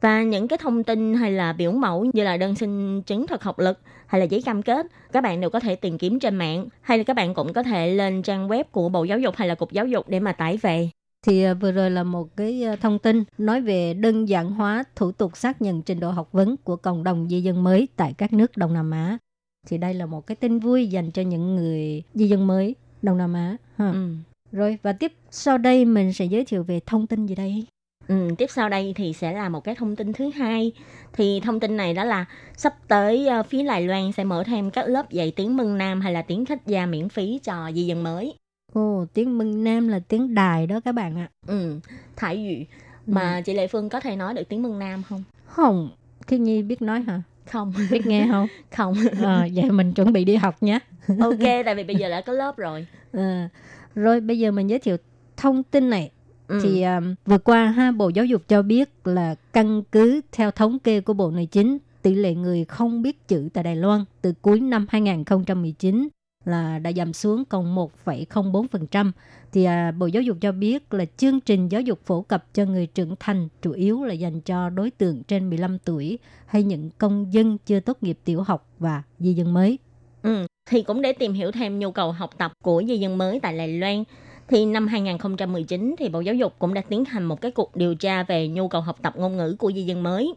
Và 0.00 0.22
những 0.22 0.48
cái 0.48 0.58
thông 0.58 0.84
tin 0.84 1.14
hay 1.14 1.32
là 1.32 1.52
biểu 1.52 1.72
mẫu 1.72 2.06
như 2.12 2.24
là 2.24 2.36
đơn 2.36 2.54
xin 2.54 3.02
chứng 3.02 3.26
thực 3.26 3.42
học 3.42 3.58
lực 3.58 3.78
hay 4.06 4.20
là 4.20 4.24
giấy 4.24 4.42
cam 4.42 4.62
kết, 4.62 4.86
các 5.12 5.20
bạn 5.20 5.40
đều 5.40 5.50
có 5.50 5.60
thể 5.60 5.76
tìm 5.76 5.98
kiếm 5.98 6.18
trên 6.18 6.36
mạng 6.36 6.66
hay 6.80 6.98
là 6.98 7.04
các 7.04 7.16
bạn 7.16 7.34
cũng 7.34 7.52
có 7.52 7.62
thể 7.62 7.94
lên 7.94 8.22
trang 8.22 8.48
web 8.48 8.64
của 8.70 8.88
Bộ 8.88 9.04
Giáo 9.04 9.18
dục 9.18 9.36
hay 9.36 9.48
là 9.48 9.54
Cục 9.54 9.72
Giáo 9.72 9.86
dục 9.86 10.08
để 10.08 10.20
mà 10.20 10.32
tải 10.32 10.56
về. 10.56 10.90
Thì 11.26 11.42
à, 11.42 11.54
vừa 11.54 11.72
rồi 11.72 11.90
là 11.90 12.02
một 12.02 12.36
cái 12.36 12.64
à, 12.64 12.76
thông 12.76 12.98
tin 12.98 13.24
nói 13.38 13.60
về 13.60 13.94
đơn 13.94 14.28
giản 14.28 14.50
hóa 14.50 14.84
thủ 14.96 15.12
tục 15.12 15.36
xác 15.36 15.62
nhận 15.62 15.82
trình 15.82 16.00
độ 16.00 16.10
học 16.10 16.32
vấn 16.32 16.56
của 16.56 16.76
cộng 16.76 17.04
đồng 17.04 17.28
di 17.28 17.40
dân 17.40 17.64
mới 17.64 17.88
tại 17.96 18.14
các 18.18 18.32
nước 18.32 18.56
Đông 18.56 18.74
Nam 18.74 18.90
Á 18.90 19.18
thì 19.66 19.78
đây 19.78 19.94
là 19.94 20.06
một 20.06 20.26
cái 20.26 20.36
tin 20.36 20.58
vui 20.58 20.86
dành 20.86 21.10
cho 21.10 21.22
những 21.22 21.56
người 21.56 22.02
di 22.14 22.28
dân 22.28 22.46
mới 22.46 22.74
Đông 23.02 23.18
Nam 23.18 23.34
Á. 23.34 23.56
Ha. 23.76 23.90
Ừ. 23.90 24.14
Rồi 24.52 24.78
và 24.82 24.92
tiếp 24.92 25.12
sau 25.30 25.58
đây 25.58 25.84
mình 25.84 26.12
sẽ 26.12 26.24
giới 26.24 26.44
thiệu 26.44 26.62
về 26.62 26.80
thông 26.86 27.06
tin 27.06 27.26
gì 27.26 27.34
đây? 27.34 27.66
Ừ, 28.08 28.28
tiếp 28.38 28.46
sau 28.50 28.68
đây 28.68 28.92
thì 28.96 29.12
sẽ 29.12 29.32
là 29.32 29.48
một 29.48 29.64
cái 29.64 29.74
thông 29.74 29.96
tin 29.96 30.12
thứ 30.12 30.30
hai. 30.30 30.72
Thì 31.12 31.40
thông 31.40 31.60
tin 31.60 31.76
này 31.76 31.94
đó 31.94 32.04
là 32.04 32.24
sắp 32.56 32.74
tới 32.88 33.28
uh, 33.40 33.46
phía 33.46 33.62
Đài 33.62 33.86
Loan 33.86 34.12
sẽ 34.12 34.24
mở 34.24 34.44
thêm 34.46 34.70
các 34.70 34.88
lớp 34.88 35.10
dạy 35.10 35.32
tiếng 35.36 35.56
Mân 35.56 35.78
Nam 35.78 36.00
hay 36.00 36.12
là 36.12 36.22
tiếng 36.22 36.44
khách 36.44 36.66
gia 36.66 36.86
miễn 36.86 37.08
phí 37.08 37.40
cho 37.42 37.70
di 37.74 37.86
dân 37.86 38.02
mới. 38.02 38.34
Ồ, 38.72 39.06
tiếng 39.14 39.38
Mân 39.38 39.64
Nam 39.64 39.88
là 39.88 39.98
tiếng 39.98 40.34
đài 40.34 40.66
đó 40.66 40.80
các 40.84 40.92
bạn 40.92 41.16
ạ. 41.16 41.30
Ừ, 41.46 41.80
Thái 42.16 42.44
Dụ. 42.44 42.76
Mà 43.06 43.36
ừ. 43.36 43.42
chị 43.44 43.54
Lệ 43.54 43.66
Phương 43.66 43.88
có 43.88 44.00
thể 44.00 44.16
nói 44.16 44.34
được 44.34 44.48
tiếng 44.48 44.62
Mân 44.62 44.78
Nam 44.78 45.02
không? 45.08 45.24
Không, 45.46 45.90
Thiên 46.26 46.44
Nhi 46.44 46.62
biết 46.62 46.82
nói 46.82 47.00
hả? 47.00 47.22
Không. 47.50 47.72
Biết 47.90 48.06
nghe 48.06 48.28
không? 48.30 48.46
Không. 48.76 48.94
À, 49.22 49.48
vậy 49.54 49.70
mình 49.70 49.92
chuẩn 49.92 50.12
bị 50.12 50.24
đi 50.24 50.36
học 50.36 50.62
nhé. 50.62 50.78
Ok 51.20 51.64
tại 51.64 51.74
vì 51.74 51.84
bây 51.84 51.96
giờ 51.96 52.08
đã 52.08 52.20
có 52.20 52.32
lớp 52.32 52.56
rồi. 52.56 52.86
À, 53.12 53.48
rồi 53.94 54.20
bây 54.20 54.38
giờ 54.38 54.50
mình 54.50 54.66
giới 54.66 54.78
thiệu 54.78 54.96
thông 55.36 55.62
tin 55.62 55.90
này. 55.90 56.10
Ừ. 56.48 56.60
thì 56.62 56.82
um, 56.82 57.14
vừa 57.26 57.38
qua 57.38 57.66
ha 57.66 57.92
bộ 57.92 58.08
giáo 58.08 58.24
dục 58.24 58.42
cho 58.48 58.62
biết 58.62 58.90
là 59.04 59.34
căn 59.52 59.82
cứ 59.92 60.20
theo 60.32 60.50
thống 60.50 60.78
kê 60.78 61.00
của 61.00 61.12
bộ 61.12 61.30
nội 61.30 61.46
chính 61.46 61.78
tỷ 62.02 62.14
lệ 62.14 62.34
người 62.34 62.64
không 62.64 63.02
biết 63.02 63.28
chữ 63.28 63.48
tại 63.52 63.64
Đài 63.64 63.76
Loan 63.76 64.04
từ 64.22 64.32
cuối 64.42 64.60
năm 64.60 64.86
2019 64.88 66.08
là 66.46 66.78
đã 66.78 66.92
giảm 66.92 67.12
xuống 67.12 67.44
còn 67.44 67.76
1,04%. 68.04 69.12
Thì 69.52 69.64
à, 69.64 69.90
Bộ 69.90 70.06
Giáo 70.06 70.22
dục 70.22 70.36
cho 70.40 70.52
biết 70.52 70.94
là 70.94 71.04
chương 71.16 71.40
trình 71.40 71.68
giáo 71.68 71.80
dục 71.80 72.00
phổ 72.04 72.22
cập 72.22 72.54
cho 72.54 72.64
người 72.64 72.86
trưởng 72.86 73.14
thành 73.20 73.48
chủ 73.62 73.72
yếu 73.72 74.04
là 74.04 74.14
dành 74.14 74.40
cho 74.40 74.70
đối 74.70 74.90
tượng 74.90 75.22
trên 75.22 75.50
15 75.50 75.78
tuổi 75.78 76.18
hay 76.46 76.62
những 76.62 76.90
công 76.98 77.32
dân 77.32 77.58
chưa 77.66 77.80
tốt 77.80 77.96
nghiệp 78.00 78.18
tiểu 78.24 78.42
học 78.42 78.68
và 78.78 79.02
di 79.18 79.32
dân 79.32 79.54
mới. 79.54 79.78
Ừ, 80.22 80.46
thì 80.70 80.82
cũng 80.82 81.02
để 81.02 81.12
tìm 81.12 81.32
hiểu 81.32 81.50
thêm 81.50 81.78
nhu 81.78 81.90
cầu 81.90 82.12
học 82.12 82.30
tập 82.38 82.52
của 82.64 82.82
di 82.88 82.98
dân 82.98 83.18
mới 83.18 83.40
tại 83.40 83.58
Đài 83.58 83.68
Loan. 83.68 84.04
Thì 84.48 84.66
năm 84.66 84.86
2019 84.86 85.94
thì 85.98 86.08
Bộ 86.08 86.20
Giáo 86.20 86.34
dục 86.34 86.54
cũng 86.58 86.74
đã 86.74 86.82
tiến 86.88 87.04
hành 87.04 87.24
một 87.24 87.40
cái 87.40 87.50
cuộc 87.50 87.76
điều 87.76 87.94
tra 87.94 88.22
về 88.22 88.48
nhu 88.48 88.68
cầu 88.68 88.80
học 88.80 88.98
tập 89.02 89.14
ngôn 89.16 89.36
ngữ 89.36 89.56
của 89.58 89.72
di 89.72 89.82
dân 89.82 90.02
mới. 90.02 90.34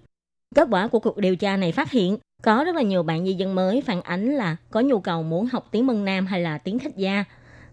Kết 0.56 0.68
quả 0.72 0.88
của 0.88 1.00
cuộc 1.00 1.18
điều 1.18 1.36
tra 1.36 1.58
này 1.58 1.72
phát 1.72 1.92
hiện 1.92 2.18
có 2.42 2.64
rất 2.64 2.76
là 2.76 2.82
nhiều 2.82 3.04
bạn 3.04 3.26
di 3.26 3.34
dân 3.34 3.56
mới 3.56 3.82
phản 3.82 4.02
ánh 4.02 4.36
là 4.36 4.56
có 4.70 4.80
nhu 4.80 5.00
cầu 5.00 5.24
muốn 5.24 5.48
học 5.52 5.68
tiếng 5.72 5.88
Mân 5.88 6.06
Nam 6.06 6.26
hay 6.26 6.42
là 6.42 6.58
tiếng 6.58 6.80
Khách 6.80 6.98
Gia. 6.98 7.24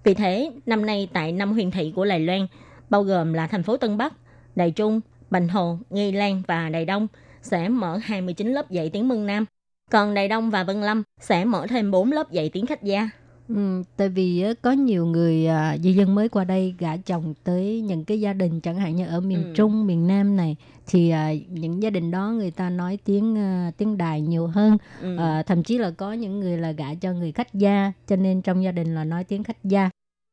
Vì 0.05 0.15
thế, 0.15 0.53
năm 0.67 0.87
nay 0.87 1.09
tại 1.13 1.33
năm 1.33 1.53
huyền 1.53 1.71
thị 1.71 1.93
của 1.97 2.05
Đài 2.05 2.21
Loan, 2.21 2.47
bao 2.91 3.03
gồm 3.03 3.33
là 3.33 3.47
thành 3.47 3.63
phố 3.63 3.77
Tân 3.77 3.99
Bắc, 3.99 4.13
Đài 4.57 4.71
Trung, 4.71 5.01
Bành 5.31 5.49
Hồ, 5.49 5.79
Nghi 5.91 6.13
Lan 6.13 6.43
và 6.47 6.69
Đài 6.69 6.85
Đông 6.85 7.07
sẽ 7.43 7.69
mở 7.69 7.99
29 8.03 8.53
lớp 8.53 8.71
dạy 8.71 8.91
tiếng 8.91 9.09
Mân 9.09 9.27
Nam. 9.27 9.45
Còn 9.91 10.15
Đài 10.15 10.29
Đông 10.29 10.51
và 10.51 10.65
Vân 10.65 10.83
Lâm 10.83 11.03
sẽ 11.21 11.45
mở 11.45 11.67
thêm 11.67 11.91
4 11.91 12.13
lớp 12.13 12.31
dạy 12.31 12.51
tiếng 12.53 12.67
Khách 12.67 12.83
Gia. 12.83 13.09
Ừ, 13.49 13.83
tại 13.97 14.09
vì 14.09 14.45
có 14.63 14.73
nhiều 14.73 15.07
người 15.07 15.47
à, 15.47 15.77
di 15.79 15.93
dân 15.93 16.15
mới 16.15 16.29
qua 16.29 16.45
đây 16.45 16.75
gả 16.79 16.97
chồng 16.97 17.35
tới 17.45 17.81
những 17.81 18.05
cái 18.05 18.21
gia 18.21 18.33
đình 18.33 18.61
chẳng 18.61 18.77
hạn 18.77 18.97
như 18.97 19.07
ở 19.07 19.21
miền 19.21 19.45
ừ. 19.45 19.53
Trung, 19.55 19.87
miền 19.87 20.07
Nam 20.07 20.37
này 20.37 20.57
thì 20.87 21.11
à, 21.11 21.33
những 21.51 21.83
gia 21.83 21.91
đình 21.91 22.11
đó 22.11 22.31
người 22.31 22.51
ta 22.51 22.71
nói 22.71 22.99
tiếng 23.05 23.39
à, 23.39 23.71
tiếng 23.77 23.99
Đài 23.99 24.21
nhiều 24.21 24.47
hơn, 24.47 24.77
ừ. 25.01 25.17
à, 25.17 25.43
thậm 25.43 25.63
chí 25.63 25.79
là 25.79 25.91
có 25.91 26.13
những 26.13 26.41
người 26.41 26.59
là 26.59 26.73
gả 26.73 26.95
cho 26.95 27.13
người 27.13 27.33
khách 27.33 27.55
gia, 27.55 27.93
cho 28.07 28.17
nên 28.17 28.43
trong 28.43 28.65
gia 28.65 28.73
đình 28.73 28.95
là 28.95 29.05
nói 29.05 29.25
tiếng 29.25 29.45
khách 29.45 29.65
gia. 29.65 29.91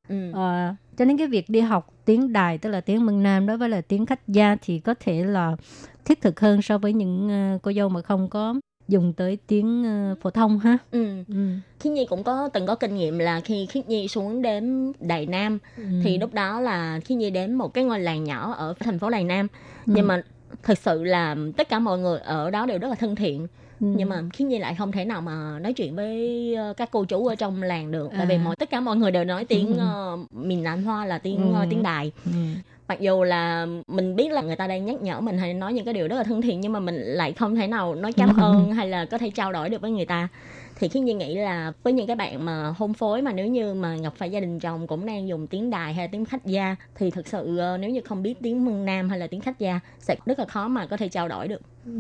Ừ. 0.10 0.32
À, 0.34 0.76
cho 0.98 1.06
nên 1.06 1.18
cái 1.18 1.28
việc 1.28 1.50
đi 1.50 1.60
học 1.60 1.94
tiếng 2.06 2.34
Đài 2.34 2.58
tức 2.58 2.70
là 2.70 2.82
tiếng 2.82 3.06
Mân 3.06 3.24
Nam 3.24 3.48
đối 3.48 3.58
với 3.58 3.70
là 3.70 3.82
tiếng 3.82 4.06
khách 4.06 4.28
gia 4.28 4.56
thì 4.62 4.80
có 4.80 4.94
thể 5.00 5.24
là 5.24 5.56
thiết 6.06 6.22
thực 6.22 6.40
hơn 6.40 6.62
so 6.62 6.78
với 6.78 6.94
những 6.94 7.30
uh, 7.56 7.62
cô 7.62 7.74
dâu 7.74 7.90
mà 7.90 8.02
không 8.02 8.30
có 8.30 8.56
dùng 8.88 9.14
tới 9.14 9.38
tiếng 9.48 9.86
uh, 10.12 10.22
phổ 10.22 10.30
thông 10.30 10.60
ha. 10.60 10.78
Ừ. 10.92 11.24
Ừ. 11.28 11.48
Khiết 11.80 11.94
Nhi 11.94 12.06
cũng 12.10 12.24
có 12.24 12.50
từng 12.54 12.66
có 12.66 12.76
kinh 12.76 12.96
nghiệm 12.96 13.20
là 13.20 13.40
khi 13.40 13.66
Khiết 13.66 13.88
Nhi 13.90 14.08
xuống 14.08 14.42
đến 14.42 14.92
Đài 15.00 15.26
Nam 15.26 15.60
Ừ. 15.78 15.84
thì 16.04 16.18
lúc 16.18 16.34
đó 16.34 16.60
là 16.62 17.00
Khiết 17.06 17.18
Nhi 17.18 17.30
đến 17.30 17.54
một 17.54 17.74
cái 17.74 17.84
ngôi 17.84 18.00
làng 18.00 18.24
nhỏ 18.24 18.54
ở 18.58 18.74
thành 18.80 19.00
phố 19.00 19.10
Đài 19.10 19.24
Nam 19.24 19.48
Ừ. 19.88 19.94
nhưng 19.96 20.08
mà 20.08 20.22
thật 20.64 20.78
sự 20.78 21.04
là 21.04 21.36
tất 21.58 21.70
cả 21.70 21.80
mọi 21.80 22.00
người 22.00 22.20
ở 22.20 22.50
đó 22.52 22.66
đều 22.66 22.80
rất 22.80 22.88
là 22.88 22.96
thân 22.96 23.16
thiện 23.16 23.48
Ừ. 23.80 23.88
nhưng 23.98 24.10
mà 24.10 24.24
Khiết 24.34 24.48
Nhi 24.48 24.60
lại 24.60 24.76
không 24.76 24.92
thể 24.92 25.06
nào 25.06 25.22
mà 25.22 25.60
nói 25.60 25.74
chuyện 25.74 25.96
với 25.96 26.56
ờ, 26.56 26.74
các 26.78 26.90
cô 26.92 27.06
chú 27.06 27.28
ở 27.28 27.36
trong 27.36 27.64
làng 27.64 27.92
được 27.92 28.10
tại 28.18 28.26
vì 28.26 28.36
À. 28.36 28.42
mọi 28.44 28.56
tất 28.56 28.70
cả 28.70 28.80
mọi 28.80 28.96
người 28.96 29.12
đều 29.12 29.24
nói 29.24 29.46
tiếng 29.46 29.78
Ừ. 29.78 30.14
uh, 30.14 30.34
miền 30.34 30.64
Nam 30.64 30.84
Hoa 30.84 31.06
là 31.06 31.18
tiếng 31.18 31.54
ờ, 31.54 31.62
Ừ. 31.62 31.68
tiếng 31.70 31.84
Đài 31.84 32.12
Ừ. 32.26 32.32
mặc 32.88 33.00
dù 33.00 33.24
là 33.24 33.68
mình 33.88 34.16
biết 34.16 34.32
là 34.32 34.42
người 34.42 34.56
ta 34.56 34.68
đang 34.68 34.86
nhắc 34.86 35.02
nhở 35.02 35.22
mình 35.22 35.38
hay 35.38 35.54
nói 35.54 35.74
những 35.74 35.86
cái 35.86 35.94
điều 35.94 36.08
rất 36.08 36.16
là 36.16 36.24
thân 36.24 36.42
thiện 36.42 36.62
nhưng 36.62 36.74
mà 36.74 36.80
mình 36.80 36.96
lại 36.96 37.34
không 37.34 37.56
thể 37.56 37.68
nào 37.68 37.96
nói 37.96 38.14
cảm 38.14 38.38
ơn 38.38 38.74
hay 38.74 38.90
là 38.90 39.06
có 39.06 39.18
thể 39.18 39.30
trao 39.30 39.52
đổi 39.54 39.70
được 39.70 39.82
với 39.82 39.92
người 39.92 40.06
ta 40.06 40.28
thì 40.76 40.88
khi 40.88 41.00
như 41.00 41.16
nghĩ 41.16 41.36
là 41.36 41.74
với 41.84 41.94
những 41.94 42.08
cái 42.08 42.16
bạn 42.16 42.46
mà 42.46 42.74
hôn 42.78 42.94
phối 42.94 43.22
mà 43.22 43.32
nếu 43.34 43.48
như 43.48 43.74
mà 43.74 43.96
gặp 43.96 44.14
phải 44.16 44.32
gia 44.32 44.40
đình 44.40 44.60
chồng 44.60 44.88
cũng 44.88 45.06
đang 45.06 45.28
dùng 45.28 45.48
tiếng 45.48 45.70
đài 45.70 45.94
hay 45.94 46.08
tiếng 46.08 46.26
khách 46.26 46.46
gia 46.46 46.76
thì 46.96 47.12
thực 47.12 47.28
sự 47.28 47.58
ờ, 47.58 47.78
nếu 47.78 47.90
như 47.90 48.02
không 48.02 48.24
biết 48.24 48.34
tiếng 48.42 48.66
mân 48.66 48.86
nam 48.86 49.10
hay 49.10 49.20
là 49.20 49.28
tiếng 49.28 49.42
khách 49.42 49.60
gia 49.60 49.80
sẽ 50.00 50.16
rất 50.26 50.40
là 50.40 50.46
khó 50.46 50.68
mà 50.68 50.86
có 50.86 50.98
thể 50.98 51.10
trao 51.10 51.28
đổi 51.28 51.48
được 51.48 51.62
Ừ. 51.86 51.92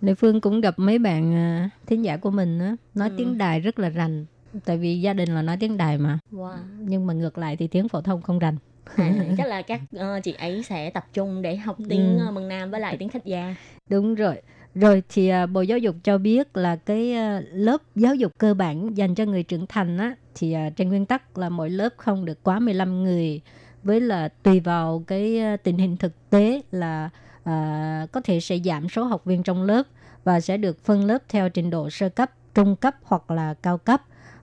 Lê 0.00 0.14
Phương 0.14 0.40
cũng 0.40 0.60
gặp 0.60 0.74
mấy 0.76 0.98
bạn 0.98 1.34
à, 1.34 1.70
thính 1.86 2.04
giả 2.04 2.16
của 2.16 2.30
mình 2.30 2.58
á, 2.58 2.76
nói 2.94 3.08
Ừ. 3.08 3.14
tiếng 3.18 3.38
Đài 3.38 3.60
rất 3.60 3.78
là 3.78 3.88
rành. 3.88 4.26
Tại 4.64 4.76
vì 4.78 5.00
gia 5.00 5.12
đình 5.12 5.34
là 5.34 5.42
nói 5.42 5.56
tiếng 5.60 5.76
Đài 5.76 5.98
mà. 5.98 6.18
wow. 6.32 6.54
Nhưng 6.78 7.06
mà 7.06 7.14
ngược 7.14 7.38
lại 7.38 7.56
thì 7.56 7.66
tiếng 7.66 7.88
phổ 7.88 8.00
thông 8.00 8.22
không 8.22 8.38
rành. 8.38 8.56
À, 8.96 9.12
chắc 9.36 9.46
là 9.46 9.62
các 9.62 9.80
ờ, 9.96 10.20
chị 10.20 10.32
ấy 10.38 10.62
sẽ 10.62 10.90
tập 10.90 11.06
trung 11.12 11.42
để 11.42 11.56
học 11.56 11.76
tiếng 11.88 12.18
Ừ. 12.18 12.26
ừ. 12.26 12.30
mân 12.32 12.48
nam 12.48 12.70
với 12.70 12.80
lại 12.80 12.96
tiếng 12.96 13.08
khách 13.08 13.24
gia 13.24 13.54
Đúng 13.90 14.14
rồi. 14.14 14.34
Rồi 14.74 15.02
thì 15.08 15.28
à, 15.28 15.46
Bộ 15.46 15.60
Giáo 15.60 15.78
dục 15.78 15.96
cho 16.04 16.18
biết 16.18 16.56
là 16.56 16.76
cái 16.76 17.12
à, 17.12 17.42
lớp 17.52 17.82
giáo 17.96 18.14
dục 18.14 18.32
cơ 18.38 18.54
bản 18.54 18.96
dành 18.96 19.14
cho 19.14 19.24
người 19.24 19.42
trưởng 19.42 19.66
thành 19.66 19.98
á 19.98 20.14
thì 20.34 20.52
à, 20.52 20.70
trên 20.76 20.88
nguyên 20.88 21.06
tắc 21.06 21.38
là 21.38 21.48
mỗi 21.48 21.70
lớp 21.70 21.88
không 21.96 22.24
được 22.24 22.42
quá 22.42 22.58
15 22.58 23.02
người 23.04 23.40
với 23.82 24.00
là 24.00 24.28
tùy 24.42 24.60
vào 24.60 25.04
cái 25.06 25.40
tình 25.62 25.78
hình 25.78 25.96
thực 25.96 26.30
tế 26.30 26.60
là 26.70 27.10
à, 27.44 28.06
có 28.12 28.20
thể 28.20 28.40
sẽ 28.40 28.58
giảm 28.64 28.88
số 28.88 29.04
học 29.04 29.24
viên 29.24 29.42
trong 29.42 29.62
lớp 29.62 29.82
và 30.24 30.40
sẽ 30.40 30.56
được 30.56 30.84
phân 30.84 31.04
lớp 31.04 31.18
theo 31.28 31.48
trình 31.48 31.70
độ 31.70 31.90
sơ 31.90 32.08
cấp, 32.08 32.30
trung 32.54 32.76
cấp 32.76 32.94
hoặc 33.02 33.30
là 33.30 33.54
cao 33.62 33.78
cấp 33.78 34.02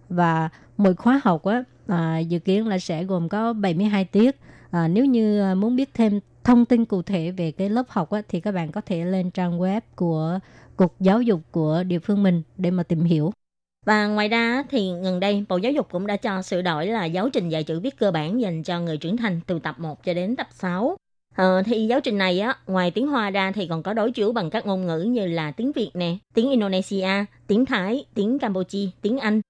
và 0.10 0.50
mỗi 0.78 0.96
khóa 0.96 1.22
học 1.24 1.44
á 1.44 1.64
à, 1.88 2.19
dự 2.19 2.39
kiến 2.39 2.67
là 2.67 2.79
sẽ 2.79 3.03
gồm 3.03 3.29
có 3.29 3.53
72 3.53 4.05
tiết. 4.05 4.39
À, 4.71 4.88
nếu 4.88 5.05
như 5.05 5.41
à, 5.41 5.55
muốn 5.55 5.75
biết 5.75 5.93
thêm 5.93 6.19
thông 6.43 6.65
tin 6.65 6.86
cụ 6.86 7.01
thể 7.01 7.32
về 7.32 7.51
cái 7.51 7.69
lớp 7.69 7.86
học 7.89 8.09
á, 8.09 8.21
thì 8.29 8.39
các 8.39 8.51
bạn 8.51 8.71
có 8.71 8.82
thể 8.82 9.05
lên 9.05 9.32
trang 9.32 9.59
web 9.59 9.82
của 9.95 10.39
cục 10.75 10.95
giáo 10.99 11.21
dục 11.21 11.41
của 11.51 11.84
địa 11.88 11.99
phương 11.99 12.23
mình 12.23 12.41
để 12.57 12.71
mà 12.71 12.84
tìm 12.84 13.03
hiểu. 13.03 13.32
Và 13.86 14.07
ngoài 14.07 14.27
ra 14.27 14.63
thì 14.69 14.91
gần 15.03 15.19
đây 15.19 15.45
Bộ 15.49 15.57
Giáo 15.57 15.71
dục 15.71 15.88
cũng 15.91 16.07
đã 16.07 16.15
cho 16.15 16.41
sửa 16.41 16.61
đổi 16.61 16.88
là 16.88 17.05
giáo 17.05 17.29
trình 17.29 17.49
dạy 17.49 17.63
chữ 17.63 17.79
viết 17.79 17.99
cơ 17.99 18.11
bản 18.11 18.41
dành 18.41 18.63
cho 18.63 18.79
người 18.79 18.97
trưởng 18.97 19.17
thành 19.17 19.39
từ 19.47 19.59
tập 19.59 19.79
1 19.79 20.03
cho 20.03 20.13
đến 20.13 20.36
tập 20.36 20.47
6. 20.51 20.97
Ờ, 21.36 21.63
thì 21.65 21.88
giáo 21.88 21.99
trình 22.01 22.17
này 22.17 22.39
á, 22.39 22.55
ngoài 22.67 22.91
tiếng 22.91 23.07
Hoa 23.07 23.29
ra 23.29 23.51
thì 23.51 23.67
còn 23.67 23.84
có 23.84 23.93
đối 23.93 24.11
chiếu 24.11 24.32
bằng 24.32 24.49
các 24.49 24.65
ngôn 24.65 24.88
ngữ 24.88 24.99
như 25.01 25.27
là 25.27 25.51
tiếng 25.51 25.71
Việt 25.71 25.91
nè, 25.93 26.15
tiếng 26.34 26.49
Indonesia, 26.49 27.25
tiếng 27.47 27.65
Thái, 27.65 28.05
tiếng 28.13 28.39
Campuchia, 28.39 28.88
tiếng 29.01 29.17
Anh. 29.17 29.41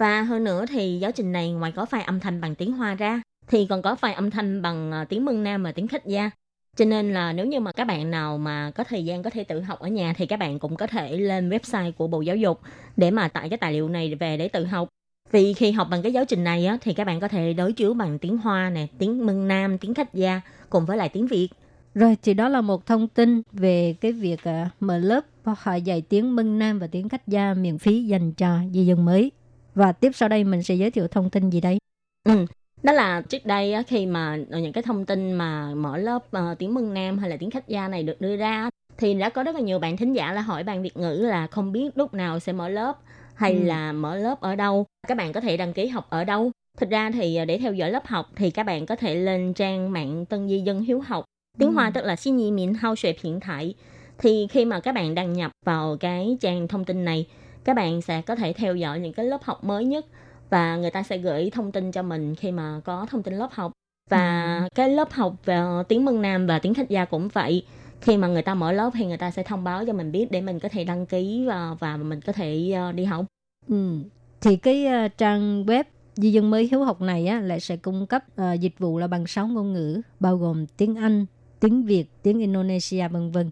Và 0.00 0.22
hơn 0.22 0.44
nữa 0.44 0.64
thì 0.68 0.98
giáo 0.98 1.12
trình 1.12 1.32
này 1.32 1.52
ngoài 1.52 1.72
có 1.72 1.86
file 1.90 2.04
âm 2.04 2.20
thanh 2.20 2.40
bằng 2.40 2.54
tiếng 2.54 2.72
Hoa 2.72 2.94
ra 2.94 3.22
thì 3.48 3.66
còn 3.66 3.82
có 3.82 3.96
file 4.00 4.14
âm 4.14 4.30
thanh 4.30 4.62
bằng 4.62 4.92
ờ, 4.92 5.04
tiếng 5.04 5.24
Mân 5.24 5.44
Nam 5.44 5.62
và 5.62 5.72
tiếng 5.72 5.88
Khách 5.88 6.06
Gia. 6.06 6.30
Cho 6.76 6.84
nên 6.84 7.14
là 7.14 7.32
nếu 7.32 7.46
như 7.46 7.60
mà 7.60 7.72
các 7.72 7.84
bạn 7.84 8.10
nào 8.10 8.38
mà 8.38 8.70
có 8.74 8.84
thời 8.84 9.04
gian 9.04 9.22
có 9.22 9.30
thể 9.30 9.44
tự 9.44 9.60
học 9.60 9.78
ở 9.80 9.88
nhà 9.88 10.14
thì 10.16 10.26
các 10.26 10.38
bạn 10.38 10.58
cũng 10.58 10.76
có 10.76 10.86
thể 10.86 11.16
lên 11.16 11.50
website 11.50 11.92
của 11.92 12.06
Bộ 12.06 12.20
Giáo 12.20 12.36
dục 12.36 12.60
để 12.96 13.10
mà 13.10 13.28
tải 13.28 13.48
cái 13.48 13.58
tài 13.58 13.72
liệu 13.72 13.88
này 13.88 14.14
về 14.14 14.36
để 14.36 14.48
tự 14.48 14.64
học. 14.64 14.88
Vì 15.30 15.54
khi 15.54 15.70
học 15.72 15.88
bằng 15.90 16.02
cái 16.02 16.12
giáo 16.12 16.24
trình 16.24 16.44
này 16.44 16.66
á, 16.66 16.78
thì 16.80 16.94
các 16.94 17.06
bạn 17.06 17.20
có 17.20 17.28
thể 17.28 17.52
đối 17.52 17.72
chiếu 17.72 17.94
bằng 17.94 18.18
tiếng 18.18 18.38
Hoa 18.38 18.70
nè, 18.70 18.86
tiếng 18.98 19.26
Mân 19.26 19.48
Nam, 19.48 19.78
tiếng 19.78 19.94
Khách 19.94 20.14
Gia 20.14 20.40
cùng 20.70 20.86
với 20.86 20.96
lại 20.96 21.08
tiếng 21.08 21.26
Việt. 21.26 21.48
Rồi 21.94 22.16
thì 22.22 22.34
đó 22.34 22.48
là 22.48 22.60
một 22.60 22.86
thông 22.86 23.08
tin 23.08 23.42
về 23.52 23.94
cái 24.00 24.12
việc 24.12 24.40
ờ, 24.44 24.64
mở 24.80 24.98
lớp 24.98 25.24
họ 25.44 25.74
dạy 25.74 26.02
tiếng 26.08 26.36
Mân 26.36 26.58
Nam 26.58 26.78
và 26.78 26.86
tiếng 26.86 27.08
Khách 27.08 27.28
Gia 27.28 27.54
miễn 27.54 27.78
phí 27.78 28.04
dành 28.04 28.32
cho 28.32 28.58
di 28.72 28.86
dân 28.86 29.04
mới. 29.04 29.30
Và 29.74 29.92
tiếp 29.92 30.10
sau 30.14 30.28
đây 30.28 30.44
mình 30.44 30.62
sẽ 30.62 30.74
giới 30.74 30.90
thiệu 30.90 31.08
thông 31.08 31.30
tin 31.30 31.50
gì 31.50 31.60
đây? 31.60 31.78
Ừ. 32.24 32.46
Đó 32.82 32.92
là 32.92 33.20
trước 33.28 33.46
đây 33.46 33.74
khi 33.86 34.06
mà 34.06 34.36
những 34.36 34.72
cái 34.72 34.82
thông 34.82 35.06
tin 35.06 35.32
mà 35.32 35.74
mở 35.74 35.96
lớp 35.96 36.30
ờ, 36.30 36.54
tiếng 36.58 36.74
Mân 36.74 36.94
Nam 36.94 37.18
hay 37.18 37.30
là 37.30 37.36
tiếng 37.40 37.50
Khách 37.50 37.68
Gia 37.68 37.88
này 37.88 38.02
được 38.02 38.20
đưa 38.20 38.36
ra 38.36 38.70
thì 38.98 39.14
đã 39.14 39.28
có 39.28 39.42
rất 39.42 39.54
là 39.54 39.60
nhiều 39.60 39.78
bạn 39.78 39.96
thính 39.96 40.12
giả 40.12 40.32
là 40.32 40.40
hỏi 40.40 40.64
ban 40.64 40.82
Việt 40.82 40.96
ngữ 40.96 41.12
là 41.12 41.46
không 41.46 41.72
biết 41.72 41.98
lúc 41.98 42.14
nào 42.14 42.38
sẽ 42.38 42.52
mở 42.52 42.68
lớp 42.68 42.98
hay 43.34 43.54
Ừ. 43.54 43.62
là 43.64 43.92
mở 43.92 44.16
lớp 44.16 44.40
ở 44.40 44.56
đâu, 44.56 44.86
các 45.08 45.16
bạn 45.16 45.32
có 45.32 45.40
thể 45.40 45.56
đăng 45.56 45.72
ký 45.72 45.86
học 45.86 46.06
ở 46.10 46.24
đâu. 46.24 46.50
Thực 46.78 46.90
ra 46.90 47.10
thì 47.10 47.36
ờ, 47.36 47.44
để 47.44 47.58
theo 47.58 47.72
dõi 47.72 47.90
lớp 47.90 48.06
học 48.06 48.26
thì 48.36 48.50
các 48.50 48.62
bạn 48.62 48.86
có 48.86 48.96
thể 48.96 49.14
lên 49.14 49.54
trang 49.54 49.92
mạng 49.92 50.26
Tân 50.26 50.48
Di 50.48 50.60
Dân 50.60 50.80
Hiếu 50.82 51.00
học. 51.00 51.24
Tiếng 51.58 51.68
Ừ. 51.68 51.74
Hoa 51.74 51.90
tức 51.90 52.04
là 52.04 52.16
xin 52.16 52.36
nhị 52.36 52.50
miễn 52.50 52.74
hao 52.74 52.96
xuệ 52.96 53.14
hiện 53.22 53.40
tại. 53.48 53.74
Thì 54.18 54.46
khi 54.50 54.64
mà 54.64 54.80
các 54.80 54.94
bạn 54.94 55.14
đăng 55.14 55.32
nhập 55.32 55.50
vào 55.66 55.96
cái 56.00 56.36
trang 56.40 56.68
thông 56.68 56.84
tin 56.84 57.04
này, 57.04 57.26
các 57.64 57.76
bạn 57.76 58.02
sẽ 58.02 58.22
có 58.22 58.34
thể 58.34 58.52
theo 58.52 58.76
dõi 58.76 59.00
những 59.00 59.12
cái 59.12 59.26
lớp 59.26 59.42
học 59.42 59.64
mới 59.64 59.84
nhất 59.84 60.06
và 60.50 60.76
người 60.76 60.90
ta 60.90 61.02
sẽ 61.02 61.18
gửi 61.18 61.50
thông 61.50 61.72
tin 61.72 61.92
cho 61.92 62.02
mình 62.02 62.34
khi 62.34 62.52
mà 62.52 62.80
có 62.84 63.06
thông 63.10 63.22
tin 63.22 63.34
lớp 63.34 63.48
học 63.52 63.72
và 64.10 64.68
cái 64.74 64.88
lớp 64.88 65.12
học 65.12 65.34
về 65.44 65.62
tiếng 65.88 66.04
Mân 66.04 66.22
Nam 66.22 66.46
và 66.46 66.58
tiếng 66.58 66.74
Khách 66.74 66.88
Gia 66.88 67.04
cũng 67.04 67.28
vậy 67.28 67.64
khi 68.00 68.16
mà 68.16 68.28
người 68.28 68.42
ta 68.42 68.54
mở 68.54 68.72
lớp 68.72 68.90
thì 68.94 69.06
người 69.06 69.16
ta 69.16 69.30
sẽ 69.30 69.42
thông 69.42 69.64
báo 69.64 69.84
cho 69.86 69.92
mình 69.92 70.12
biết 70.12 70.30
để 70.30 70.40
mình 70.40 70.60
có 70.60 70.68
thể 70.68 70.84
đăng 70.84 71.06
ký 71.06 71.44
và, 71.46 71.74
và 71.78 71.96
mình 71.96 72.20
có 72.20 72.32
thể 72.32 72.72
ờ, 72.74 72.92
đi 72.92 73.04
học 73.04 73.26
Ừ. 73.68 73.98
Thì 74.40 74.56
cái 74.56 74.86
à, 74.86 75.08
trang 75.08 75.64
web 75.64 75.84
di 76.14 76.32
dân 76.32 76.50
mới 76.50 76.68
hiếu 76.70 76.84
học 76.84 77.00
này 77.00 77.26
á, 77.26 77.40
lại 77.40 77.60
sẽ 77.60 77.76
cung 77.76 78.06
cấp 78.06 78.24
à, 78.36 78.52
dịch 78.52 78.78
vụ 78.78 78.98
là 78.98 79.06
bằng 79.06 79.26
6 79.26 79.46
ngôn 79.46 79.72
ngữ 79.72 80.00
bao 80.20 80.36
gồm 80.36 80.66
tiếng 80.66 80.94
Anh, 80.94 81.26
tiếng 81.60 81.82
Việt, 81.82 82.04
tiếng 82.22 82.38
Indonesia 82.38 83.08
vân 83.08 83.30
vân. 83.30 83.50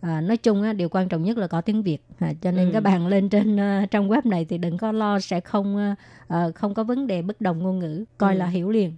À, 0.00 0.20
nói 0.20 0.36
chung 0.36 0.62
á, 0.62 0.72
điều 0.72 0.88
quan 0.88 1.08
trọng 1.08 1.22
nhất 1.22 1.38
là 1.38 1.46
có 1.46 1.60
tiếng 1.60 1.82
Việt 1.82 1.98
à, 2.18 2.32
cho 2.42 2.50
nên 2.50 2.66
Ừ. 2.66 2.72
các 2.72 2.80
bạn 2.80 3.06
lên 3.06 3.28
trên 3.28 3.56
à, 3.60 3.86
trang 3.90 4.08
web 4.08 4.20
này 4.24 4.44
thì 4.44 4.58
đừng 4.58 4.78
có 4.78 4.92
lo 4.92 5.18
sẽ 5.20 5.40
không 5.40 5.96
à, 6.28 6.48
không 6.54 6.74
có 6.74 6.84
vấn 6.84 7.06
đề 7.06 7.22
bất 7.22 7.40
đồng 7.40 7.58
ngôn 7.58 7.78
ngữ 7.78 8.04
coi 8.18 8.34
Ừ. 8.34 8.38
là 8.38 8.46
hiểu 8.46 8.70
liền 8.70 8.92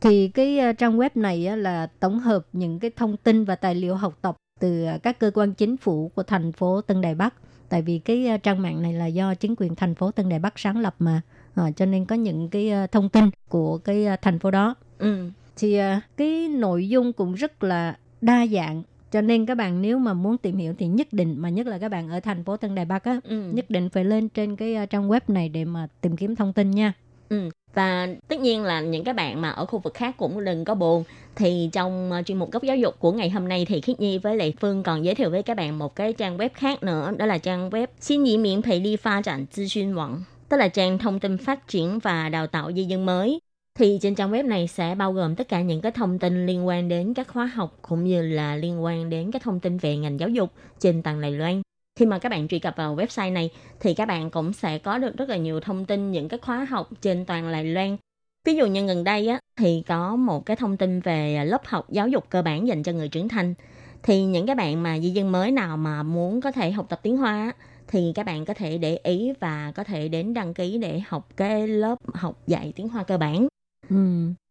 thì 0.00 0.28
cái 0.28 0.58
à, 0.58 0.72
trang 0.72 0.98
web 0.98 1.10
này 1.14 1.46
á, 1.46 1.56
là 1.56 1.86
tổng 2.00 2.18
hợp 2.18 2.46
những 2.52 2.78
cái 2.78 2.90
thông 2.96 3.16
tin 3.16 3.44
và 3.44 3.56
tài 3.56 3.74
liệu 3.74 3.94
học 3.96 4.18
tập 4.22 4.36
từ 4.60 4.84
à, 4.84 4.98
các 5.02 5.18
cơ 5.18 5.30
quan 5.34 5.54
chính 5.54 5.76
phủ 5.76 6.10
của 6.14 6.22
thành 6.22 6.52
phố 6.52 6.80
Tân 6.80 7.00
Đài 7.00 7.14
Bắc 7.14 7.34
tại 7.68 7.82
vì 7.82 7.98
cái 7.98 8.26
à, 8.26 8.36
trang 8.36 8.62
mạng 8.62 8.82
này 8.82 8.92
là 8.92 9.06
do 9.06 9.34
chính 9.34 9.54
quyền 9.56 9.74
thành 9.74 9.94
phố 9.94 10.10
Tân 10.10 10.28
Đài 10.28 10.38
Bắc 10.38 10.58
sáng 10.58 10.78
lập 10.78 10.94
mà 10.98 11.20
à, 11.54 11.70
cho 11.76 11.86
nên 11.86 12.04
có 12.04 12.14
những 12.16 12.48
cái 12.48 12.70
à, 12.70 12.86
thông 12.86 13.08
tin 13.08 13.24
của 13.48 13.78
cái 13.78 14.06
à, 14.06 14.16
thành 14.22 14.38
phố 14.38 14.50
đó 14.50 14.74
ừ. 14.98 15.30
thì 15.56 15.74
à, 15.76 16.00
cái 16.16 16.48
nội 16.48 16.88
dung 16.88 17.12
cũng 17.12 17.34
rất 17.34 17.64
là 17.64 17.96
đa 18.20 18.46
dạng 18.46 18.82
cho 19.14 19.20
nên 19.20 19.46
các 19.46 19.54
bạn 19.54 19.82
nếu 19.82 19.98
mà 19.98 20.14
muốn 20.14 20.38
tìm 20.38 20.56
hiểu 20.56 20.74
thì 20.78 20.86
nhất 20.86 21.08
định 21.12 21.34
mà 21.38 21.48
nhất 21.48 21.66
là 21.66 21.78
các 21.78 21.88
bạn 21.88 22.10
ở 22.10 22.20
thành 22.20 22.44
phố 22.44 22.56
Tân 22.56 22.74
Đài 22.74 22.84
Bắc 22.84 23.04
á 23.04 23.20
Ừ. 23.24 23.50
nhất 23.52 23.70
định 23.70 23.88
phải 23.88 24.04
lên 24.04 24.28
trên 24.28 24.56
cái 24.56 24.74
à, 24.74 24.86
trang 24.86 25.08
web 25.08 25.20
này 25.28 25.48
để 25.48 25.64
mà 25.64 25.88
tìm 26.00 26.16
kiếm 26.16 26.36
thông 26.36 26.52
tin 26.52 26.70
nha 26.70 26.92
Ừ. 27.28 27.50
Và 27.74 28.08
tất 28.28 28.40
nhiên 28.40 28.62
là 28.62 28.80
những 28.80 29.04
cái 29.04 29.14
bạn 29.14 29.40
mà 29.40 29.50
ở 29.50 29.66
khu 29.66 29.78
vực 29.78 29.94
khác 29.94 30.14
cũng 30.16 30.44
đừng 30.44 30.64
có 30.64 30.74
buồn. 30.74 31.04
Thì 31.36 31.68
trong 31.72 32.10
uh, 32.20 32.26
chuyên 32.26 32.38
mục 32.38 32.52
góc 32.52 32.62
giáo 32.62 32.76
dục 32.76 32.94
của 32.98 33.12
ngày 33.12 33.30
hôm 33.30 33.48
nay 33.48 33.64
thì 33.68 33.80
Khiết 33.80 34.00
Nhi 34.00 34.18
với 34.18 34.36
Lệ 34.36 34.52
Phương 34.60 34.82
còn 34.82 35.04
giới 35.04 35.14
thiệu 35.14 35.30
với 35.30 35.42
các 35.42 35.56
bạn 35.56 35.78
một 35.78 35.96
cái 35.96 36.12
trang 36.12 36.38
web 36.38 36.48
khác 36.54 36.82
nữa. 36.82 37.12
Đó 37.16 37.26
là 37.26 37.38
trang 37.38 37.70
web 37.70 37.86
xin 38.00 38.22
nhị 38.22 38.38
miễn 38.38 38.62
Pei 38.62 38.80
Li 38.80 38.96
Phát 38.96 39.24
triển 39.24 39.46
Tư 39.56 39.66
Xuyên 39.66 39.94
网. 39.94 40.24
Tức 40.48 40.56
là 40.56 40.68
trang 40.68 40.98
thông 40.98 41.20
tin 41.20 41.38
phát 41.38 41.68
triển 41.68 41.98
và 41.98 42.28
đào 42.28 42.46
tạo 42.46 42.72
di 42.72 42.84
dân 42.84 43.06
mới. 43.06 43.40
Thì 43.78 43.98
trên 44.02 44.14
trang 44.14 44.32
web 44.32 44.48
này 44.48 44.66
sẽ 44.66 44.94
bao 44.94 45.12
gồm 45.12 45.34
tất 45.34 45.48
cả 45.48 45.62
những 45.62 45.80
cái 45.80 45.92
thông 45.92 46.18
tin 46.18 46.46
liên 46.46 46.66
quan 46.66 46.88
đến 46.88 47.14
các 47.14 47.28
khóa 47.28 47.46
học 47.46 47.78
cũng 47.82 48.04
như 48.04 48.22
là 48.22 48.56
liên 48.56 48.84
quan 48.84 49.10
đến 49.10 49.30
các 49.30 49.42
thông 49.42 49.60
tin 49.60 49.78
về 49.78 49.96
ngành 49.96 50.20
giáo 50.20 50.28
dục 50.28 50.50
trên 50.80 51.02
toàn 51.02 51.20
Đài 51.20 51.30
Loan. 51.30 51.62
Khi 51.98 52.06
mà 52.06 52.18
các 52.18 52.28
bạn 52.28 52.48
truy 52.48 52.58
cập 52.58 52.76
vào 52.76 52.96
website 52.96 53.32
này 53.32 53.50
thì 53.80 53.94
các 53.94 54.08
bạn 54.08 54.30
cũng 54.30 54.52
sẽ 54.52 54.78
có 54.78 54.98
được 54.98 55.16
rất 55.16 55.28
là 55.28 55.36
nhiều 55.36 55.60
thông 55.60 55.84
tin 55.84 56.10
những 56.10 56.28
cái 56.28 56.38
khóa 56.38 56.64
học 56.64 56.88
trên 57.00 57.24
toàn 57.24 57.52
Đài 57.52 57.64
Loan. 57.64 57.96
Ví 58.44 58.54
dụ 58.54 58.66
như 58.66 58.86
gần 58.86 59.04
đây 59.04 59.28
á 59.28 59.38
thì 59.58 59.82
có 59.86 60.16
một 60.16 60.46
cái 60.46 60.56
thông 60.56 60.76
tin 60.76 61.00
về 61.00 61.44
lớp 61.44 61.66
học 61.66 61.86
giáo 61.90 62.08
dục 62.08 62.24
cơ 62.30 62.42
bản 62.42 62.66
dành 62.66 62.82
cho 62.82 62.92
người 62.92 63.08
trưởng 63.08 63.28
thành. 63.28 63.54
Thì 64.02 64.24
những 64.24 64.46
cái 64.46 64.56
bạn 64.56 64.82
mà 64.82 64.98
di 64.98 65.10
dân 65.10 65.32
mới 65.32 65.50
nào 65.50 65.76
mà 65.76 66.02
muốn 66.02 66.40
có 66.40 66.52
thể 66.52 66.70
học 66.70 66.86
tập 66.88 67.00
tiếng 67.02 67.16
Hoa 67.16 67.32
á, 67.32 67.52
thì 67.88 68.12
các 68.14 68.26
bạn 68.26 68.44
có 68.44 68.54
thể 68.54 68.78
để 68.78 68.96
ý 68.96 69.32
và 69.40 69.72
có 69.74 69.84
thể 69.84 70.08
đến 70.08 70.34
đăng 70.34 70.54
ký 70.54 70.78
để 70.78 71.00
học 71.08 71.28
cái 71.36 71.68
lớp 71.68 71.96
học 72.14 72.42
dạy 72.46 72.72
tiếng 72.76 72.88
Hoa 72.88 73.04
cơ 73.04 73.18
bản. 73.18 73.48
Ừ. 73.88 73.96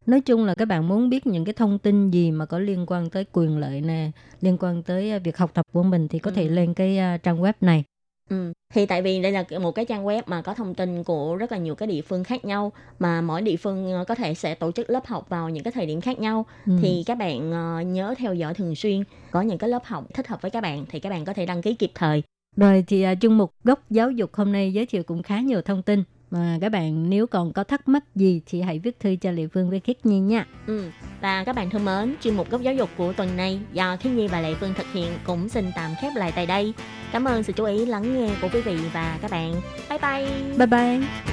Nói 0.05 0.21
chung 0.21 0.45
là 0.45 0.55
các 0.55 0.65
bạn 0.65 0.87
muốn 0.87 1.09
biết 1.09 1.27
những 1.27 1.45
cái 1.45 1.53
thông 1.53 1.79
tin 1.79 2.09
gì 2.11 2.31
mà 2.31 2.45
có 2.45 2.59
liên 2.59 2.85
quan 2.87 3.09
tới 3.09 3.25
quyền 3.33 3.57
lợi 3.57 3.81
nè, 3.81 4.11
liên 4.41 4.57
quan 4.59 4.83
tới 4.83 5.11
à, 5.11 5.19
việc 5.19 5.37
học 5.37 5.51
tập 5.53 5.65
của 5.73 5.83
mình 5.83 6.07
thì 6.07 6.19
có 6.19 6.31
thể 6.31 6.43
Ừ. 6.43 6.49
lên 6.49 6.73
cái 6.73 6.97
à, 6.97 7.17
trang 7.17 7.41
web 7.41 7.53
này. 7.61 7.83
Ừ. 8.29 8.53
Thì 8.73 8.85
tại 8.85 9.01
vì 9.01 9.21
đây 9.21 9.31
là 9.31 9.43
một 9.61 9.71
cái 9.71 9.85
trang 9.85 10.05
web 10.05 10.21
mà 10.25 10.41
có 10.41 10.53
thông 10.53 10.75
tin 10.75 11.03
của 11.03 11.35
rất 11.35 11.51
là 11.51 11.57
nhiều 11.57 11.75
cái 11.75 11.87
địa 11.87 12.01
phương 12.01 12.23
khác 12.23 12.45
nhau 12.45 12.71
mà 12.99 13.21
mỗi 13.21 13.41
địa 13.41 13.55
phương 13.57 13.91
ờ, 13.93 14.05
có 14.07 14.15
thể 14.15 14.33
sẽ 14.33 14.55
tổ 14.55 14.71
chức 14.71 14.89
lớp 14.89 15.05
học 15.05 15.29
vào 15.29 15.49
những 15.49 15.63
cái 15.63 15.71
thời 15.71 15.85
điểm 15.85 16.01
khác 16.01 16.19
nhau 16.19 16.45
Ừ. 16.65 16.73
thì 16.81 17.03
các 17.05 17.15
bạn 17.17 17.51
ờ, 17.51 17.81
nhớ 17.81 18.15
theo 18.17 18.33
dõi 18.33 18.53
thường 18.53 18.75
xuyên 18.75 19.03
có 19.31 19.41
những 19.41 19.57
cái 19.57 19.69
lớp 19.69 19.83
học 19.85 20.05
thích 20.13 20.27
hợp 20.27 20.41
với 20.41 20.51
các 20.51 20.61
bạn 20.61 20.85
thì 20.89 20.99
các 20.99 21.09
bạn 21.09 21.25
có 21.25 21.33
thể 21.33 21.45
đăng 21.45 21.61
ký 21.61 21.75
kịp 21.75 21.91
thời 21.95 22.23
Rồi 22.55 22.83
thì 22.87 23.05
uh, 23.11 23.17
chuyên 23.21 23.33
mục 23.37 23.51
góc 23.63 23.89
giáo 23.89 24.11
dục 24.11 24.33
hôm 24.35 24.51
nay 24.51 24.73
giới 24.73 24.85
thiệu 24.85 25.03
cũng 25.03 25.23
khá 25.23 25.39
nhiều 25.39 25.61
thông 25.61 25.81
tin 25.83 26.03
mà 26.33 26.57
các 26.61 26.69
bạn 26.69 27.09
nếu 27.09 27.27
còn 27.27 27.53
có 27.53 27.63
thắc 27.63 27.87
mắc 27.87 28.03
gì 28.15 28.41
thì 28.45 28.61
hãy 28.61 28.79
viết 28.79 28.99
thư 28.99 29.15
cho 29.15 29.31
Lệ 29.31 29.47
Phương 29.53 29.69
với 29.69 29.79
Khiết 29.79 30.05
Nhi 30.05 30.19
nha. 30.19 30.45
Ừ. 30.67 30.89
Và 31.21 31.43
các 31.43 31.55
bạn 31.55 31.69
thân 31.69 31.85
mến, 31.85 32.15
chuyên 32.21 32.35
mục 32.35 32.49
góc 32.49 32.61
giáo 32.61 32.73
dục 32.73 32.89
của 32.97 33.13
tuần 33.13 33.37
này 33.37 33.59
do 33.73 33.97
Khiết 33.97 34.13
Nhi 34.13 34.27
và 34.27 34.41
Lệ 34.41 34.53
Phương 34.59 34.73
thực 34.73 34.87
hiện 34.93 35.11
cũng 35.23 35.49
xin 35.49 35.71
tạm 35.75 35.91
khép 36.01 36.11
lại 36.15 36.31
tại 36.35 36.45
đây. 36.45 36.73
Cảm 37.11 37.23
ơn 37.23 37.43
sự 37.43 37.53
chú 37.53 37.65
ý 37.65 37.85
lắng 37.85 38.13
nghe 38.13 38.29
của 38.41 38.49
quý 38.53 38.61
vị 38.61 38.77
và 38.93 39.19
các 39.21 39.31
bạn. 39.31 39.61
Bye 39.89 39.99
bye. 39.99 40.57
Bye 40.57 40.67
bye. 40.67 41.32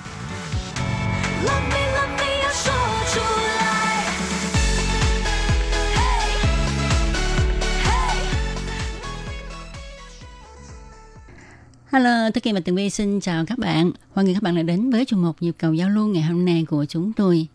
Hello, 11.91 12.29
Tốt 12.33 12.39
Kim 12.43 12.55
và 12.55 12.61
Tường 12.61 12.75
Vi 12.75 12.89
xin 12.89 13.19
chào 13.19 13.45
các 13.45 13.57
bạn. 13.57 13.91
Hoan 14.13 14.25
nghênh 14.25 14.35
các 14.35 14.43
bạn 14.43 14.55
đã 14.55 14.61
đến 14.61 14.89
với 14.89 15.05
chuyên 15.05 15.19
mục 15.19 15.35
Nhịp 15.39 15.55
cầu 15.57 15.73
giao 15.73 15.89
lưu 15.89 16.07
ngày 16.07 16.23
hôm 16.23 16.45
nay 16.45 16.65
của 16.69 16.85
chúng 16.85 17.13
tôi. 17.13 17.47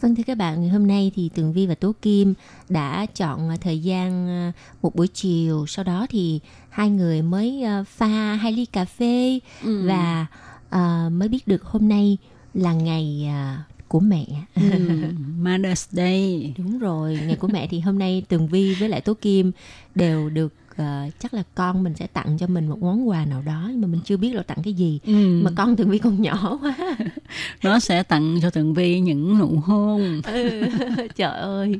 Vâng 0.00 0.14
thưa 0.14 0.22
các 0.26 0.38
bạn, 0.38 0.60
ngày 0.60 0.68
hôm 0.70 0.86
nay 0.86 1.12
thì 1.14 1.30
Tường 1.34 1.52
Vi 1.52 1.66
và 1.66 1.74
Tố 1.74 1.92
Kim 2.02 2.34
đã 2.68 3.06
chọn 3.14 3.50
thời 3.60 3.78
gian 3.82 4.28
à, 4.28 4.52
một 4.82 4.94
buổi 4.94 5.08
chiều, 5.08 5.66
sau 5.66 5.84
đó 5.84 6.06
thì 6.10 6.40
hai 6.70 6.90
người 6.90 7.22
mới 7.22 7.62
à, 7.62 7.84
pha 7.88 8.34
hai 8.34 8.52
ly 8.52 8.64
cà 8.64 8.84
phê 8.84 9.38
Ừ. 9.64 9.86
và 9.88 10.26
à, 10.70 11.08
mới 11.12 11.28
biết 11.28 11.48
được 11.48 11.64
hôm 11.64 11.88
nay 11.88 12.18
là 12.54 12.72
ngày 12.72 13.26
à, 13.28 13.64
của 13.88 14.00
mẹ. 14.00 14.26
Ừ, 14.54 14.62
Mother's 15.42 15.86
Day. 15.90 16.54
Đúng 16.58 16.78
rồi, 16.78 17.18
ngày 17.26 17.36
của 17.36 17.48
mẹ 17.48 17.66
thì 17.70 17.80
hôm 17.80 17.98
nay 17.98 18.22
Tường 18.28 18.48
Vi 18.48 18.74
với 18.74 18.88
lại 18.88 19.00
Tố 19.00 19.14
Kim 19.14 19.52
đều 19.94 20.30
được 20.30 20.54
à, 20.78 21.08
chắc 21.18 21.34
là 21.34 21.42
con 21.54 21.82
mình 21.82 21.94
sẽ 21.94 22.06
tặng 22.06 22.36
cho 22.38 22.46
mình 22.46 22.68
một 22.68 22.78
món 22.80 23.08
quà 23.08 23.24
nào 23.24 23.42
đó 23.42 23.68
nhưng 23.70 23.80
mà 23.80 23.86
mình 23.86 24.00
chưa 24.04 24.16
biết 24.16 24.34
là 24.34 24.42
tặng 24.42 24.58
cái 24.64 24.72
gì. 24.72 25.00
Ừ. 25.06 25.40
Mà 25.44 25.50
con 25.56 25.76
Tường 25.76 25.90
Vi 25.90 25.98
còn 25.98 26.22
nhỏ 26.22 26.58
quá. 26.62 26.96
Nó 27.62 27.78
sẽ 27.78 28.02
tặng 28.02 28.38
cho 28.42 28.50
Tường 28.50 28.74
Vi 28.74 29.00
những 29.00 29.38
nụ 29.38 29.62
hôn. 29.64 30.20
Ừ, 30.24 30.62
trời 31.16 31.38
ơi, 31.38 31.74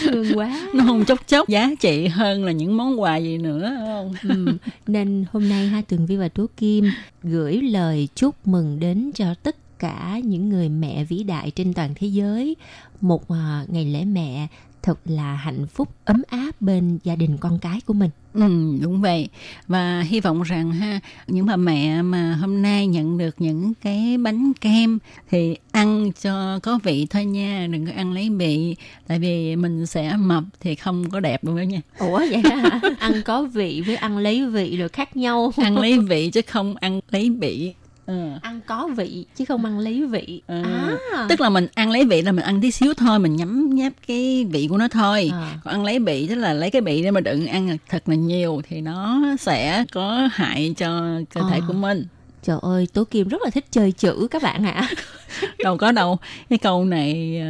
thương 0.00 0.38
quá. 0.38 0.68
Nó 0.74 0.84
hôn 0.84 1.04
chốc 1.04 1.28
chốc 1.28 1.48
giá 1.48 1.70
trị 1.80 2.06
hơn 2.06 2.44
là 2.44 2.52
những 2.52 2.76
món 2.76 3.00
quà 3.00 3.16
gì 3.16 3.38
nữa 3.38 3.76
không? 3.86 4.14
Ừ, 4.22 4.58
nên 4.86 5.24
hôm 5.32 5.48
nay 5.48 5.66
hai 5.66 5.82
Tường 5.82 6.06
Vi 6.06 6.16
và 6.16 6.28
Tố 6.28 6.46
Kim 6.56 6.90
gửi 7.22 7.62
lời 7.62 8.08
chúc 8.14 8.46
mừng 8.46 8.80
đến 8.80 9.10
cho 9.14 9.34
tất 9.34 9.56
cả 9.78 10.20
những 10.24 10.48
người 10.48 10.68
mẹ 10.68 11.04
vĩ 11.04 11.22
đại 11.22 11.50
trên 11.50 11.74
toàn 11.74 11.90
thế 11.96 12.06
giới 12.06 12.56
một 13.00 13.28
à, 13.28 13.64
ngày 13.68 13.84
lễ 13.84 14.04
mẹ 14.04 14.48
thật 14.82 14.98
là 15.04 15.34
hạnh 15.34 15.66
phúc 15.66 15.88
ấm 16.04 16.22
áp 16.28 16.50
bên 16.60 16.98
gia 17.04 17.16
đình 17.16 17.36
con 17.40 17.58
cái 17.58 17.80
của 17.86 17.94
mình. 17.94 18.10
Ừ, 18.38 18.78
đúng 18.80 19.00
vậy. 19.00 19.28
Và 19.68 20.00
hy 20.00 20.20
vọng 20.20 20.42
rằng 20.42 20.70
ha, 20.70 21.00
những 21.26 21.46
bà 21.46 21.56
mẹ 21.56 22.02
mà 22.02 22.34
hôm 22.40 22.62
nay 22.62 22.86
nhận 22.86 23.18
được 23.18 23.34
những 23.38 23.72
cái 23.82 24.18
bánh 24.18 24.52
kem 24.60 24.98
thì 25.30 25.56
ăn 25.70 26.12
cho 26.22 26.58
có 26.62 26.78
vị 26.82 27.06
thôi 27.10 27.24
nha, 27.24 27.66
đừng 27.70 27.86
có 27.86 27.92
ăn 27.96 28.12
lấy 28.12 28.30
vị. 28.30 28.76
Tại 29.06 29.18
vì 29.18 29.56
mình 29.56 29.86
sẽ 29.86 30.16
mập 30.16 30.44
thì 30.60 30.74
không 30.74 31.10
có 31.10 31.20
đẹp 31.20 31.44
đâu 31.44 31.58
nha. 31.58 31.80
Ủa 31.98 32.18
vậy 32.18 32.42
hả? 32.44 32.80
ăn 32.98 33.22
có 33.24 33.42
vị 33.42 33.82
với 33.86 33.96
ăn 33.96 34.18
lấy 34.18 34.46
vị 34.46 34.76
rồi 34.76 34.88
khác 34.88 35.16
nhau. 35.16 35.52
Ăn 35.56 35.78
lấy 35.78 35.98
vị 35.98 36.30
chứ 36.30 36.40
không 36.46 36.74
ăn 36.76 37.00
lấy 37.10 37.30
vị. 37.30 37.74
Ừ. 38.08 38.14
ăn 38.42 38.60
có 38.66 38.88
vị 38.96 39.24
chứ 39.36 39.44
không 39.44 39.64
ăn 39.64 39.78
lấy 39.78 40.06
vị. 40.06 40.42
Ừ. 40.46 40.62
À. 40.62 41.26
Tức 41.28 41.40
là 41.40 41.48
mình 41.48 41.66
ăn 41.74 41.90
lấy 41.90 42.04
vị 42.04 42.22
là 42.22 42.32
mình 42.32 42.44
ăn 42.44 42.60
tí 42.60 42.70
xíu 42.70 42.94
thôi, 42.94 43.18
mình 43.18 43.36
nhấm 43.36 43.70
nháp 43.74 43.92
cái 44.06 44.44
vị 44.50 44.66
của 44.70 44.76
nó 44.78 44.88
thôi. 44.88 45.30
À. 45.32 45.58
Còn 45.64 45.74
ăn 45.74 45.84
lấy 45.84 45.98
vị 45.98 46.26
tức 46.28 46.34
là 46.34 46.52
lấy 46.52 46.70
cái 46.70 46.82
vị 46.82 47.02
để 47.02 47.10
mà 47.10 47.20
đừng 47.20 47.46
ăn 47.46 47.76
thật 47.88 48.08
là 48.08 48.14
nhiều 48.14 48.62
thì 48.68 48.80
nó 48.80 49.22
sẽ 49.40 49.84
có 49.92 50.28
hại 50.32 50.74
cho 50.76 51.20
cơ 51.34 51.40
thể 51.50 51.58
À. 51.58 51.64
của 51.68 51.72
mình. 51.74 52.04
Trời 52.42 52.58
ơi, 52.62 52.88
Tố 52.92 53.04
Kim 53.04 53.28
rất 53.28 53.42
là 53.44 53.50
thích 53.50 53.64
chơi 53.70 53.92
chữ 53.92 54.28
các 54.30 54.42
bạn 54.42 54.64
ạ. 54.66 54.88
đâu 55.64 55.76
có 55.76 55.92
đâu 55.92 56.18
cái 56.50 56.58
câu 56.58 56.84
này 56.84 57.40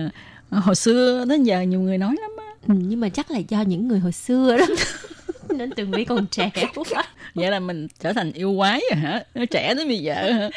ờ, 0.50 0.59
hồi 0.61 0.74
xưa 0.74 1.24
đến 1.28 1.44
giờ 1.44 1.61
nhiều 1.62 1.80
người 1.80 1.98
nói 1.98 2.16
lắm 2.20 2.30
á 2.38 2.44
Ừ, 2.68 2.74
nhưng 2.88 3.00
mà 3.00 3.09
chắc 3.09 3.30
là 3.30 3.38
do 3.48 3.61
những 3.61 3.88
người 3.88 3.98
hồi 3.98 4.12
xưa 4.12 4.56
đó. 4.56 4.64
Nên 5.57 5.70
Tường 5.70 5.90
Vi 5.90 6.05
còn 6.05 6.26
trẻ 6.26 6.51
quá. 6.74 7.05
vậy 7.34 7.51
là 7.51 7.61
mình 7.61 7.88
trở 8.01 8.12
thành 8.12 8.32
yêu 8.32 8.55
quái 8.57 8.80
rồi 8.90 9.01
hả 9.01 9.24
nó 9.34 9.44
trẻ 9.44 9.74
tới 9.74 9.86
bây 9.86 9.99
giờ 9.99 10.32
hả 10.32 10.51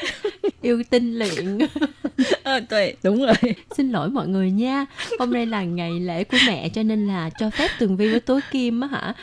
Yêu 0.62 0.84
tinh 0.90 1.20
luyện. 1.20 1.58
à, 2.44 2.60
tuệ, 2.60 2.94
đúng 3.04 3.26
rồi 3.26 3.34
Xin 3.78 3.92
lỗi 3.92 4.10
mọi 4.10 4.28
người 4.28 4.52
nha. 4.52 4.86
Hôm 5.20 5.34
nay 5.34 5.46
là 5.46 5.64
ngày 5.64 5.92
lễ 6.00 6.24
của 6.24 6.38
mẹ 6.48 6.70
cho 6.70 6.84
nên 6.84 7.08
là 7.08 7.30
cho 7.40 7.50
phép 7.50 7.68
Tường 7.80 7.98
Vi 7.98 8.10
với 8.10 8.20
Tố 8.20 8.40
Kim 8.52 8.82
á 8.82 8.88
hả. 8.88 9.14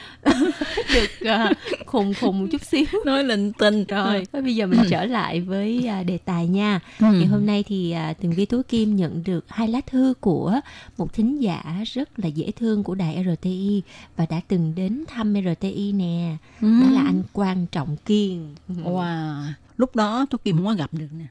Được 0.95 1.31
uh, 1.35 1.57
khùng 1.87 2.15
khùng 2.21 2.41
một 2.41 2.47
chút 2.53 2.63
xíu. 2.65 2.85
nói 3.05 3.25
linh 3.25 3.53
tinh 3.53 3.85
Rồi, 3.85 4.27
thôi 4.33 4.43
bây 4.43 4.55
giờ 4.55 4.67
mình 4.67 4.81
trở 4.91 5.05
lại 5.05 5.41
với 5.41 5.87
à, 5.89 6.03
đề 6.03 6.19
tài 6.25 6.47
nha. 6.47 6.81
Ừ. 7.01 7.07
Ngày 7.13 7.27
hôm 7.27 7.47
nay 7.47 7.65
thì 7.69 7.91
à, 7.93 8.13
Tường 8.21 8.33
Vi 8.33 8.45
Tố 8.45 8.63
Kim 8.69 8.97
nhận 8.97 9.23
được 9.25 9.45
hai 9.49 9.69
lá 9.69 9.81
thư 9.87 10.15
của 10.21 10.61
một 10.97 11.13
thính 11.13 11.43
giả 11.43 11.63
rất 11.93 12.19
là 12.19 12.27
dễ 12.29 12.51
thương 12.57 12.85
của 12.85 12.95
đài 12.95 13.25
RTI 13.41 13.83
và 14.17 14.27
đã 14.31 14.41
từng 14.49 14.73
đến 14.77 15.05
thăm 15.09 15.35
RTI 15.35 15.58
nè. 15.95 16.37
Ừ. 16.61 16.81
Đó 16.83 16.91
là 16.91 17.03
anh 17.03 17.23
Quan 17.33 17.67
Trọng 17.67 17.97
Kiên. 17.97 18.55
wow 18.69 19.43
lúc 19.77 19.97
đó 19.97 20.27
tôi 20.31 20.39
kim 20.45 20.57
không 20.57 20.67
có 20.67 20.75
gặp 20.75 20.95
được 20.95 21.09
nè 21.19 21.27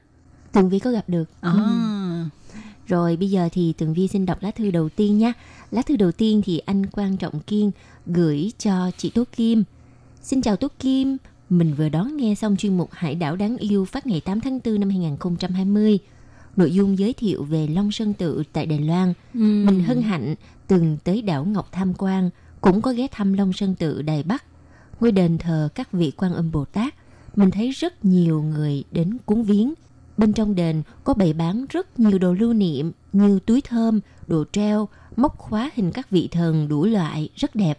Tường 0.52 0.68
Vi 0.68 0.78
có 0.78 0.90
gặp 0.90 1.04
được. 1.08 1.24
à. 1.40 1.52
Ừ. 1.52 1.62
Rồi 2.86 3.16
bây 3.16 3.30
giờ 3.30 3.48
thì 3.52 3.72
Tường 3.72 3.94
Vi 3.94 4.08
xin 4.08 4.26
đọc 4.26 4.42
lá 4.42 4.50
thư 4.50 4.70
đầu 4.70 4.88
tiên 4.88 5.18
nha. 5.18 5.32
Lá 5.70 5.82
thư 5.82 5.96
đầu 5.96 6.12
tiên 6.12 6.42
thì 6.44 6.58
anh 6.58 6.86
Quan 6.86 7.16
Trọng 7.16 7.40
Kiên 7.40 7.70
gửi 8.06 8.52
cho 8.58 8.90
chị 8.96 9.10
Tố 9.10 9.24
Kim. 9.36 9.64
Xin 10.22 10.42
chào 10.42 10.56
Tố 10.56 10.68
Kim, 10.78 11.16
mình 11.50 11.74
vừa 11.74 11.88
đón 11.88 12.16
nghe 12.16 12.34
xong 12.34 12.56
chuyên 12.56 12.76
mục 12.76 12.90
Hải 12.92 13.14
đảo 13.14 13.36
đáng 13.36 13.56
yêu 13.56 13.84
phát 13.84 14.06
ngày 14.06 14.20
8 14.20 14.40
tháng 14.40 14.58
4 14.64 14.80
năm 14.80 14.88
2020. 14.90 15.98
Nội 16.56 16.72
dung 16.72 16.98
giới 16.98 17.12
thiệu 17.12 17.44
về 17.44 17.66
Long 17.66 17.92
Sơn 17.92 18.14
Tự 18.14 18.42
tại 18.52 18.66
Đài 18.66 18.78
Loan. 18.78 19.12
Ừ. 19.34 19.40
Mình 19.40 19.84
hân 19.84 20.02
hạnh 20.02 20.34
từng 20.66 20.98
tới 21.04 21.22
đảo 21.22 21.44
Ngọc 21.44 21.68
tham 21.72 21.94
quan, 21.98 22.30
cũng 22.60 22.82
có 22.82 22.92
ghé 22.92 23.06
thăm 23.10 23.32
Long 23.32 23.52
Sơn 23.52 23.74
Tự 23.74 24.02
Đài 24.02 24.22
Bắc. 24.22 24.44
Ngôi 25.00 25.12
đền 25.12 25.38
thờ 25.38 25.68
các 25.74 25.92
vị 25.92 26.12
quan 26.16 26.34
âm 26.34 26.50
Bồ 26.52 26.64
Tát. 26.64 26.94
Mình 27.36 27.50
thấy 27.50 27.70
rất 27.70 28.04
nhiều 28.04 28.42
người 28.42 28.84
đến 28.92 29.16
cúng 29.26 29.44
viếng. 29.44 29.74
Bên 30.16 30.32
trong 30.32 30.54
đền 30.54 30.82
có 31.04 31.14
bày 31.14 31.32
bán 31.32 31.66
rất 31.70 32.00
nhiều 32.00 32.18
đồ 32.18 32.32
lưu 32.32 32.52
niệm 32.52 32.92
như 33.12 33.38
túi 33.46 33.60
thơm, 33.60 34.00
đồ 34.26 34.44
treo, 34.52 34.88
móc 35.16 35.38
khóa 35.38 35.70
hình 35.74 35.92
các 35.92 36.10
vị 36.10 36.28
thần 36.32 36.68
đủ 36.68 36.84
loại 36.84 37.28
rất 37.36 37.54
đẹp. 37.54 37.78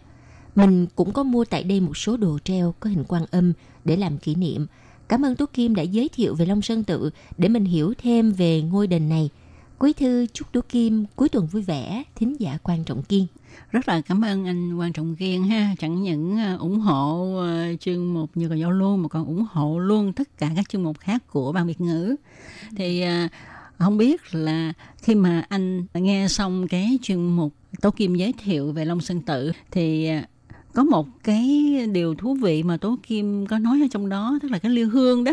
Mình 0.54 0.86
cũng 0.94 1.12
có 1.12 1.22
mua 1.22 1.44
tại 1.44 1.64
đây 1.64 1.80
một 1.80 1.96
số 1.96 2.16
đồ 2.16 2.38
treo 2.44 2.74
có 2.80 2.90
hình 2.90 3.04
quan 3.08 3.26
âm 3.30 3.52
để 3.84 3.96
làm 3.96 4.18
kỷ 4.18 4.34
niệm. 4.34 4.66
Cảm 5.08 5.24
ơn 5.24 5.36
Tú 5.36 5.46
Kim 5.46 5.74
đã 5.74 5.82
giới 5.82 6.08
thiệu 6.08 6.34
về 6.34 6.46
Long 6.46 6.62
Sơn 6.62 6.84
Tự 6.84 7.10
để 7.38 7.48
mình 7.48 7.64
hiểu 7.64 7.94
thêm 8.02 8.32
về 8.32 8.62
ngôi 8.62 8.86
đền 8.86 9.08
này. 9.08 9.30
Quý 9.80 9.92
thư 9.92 10.26
chúc 10.32 10.48
Đỗ 10.52 10.60
Kim 10.68 11.04
cuối 11.16 11.28
tuần 11.28 11.46
vui 11.46 11.62
vẻ, 11.62 12.02
thính 12.14 12.40
giả 12.40 12.58
quan 12.62 12.84
trọng 12.84 13.02
kiên. 13.02 13.26
rất 13.70 13.88
là 13.88 14.00
cảm 14.00 14.24
ơn 14.24 14.46
anh 14.46 14.78
quan 14.78 14.92
trọng 14.92 15.16
kiên 15.16 15.44
ha. 15.44 15.74
Chẳng 15.78 16.02
những 16.02 16.38
à, 16.38 16.56
ủng 16.60 16.80
hộ 16.80 17.36
à, 17.40 17.72
chương 17.80 18.14
mục 18.14 18.30
như 18.34 18.48
là 18.48 18.56
giao 18.56 18.70
lưu 18.70 18.96
mà 18.96 19.08
còn 19.08 19.26
ủng 19.26 19.46
hộ 19.50 19.78
luôn 19.78 20.12
tất 20.12 20.38
cả 20.38 20.50
các 20.56 20.68
chương 20.68 20.82
mục 20.82 20.98
khác 20.98 21.22
của 21.30 21.52
ban 21.52 21.66
việt 21.66 21.80
ngữ. 21.80 22.16
Thì 22.76 23.00
à, 23.00 23.28
không 23.78 23.98
biết 23.98 24.34
là 24.34 24.72
khi 24.96 25.14
mà 25.14 25.44
anh 25.48 25.86
nghe 25.94 26.28
xong 26.28 26.68
cái 26.68 26.98
chuyên 27.02 27.36
mục 27.36 27.54
tố 27.80 27.90
kim 27.90 28.14
giới 28.14 28.34
thiệu 28.44 28.72
về 28.72 28.84
long 28.84 29.00
sơn 29.00 29.20
tự 29.20 29.52
thì 29.70 30.10
có 30.74 30.84
một 30.84 31.06
cái 31.24 31.76
điều 31.92 32.14
thú 32.14 32.34
vị 32.34 32.62
mà 32.62 32.76
Tố 32.76 32.98
Kim 33.02 33.46
có 33.46 33.58
nói 33.58 33.80
ở 33.82 33.86
trong 33.90 34.08
đó 34.08 34.38
tức 34.42 34.50
là 34.50 34.58
cái 34.58 34.72
liêu 34.72 34.88
hương 34.88 35.24
đó. 35.24 35.32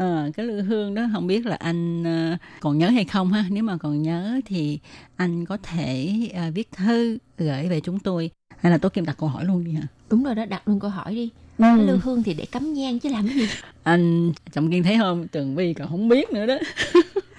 Ờ, 0.00 0.30
cái 0.36 0.46
liêu 0.46 0.62
hương 0.62 0.94
đó 0.94 1.02
không 1.12 1.26
biết 1.26 1.46
là 1.46 1.56
anh 1.56 2.04
ờ, 2.04 2.36
còn 2.60 2.78
nhớ 2.78 2.88
hay 2.88 3.04
không 3.04 3.32
ha 3.32 3.44
nếu 3.50 3.62
mà 3.62 3.76
còn 3.76 4.02
nhớ 4.02 4.40
thì 4.44 4.78
anh 5.16 5.44
có 5.46 5.56
thể 5.62 6.14
ờ, 6.34 6.50
viết 6.54 6.68
thư 6.72 7.18
gửi 7.38 7.68
về 7.68 7.80
chúng 7.80 7.98
tôi 7.98 8.30
hay 8.58 8.72
là 8.72 8.78
Tố 8.78 8.88
Kim 8.88 9.04
đặt 9.04 9.16
câu 9.18 9.28
hỏi 9.28 9.44
luôn 9.44 9.64
đi 9.64 9.72
hả 9.72 9.82
Đúng 10.10 10.24
rồi 10.24 10.34
đó, 10.34 10.44
đặt 10.44 10.68
luôn 10.68 10.80
câu 10.80 10.90
hỏi 10.90 11.14
đi. 11.14 11.30
Ừ. 11.58 11.64
Cái 11.76 11.86
lư 11.86 11.96
hương 12.02 12.22
thì 12.22 12.34
để 12.34 12.44
cắm 12.44 12.74
nhang 12.74 12.98
chứ 12.98 13.08
làm 13.08 13.28
cái 13.28 13.36
gì? 13.36 13.48
anh 13.82 14.32
trọng 14.52 14.70
kiên 14.70 14.82
thấy 14.82 14.98
không 14.98 15.28
tường 15.28 15.54
vi 15.54 15.74
còn 15.74 15.88
không 15.88 16.08
biết 16.08 16.30
nữa 16.32 16.46
đó 16.46 16.58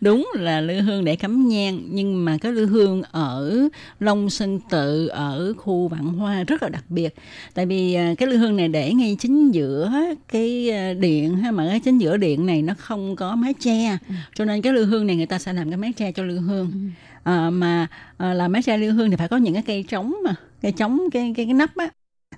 đúng 0.00 0.30
là 0.34 0.60
lư 0.60 0.80
hương 0.80 1.04
để 1.04 1.16
cắm 1.16 1.48
nhang 1.48 1.82
nhưng 1.90 2.24
mà 2.24 2.38
cái 2.40 2.52
lư 2.52 2.66
hương 2.66 3.02
ở 3.02 3.68
long 4.00 4.30
sơn 4.30 4.60
tự 4.70 5.06
ở 5.06 5.52
khu 5.56 5.88
vạn 5.88 6.04
hoa 6.04 6.44
rất 6.44 6.62
là 6.62 6.68
đặc 6.68 6.84
biệt. 6.88 7.14
Tại 7.54 7.66
vì 7.66 7.94
à, 7.94 8.14
cái 8.18 8.28
lư 8.28 8.36
hương 8.36 8.56
này 8.56 8.68
để 8.68 8.94
ngay 8.94 9.16
chính 9.20 9.50
giữa 9.50 9.92
cái 10.28 10.70
à, 10.70 10.92
điện 10.92 11.36
ha 11.36 11.50
mà 11.50 11.66
cái 11.68 11.80
chính 11.80 11.98
giữa 11.98 12.16
điện 12.16 12.46
này 12.46 12.62
nó 12.62 12.74
không 12.78 13.16
có 13.16 13.36
mái 13.36 13.54
che 13.54 13.98
cho 14.34 14.44
nên 14.44 14.62
cái 14.62 14.72
lư 14.72 14.84
hương 14.84 15.06
này 15.06 15.16
người 15.16 15.26
ta 15.26 15.38
sẽ 15.38 15.52
làm 15.52 15.70
cái 15.70 15.76
mái 15.76 15.92
che 15.92 16.12
cho 16.12 16.22
lư 16.22 16.38
hương. 16.38 16.90
À, 17.22 17.50
mà 17.50 17.86
à, 18.16 18.34
làm 18.34 18.52
mái 18.52 18.62
che 18.62 18.76
lư 18.76 18.90
hương 18.90 19.10
thì 19.10 19.16
phải 19.16 19.28
có 19.28 19.36
những 19.36 19.54
cái 19.54 19.62
cây 19.66 19.84
trống 19.88 20.14
mà 20.24 20.34
cây 20.62 20.72
trống 20.72 21.00
cái 21.12 21.32
cái 21.36 21.46
cái 21.46 21.54
nắp 21.54 21.76
á 21.76 21.88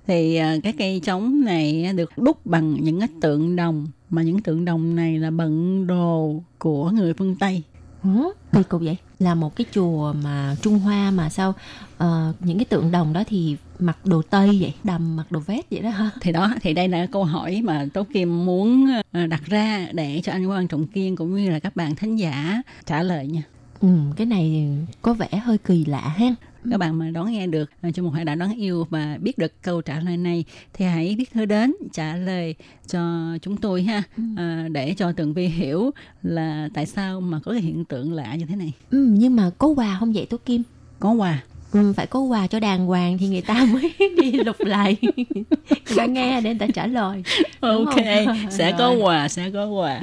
thì 0.09 0.36
à, 0.36 0.56
cái 0.62 0.72
cây 0.78 1.00
trống 1.04 1.44
này 1.44 1.92
được 1.92 2.18
đúc 2.18 2.46
bằng 2.46 2.76
những 2.80 3.00
cái 3.00 3.09
tượng 3.20 3.56
đồng 3.56 3.86
mà 4.11 4.22
những 4.22 4.42
tượng 4.42 4.64
đồng 4.64 4.96
này 4.96 5.18
là 5.18 5.30
bận 5.30 5.86
đồ 5.86 6.42
của 6.59 6.90
người 6.90 7.14
phương 7.14 7.36
Tây 7.36 7.62
Hả? 8.02 8.22
Kỳ 8.52 8.62
cục 8.62 8.80
vậy? 8.82 8.96
Là 9.18 9.34
một 9.34 9.56
cái 9.56 9.66
chùa 9.72 10.12
mà 10.22 10.56
Trung 10.62 10.78
Hoa 10.78 11.11
mà 11.11 11.28
sao 11.28 11.54
ờ, 11.98 12.32
những 12.40 12.59
cái 12.59 12.64
tượng 12.64 12.90
đồng 12.90 13.12
đó 13.12 13.22
thì 13.28 13.56
mặc 13.78 14.06
đồ 14.06 14.22
Tây 14.22 14.59
vậy? 14.61 14.74
Đầm 14.84 15.16
mặc 15.16 15.32
đồ 15.32 15.40
vest 15.40 15.66
vậy 15.70 15.80
đó 15.80 15.90
hả? 15.90 16.11
thì 16.20 16.32
đó 16.32 16.54
thì 16.61 16.74
đây 16.74 16.88
là 16.88 17.06
câu 17.06 17.24
hỏi 17.24 17.61
mà 17.64 17.86
Tố 17.94 18.04
Kim 18.12 18.46
muốn 18.46 18.90
à, 19.12 19.26
đặt 19.26 19.42
ra 19.46 19.88
để 19.92 20.20
cho 20.24 20.32
anh 20.32 20.46
Quang 20.46 20.68
Trọng 20.68 20.86
Kiên 20.86 21.16
cũng 21.16 21.36
như 21.36 21.50
là 21.50 21.59
các 21.59 21.76
bạn 21.76 21.96
thính 21.96 22.16
giả 22.16 22.62
trả 22.86 23.02
lời 23.02 23.26
nha 23.26 23.42
Ừ, 23.80 23.88
cái 24.16 24.26
này 24.26 24.68
có 25.02 25.14
vẻ 25.14 25.28
hơi 25.44 25.59
kỳ 25.59 25.84
lạ 25.84 26.14
ha. 26.16 26.34
Các 26.70 26.78
bạn 26.78 26.98
mà 26.98 27.10
đón 27.10 27.32
nghe 27.32 27.46
được 27.46 27.70
trong 27.94 28.06
một 28.06 28.10
hải 28.10 28.24
đảo 28.24 28.36
đáng 28.36 28.56
yêu 28.58 28.86
và 28.90 29.18
biết 29.20 29.38
được 29.38 29.62
câu 29.62 29.82
trả 29.82 30.00
lời 30.00 30.16
này 30.16 30.44
thì 30.72 30.84
hãy 30.84 31.14
viết 31.18 31.32
thư 31.32 31.44
đến 31.44 31.74
trả 31.92 32.16
lời 32.16 32.54
cho 32.86 33.00
chúng 33.42 33.56
tôi 33.56 33.82
ha. 33.82 34.02
À, 34.36 34.68
để 34.72 34.94
cho 34.98 35.12
tường 35.12 35.34
vi 35.34 35.46
hiểu 35.46 35.90
là 36.22 36.68
tại 36.74 36.86
sao 36.86 37.20
mà 37.20 37.40
có 37.44 37.52
cái 37.52 37.60
hiện 37.60 37.84
tượng 37.84 38.12
lạ 38.12 38.34
như 38.34 38.46
thế 38.46 38.56
này. 38.56 38.72
Ừ, 38.90 39.08
nhưng 39.10 39.36
mà 39.36 39.50
có 39.58 39.68
quà 39.68 39.96
không 40.00 40.12
vậy 40.12 40.26
Tố 40.26 40.36
Kim? 40.36 40.62
có 41.00 41.12
quà. 41.12 41.42
Ừ, 41.72 41.92
phải 41.96 42.06
có 42.06 42.20
quà 42.20 42.46
cho 42.46 42.60
đàng 42.60 42.86
hoàng 42.86 43.18
thì 43.18 43.28
người 43.28 43.40
ta 43.40 43.66
mới 43.72 43.92
đi 43.98 44.32
lục 44.32 44.56
lại. 44.60 44.96
Người 45.02 45.96
ta 45.96 46.06
nghe 46.06 46.40
để 46.40 46.50
người 46.50 46.58
ta 46.58 46.66
trả 46.74 46.86
lời. 46.86 47.22
Đúng 47.62 47.86
ok 47.86 47.96
không? 48.26 48.36
sẽ 48.50 48.74
có 48.78 48.92
quà 48.92 49.28
sẽ 49.28 49.50
có 49.50 49.66
quà. 49.66 50.00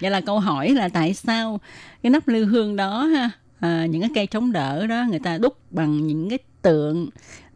Vậy 0.00 0.10
là 0.10 0.20
câu 0.20 0.40
hỏi 0.40 0.70
là 0.70 0.88
tại 0.88 1.14
sao 1.14 1.60
cái 2.02 2.10
nắp 2.10 2.28
lư 2.28 2.44
hương 2.44 2.76
đó 2.76 3.04
ha 3.04 3.30
à, 3.60 3.86
những 3.86 4.00
cái 4.00 4.10
cây 4.14 4.26
chống 4.26 4.52
đỡ 4.52 4.86
đó 4.86 5.06
người 5.10 5.18
ta 5.18 5.38
đúc 5.38 5.56
bằng 5.70 6.06
những 6.06 6.28
cái 6.28 6.38
tượng 6.62 7.08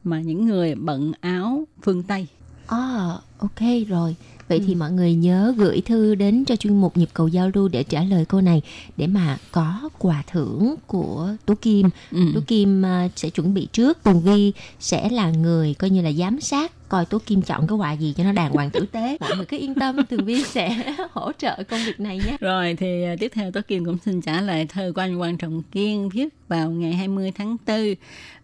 mà 0.05 0.20
những 0.20 0.46
người 0.46 0.74
bận 0.74 1.12
áo 1.20 1.64
phương 1.82 2.03
tây 2.03 2.26
À, 2.66 3.18
ok 3.38 3.61
rồi. 3.88 4.16
Vậy 4.53 4.61
thì 4.66 4.74
mọi 4.74 4.92
người 4.92 5.14
nhớ 5.14 5.55
gửi 5.57 5.80
thư 5.80 6.14
đến 6.14 6.44
cho 6.44 6.57
chuyên 6.57 6.80
mục 6.80 6.96
nhịp 6.96 7.09
cầu 7.14 7.28
giao 7.28 7.50
lưu 7.55 7.68
để 7.68 7.82
trả 7.82 8.03
lời 8.03 8.24
câu 8.24 8.40
này 8.40 8.62
để 8.96 9.07
mà 9.07 9.38
có 9.53 9.88
quà 9.98 10.22
thưởng 10.26 10.74
của 10.86 11.28
Tú 11.46 11.55
Kim. 11.55 11.90
Ừ. 12.11 12.18
Tú 12.34 12.40
Kim 12.46 12.86
à, 12.86 13.09
sẽ 13.16 13.30
chuẩn 13.30 13.55
bị 13.55 13.68
trước. 13.72 14.03
Tùng 14.03 14.20
Vi 14.20 14.53
sẽ 14.80 15.09
là 15.09 15.30
người 15.30 15.74
coi 15.74 15.90
như 15.90 16.03
là 16.03 16.12
giám 16.12 16.40
sát 16.40 16.88
coi 16.88 17.07
Tú 17.07 17.18
Kim 17.18 17.42
chọn 17.42 17.66
cái 17.66 17.76
quà 17.78 17.92
gì 17.92 18.14
cho 18.16 18.24
nó 18.24 18.32
đàng 18.32 18.53
hoàng 18.53 18.70
tử 18.70 18.86
tế. 18.92 19.16
Mọi 19.20 19.36
người 19.36 19.46
cứ 19.46 19.59
yên 19.59 19.74
tâm, 19.74 19.96
Tường 20.07 20.24
Vi 20.24 20.44
sẽ 20.44 20.94
hỗ 21.12 21.32
trợ 21.38 21.62
công 21.68 21.80
việc 21.86 22.00
này 22.00 22.18
nhé. 22.26 22.36
Rồi 22.40 22.76
thì 22.78 23.03
à, 23.05 23.16
tiếp 23.20 23.32
theo 23.34 23.50
Tố 23.50 23.61
Kim 23.68 23.84
cũng 23.84 23.98
xin 24.05 24.20
trả 24.20 24.40
lời 24.40 24.66
thơ 24.66 24.92
của 24.94 25.00
anh 25.00 25.18
Quang 25.18 25.36
Trọng 25.36 25.62
Kiên 25.62 26.09
viết 26.09 26.28
vào 26.48 26.70
ngày 26.70 26.92
20 26.92 27.32
tháng 27.34 27.57
4 27.66 27.94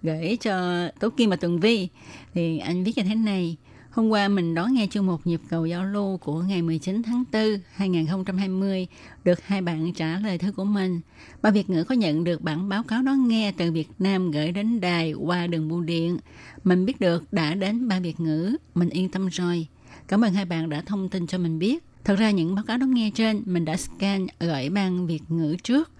gửi 0.03 0.37
cho 0.41 0.89
Tố 1.01 1.11
Kim 1.11 1.31
và 1.31 1.37
Tường 1.37 1.61
Vi. 1.61 1.89
Thì 2.35 2.59
anh 2.59 2.85
viết 2.85 2.97
như 2.97 3.03
thế 3.03 3.15
này. 3.15 3.57
Hôm 3.99 4.09
qua 4.09 4.29
mình 4.29 4.55
đón 4.55 4.75
nghe 4.75 4.87
chương 4.91 5.07
mục 5.07 5.27
nhịp 5.27 5.41
cầu 5.49 5.67
giao 5.67 5.85
lưu 5.85 6.17
của 6.17 6.43
ngày 6.43 6.63
19 6.63 7.03
tháng 7.03 7.25
4 7.33 7.43
2020 7.73 8.87
được 9.25 9.45
hai 9.45 9.61
bạn 9.61 9.93
trả 9.93 10.19
lời 10.19 10.39
thư 10.39 10.53
của 10.53 10.65
mình. 10.65 11.01
Ba 11.43 11.51
Việt 11.51 11.71
ngữ 11.71 11.85
có 11.85 11.95
nhận 11.95 12.25
được 12.25 12.41
bản 12.41 12.69
báo 12.69 12.83
cáo 12.83 13.03
đón 13.03 13.29
nghe 13.29 13.53
từ 13.53 13.73
Việt 13.73 13.89
Nam 13.99 14.31
gửi 14.31 14.53
đến 14.53 14.81
đài 14.81 15.13
qua 15.13 15.47
đường 15.47 15.69
bưu 15.69 15.81
điện. 15.81 16.19
Mình 16.65 16.87
biết 16.87 17.01
được 17.01 17.33
đã 17.33 17.55
đến 17.55 17.89
ba 17.89 18.01
Việt 18.01 18.21
ngữ, 18.21 18.57
mình 18.75 18.91
yên 18.91 19.09
tâm 19.09 19.29
rồi. 19.29 19.67
Cảm 20.09 20.25
ơn 20.25 20.33
hai 20.33 20.45
bạn 20.45 20.69
đã 20.69 20.81
thông 20.81 21.09
tin 21.09 21.27
cho 21.27 21.39
mình 21.39 21.59
biết. 21.59 21.85
Thật 22.05 22.17
ra 22.19 22.31
những 22.31 22.55
báo 22.55 22.65
cáo 22.65 22.79
đón 22.79 22.95
nghe 22.95 23.11
trên 23.15 23.43
mình 23.45 23.65
đã 23.65 23.77
scan 23.77 24.27
gửi 24.41 24.71
ban 24.71 25.07
Việt 25.07 25.23
ngữ 25.29 25.57
trước. 25.63 25.91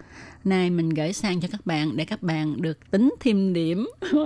Nay 0.43 0.69
mình 0.69 0.89
gửi 0.89 1.13
sang 1.13 1.41
cho 1.41 1.47
các 1.51 1.65
bạn 1.65 1.97
để 1.97 2.05
các 2.05 2.23
bạn 2.23 2.61
được 2.61 2.91
tính 2.91 3.13
thêm 3.19 3.53
điểm. 3.53 3.87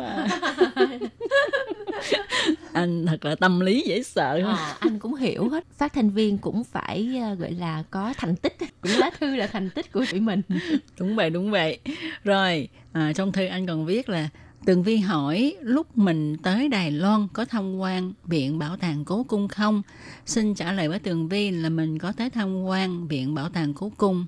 Anh 2.74 3.05
thật 3.05 3.26
là 3.26 3.36
tâm 3.36 3.59
lý 3.59 3.84
dễ 3.88 4.03
sợ. 4.03 4.41
À, 4.45 4.76
anh 4.80 4.99
cũng 4.99 5.16
hiểu 5.16 5.49
hết. 5.49 5.64
Phát 5.78 5.93
thanh 5.93 6.09
viên 6.09 6.38
cũng 6.38 6.64
phải 6.64 7.20
à, 7.22 7.34
gọi 7.34 7.51
là 7.51 7.84
có 7.91 8.14
thành 8.18 8.36
tích. 8.36 8.57
Cũng 8.82 8.91
lá 8.91 9.09
thư 9.20 9.36
là 9.36 9.47
thành 9.47 9.70
tích 9.70 9.91
của 9.91 10.05
tụi 10.11 10.20
mình. 10.20 10.41
Đúng 10.99 11.16
vậy, 11.16 11.30
đúng 11.30 11.51
vậy. 11.51 11.80
Rồi, 12.24 12.70
à, 12.91 13.14
trong 13.16 13.32
thư 13.32 13.45
anh 13.45 13.68
còn 13.68 13.86
viết 13.86 14.09
là 14.09 14.30
Tường 14.66 14.84
Vi 14.84 14.97
hỏi 14.97 15.55
lúc 15.61 15.97
mình 15.97 16.38
tới 16.38 16.70
Đài 16.70 16.91
Loan 16.91 17.28
có 17.34 17.45
tham 17.45 17.78
quan 17.78 18.14
Viện 18.24 18.59
Bảo 18.59 18.78
tàng 18.78 19.05
Cố 19.05 19.24
Cung 19.24 19.47
không? 19.47 19.82
Xin 20.26 20.55
trả 20.55 20.72
lời 20.72 20.88
với 20.88 20.99
Tường 20.99 21.28
Vi 21.28 21.51
là 21.51 21.70
mình 21.70 21.99
có 21.99 22.11
tới 22.11 22.30
tham 22.30 22.64
quan 22.64 23.07
Viện 23.07 23.36
Bảo 23.36 23.49
tàng 23.49 23.74
Cố 23.74 23.91
Cung. 23.97 24.26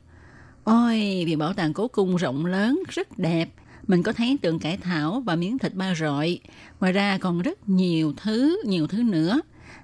Ôi, 0.66 1.24
Viện 1.26 1.38
Bảo 1.40 1.54
tàng 1.54 1.74
Cố 1.74 1.88
Cung 1.88 2.16
rộng 2.16 2.46
lớn, 2.46 2.84
rất 2.90 3.20
đẹp. 3.20 3.50
Mình 3.88 4.04
có 4.04 4.14
thấy 4.14 4.38
tượng 4.42 4.60
cải 4.60 4.78
thảo 4.78 5.24
và 5.26 5.36
miếng 5.36 5.58
thịt 5.58 5.74
ba 5.74 5.96
rọi. 5.96 6.40
Ngoài 6.80 6.94
ra 6.94 7.18
còn 7.18 7.42
rất 7.42 7.70
nhiều 7.70 8.14
thứ, 8.18 8.62
nhiều 8.66 8.88
thứ 8.88 9.04
nữa. 9.04 9.42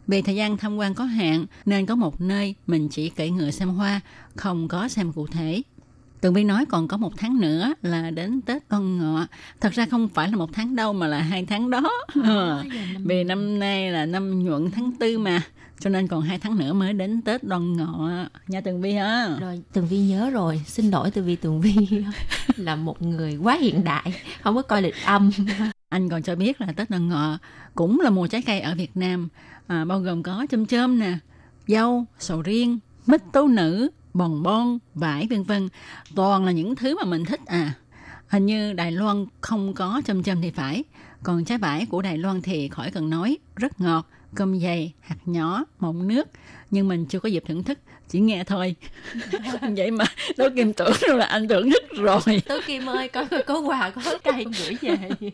Vì 0.08 0.22
thời 0.22 0.36
gian 0.36 0.58
tham 0.58 0.78
quan 0.78 0.94
có 0.94 1.04
hạn 1.04 1.46
nên 1.66 1.86
có 1.86 1.96
một 1.96 2.22
nơi 2.22 2.56
mình 2.68 2.90
chỉ 2.90 3.10
cưỡi 3.10 3.30
ngựa 3.30 3.52
xem 3.52 3.70
hoa, 3.70 4.02
không 4.36 4.68
có 4.68 4.88
xem 4.88 5.14
cụ 5.14 5.28
thể. 5.28 5.62
Tường 6.22 6.34
Vi 6.34 6.44
nói 6.44 6.66
còn 6.66 6.88
có 6.88 6.98
một 6.98 7.14
tháng 7.18 7.40
nữa 7.40 7.74
là 7.82 8.12
đến 8.12 8.42
Tết 8.42 8.68
Con 8.68 8.98
Ngọ. 8.98 9.28
Thật 9.60 9.74
ra 9.74 9.86
không 9.86 10.10
phải 10.10 10.30
là 10.30 10.38
một 10.38 10.50
tháng 10.54 10.76
đâu 10.76 10.94
mà 10.94 11.08
là 11.08 11.20
hai 11.20 11.46
tháng 11.46 11.70
đó. 11.70 11.92
Ờ, 12.24 12.64
Vì 13.06 13.24
năm 13.24 13.60
nay 13.60 13.92
là 13.92 14.06
năm 14.06 14.44
nhuận 14.44 14.72
tháng 14.72 14.92
tư 15.00 15.20
mà. 15.20 15.42
Cho 15.82 15.90
nên 15.90 16.08
còn 16.08 16.22
hai 16.22 16.40
tháng 16.40 16.58
nữa 16.58 16.74
mới 16.74 16.94
đến 16.94 17.22
Tết 17.22 17.44
Đoan 17.44 17.78
Ngọ 17.78 18.10
nha 18.48 18.62
Tường 18.62 18.82
Vi 18.82 18.94
ha. 18.94 19.38
Rồi, 19.40 19.62
Tường 19.74 19.88
Vi 19.88 19.98
nhớ 19.98 20.30
rồi. 20.30 20.62
Xin 20.68 20.92
lỗi 20.92 21.12
Tường 21.12 21.26
Vi, 21.26 21.36
Tường 21.36 21.62
Vi 21.62 21.76
là 22.56 22.76
một 22.76 23.02
người 23.02 23.36
quá 23.36 23.58
hiện 23.62 23.84
đại. 23.84 24.14
Không 24.42 24.56
có 24.56 24.62
coi 24.62 24.82
lịch 24.82 24.96
âm. 25.06 25.32
Anh 25.90 26.10
còn 26.10 26.22
cho 26.22 26.36
biết 26.36 26.62
là 26.62 26.68
Tết 26.76 26.90
Đoan 26.90 27.10
Ngọ 27.10 27.38
cũng 27.76 28.00
là 28.00 28.10
mùa 28.10 28.28
trái 28.28 28.42
cây 28.42 28.60
ở 28.60 28.76
Việt 28.76 28.98
Nam, 28.98 29.30
à, 29.68 29.86
bao 29.86 30.00
gồm 30.00 30.24
có 30.24 30.46
chôm 30.50 30.66
chôm 30.66 31.00
nè, 31.00 31.18
dâu, 31.68 32.06
sầu 32.20 32.42
riêng, 32.42 32.80
mít 33.08 33.22
tố 33.34 33.48
nữ, 33.48 33.90
bòn 34.14 34.44
bon, 34.44 34.78
vải 34.94 35.28
vân 35.30 35.44
vân. 35.44 35.70
Toàn 36.16 36.46
là 36.46 36.52
những 36.52 36.76
thứ 36.76 36.96
mà 36.96 37.04
mình 37.04 37.26
thích 37.26 37.40
à. 37.46 37.74
Hình 38.28 38.46
như 38.46 38.74
Đài 38.74 38.92
Loan 38.92 39.26
không 39.42 39.74
có 39.74 40.02
chôm 40.06 40.24
chôm 40.24 40.42
thì 40.42 40.52
phải. 40.52 40.84
Còn 41.24 41.46
trái 41.46 41.58
vải 41.58 41.86
của 41.86 42.02
Đài 42.02 42.18
Loan 42.18 42.42
thì 42.42 42.70
khỏi 42.70 42.92
cần 42.92 43.10
nói, 43.10 43.38
rất 43.56 43.82
ngọt, 43.82 44.08
cơm 44.36 44.60
dày, 44.60 44.94
hạt 45.02 45.18
nhỏ, 45.26 45.66
mọng 45.80 46.08
nước. 46.08 46.28
Nhưng 46.72 46.88
mình 46.88 47.06
chưa 47.06 47.20
có 47.20 47.30
dịp 47.30 47.44
thưởng 47.48 47.64
thức, 47.64 47.80
chỉ 48.10 48.20
nghe 48.20 48.44
thôi. 48.44 48.76
Vậy 49.78 49.92
mà 49.92 50.06
tôi 50.38 50.50
kim 50.56 50.74
tưởng 50.74 50.94
đâu 51.08 51.18
là 51.18 51.26
anh 51.26 51.48
thưởng 51.48 51.70
thức 51.72 51.84
rồi. 51.98 52.42
Tố 52.48 52.60
Kim 52.68 52.86
ơi, 52.86 53.08
có 53.08 53.26
có 53.48 53.60
quà, 53.60 53.90
có 53.90 54.18
cây 54.24 54.46
gửi 54.60 54.78
về. 54.82 55.10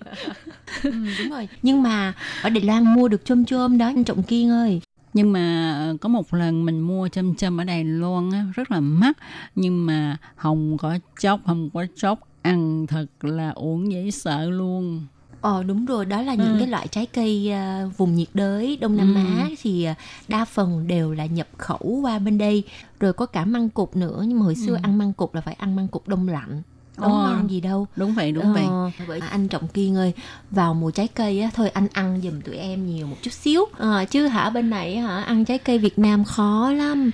ừ, 0.84 0.92
đúng 1.20 1.30
rồi. 1.30 1.48
Nhưng 1.62 1.84
mà 1.84 2.14
ở 2.42 2.50
Đài 2.50 2.64
Loan 2.64 2.94
mua 2.96 3.08
được 3.08 3.26
chôm 3.26 3.46
chôm 3.46 3.78
đó, 3.78 3.86
anh 3.86 4.04
Trọng 4.04 4.24
Kiên 4.24 4.50
ơi. 4.50 4.82
nhưng 5.14 5.34
mà 5.34 5.94
có 6.02 6.10
một 6.10 6.34
lần 6.34 6.66
mình 6.66 6.80
mua 6.80 7.08
châm 7.08 7.36
châm 7.36 7.62
ở 7.62 7.64
Đài 7.64 7.84
Loan 7.84 8.32
á, 8.32 8.46
rất 8.56 8.72
là 8.72 8.80
mắc 8.80 9.18
nhưng 9.56 9.86
mà 9.86 10.18
không 10.36 10.78
có 10.78 10.98
chốc 11.20 11.40
không 11.46 11.70
có 11.74 11.86
chốc 11.96 12.20
ăn 12.42 12.88
thật 12.88 13.06
là 13.22 13.50
uổng 13.50 13.92
dễ 13.92 14.12
sợ 14.12 14.50
luôn 14.50 15.08
Ờ 15.42 15.64
đúng 15.64 15.86
rồi, 15.86 16.06
đó 16.06 16.22
là 16.22 16.36
những 16.36 16.54
Ừ. 16.54 16.60
cái 16.60 16.68
loại 16.68 16.88
trái 16.88 17.06
cây 17.06 17.52
à, 17.52 17.86
vùng 17.98 18.16
nhiệt 18.16 18.28
đới 18.34 18.78
Đông 18.82 18.98
Nam 18.98 19.16
Ừ. 19.16 19.22
Á 19.40 19.50
thì 19.62 19.84
à, 19.84 19.96
đa 20.28 20.46
phần 20.46 20.88
đều 20.88 21.12
là 21.14 21.26
nhập 21.26 21.48
khẩu 21.58 22.00
qua 22.04 22.20
bên 22.20 22.38
đây. 22.38 22.64
Rồi 23.00 23.14
có 23.14 23.26
cả 23.26 23.46
măng 23.46 23.70
cụt 23.70 23.96
nữa, 23.96 24.24
nhưng 24.28 24.40
mà 24.40 24.46
hồi 24.46 24.56
xưa 24.56 24.74
Ừ. 24.74 24.80
ăn 24.82 24.98
măng 24.98 25.14
cụt 25.14 25.30
là 25.36 25.42
phải 25.42 25.54
ăn 25.54 25.76
măng 25.76 25.88
cụt 25.88 26.08
đông 26.08 26.28
lạnh. 26.28 26.62
Đâu 26.98 27.10
Ờ. 27.12 27.18
ngon 27.24 27.50
gì 27.50 27.62
đâu. 27.62 27.88
đúng 27.96 28.14
vậy 28.16 28.32
đúng 28.32 28.54
vậy 28.54 28.64
Ờ, 28.64 28.92
bởi 29.08 29.20
anh 29.20 29.48
Trọng 29.48 29.68
Kiên 29.68 29.96
ơi, 29.96 30.14
vào 30.52 30.74
mùa 30.74 30.92
trái 30.92 31.08
cây 31.08 31.40
á, 31.42 31.50
thôi 31.54 31.70
anh 31.70 31.88
ăn 31.94 32.22
giùm 32.24 32.42
tụi 32.42 32.56
em 32.56 32.88
nhiều 32.88 33.08
một 33.08 33.16
chút 33.22 33.34
xíu. 33.34 33.66
Ờ, 33.78 34.06
chứ 34.06 34.28
hả 34.28 34.50
bên 34.50 34.70
này 34.70 34.98
hả 34.98 35.22
ăn 35.22 35.46
trái 35.46 35.58
cây 35.58 35.78
Việt 35.78 36.00
Nam 36.00 36.24
khó 36.24 36.72
lắm. 36.72 37.12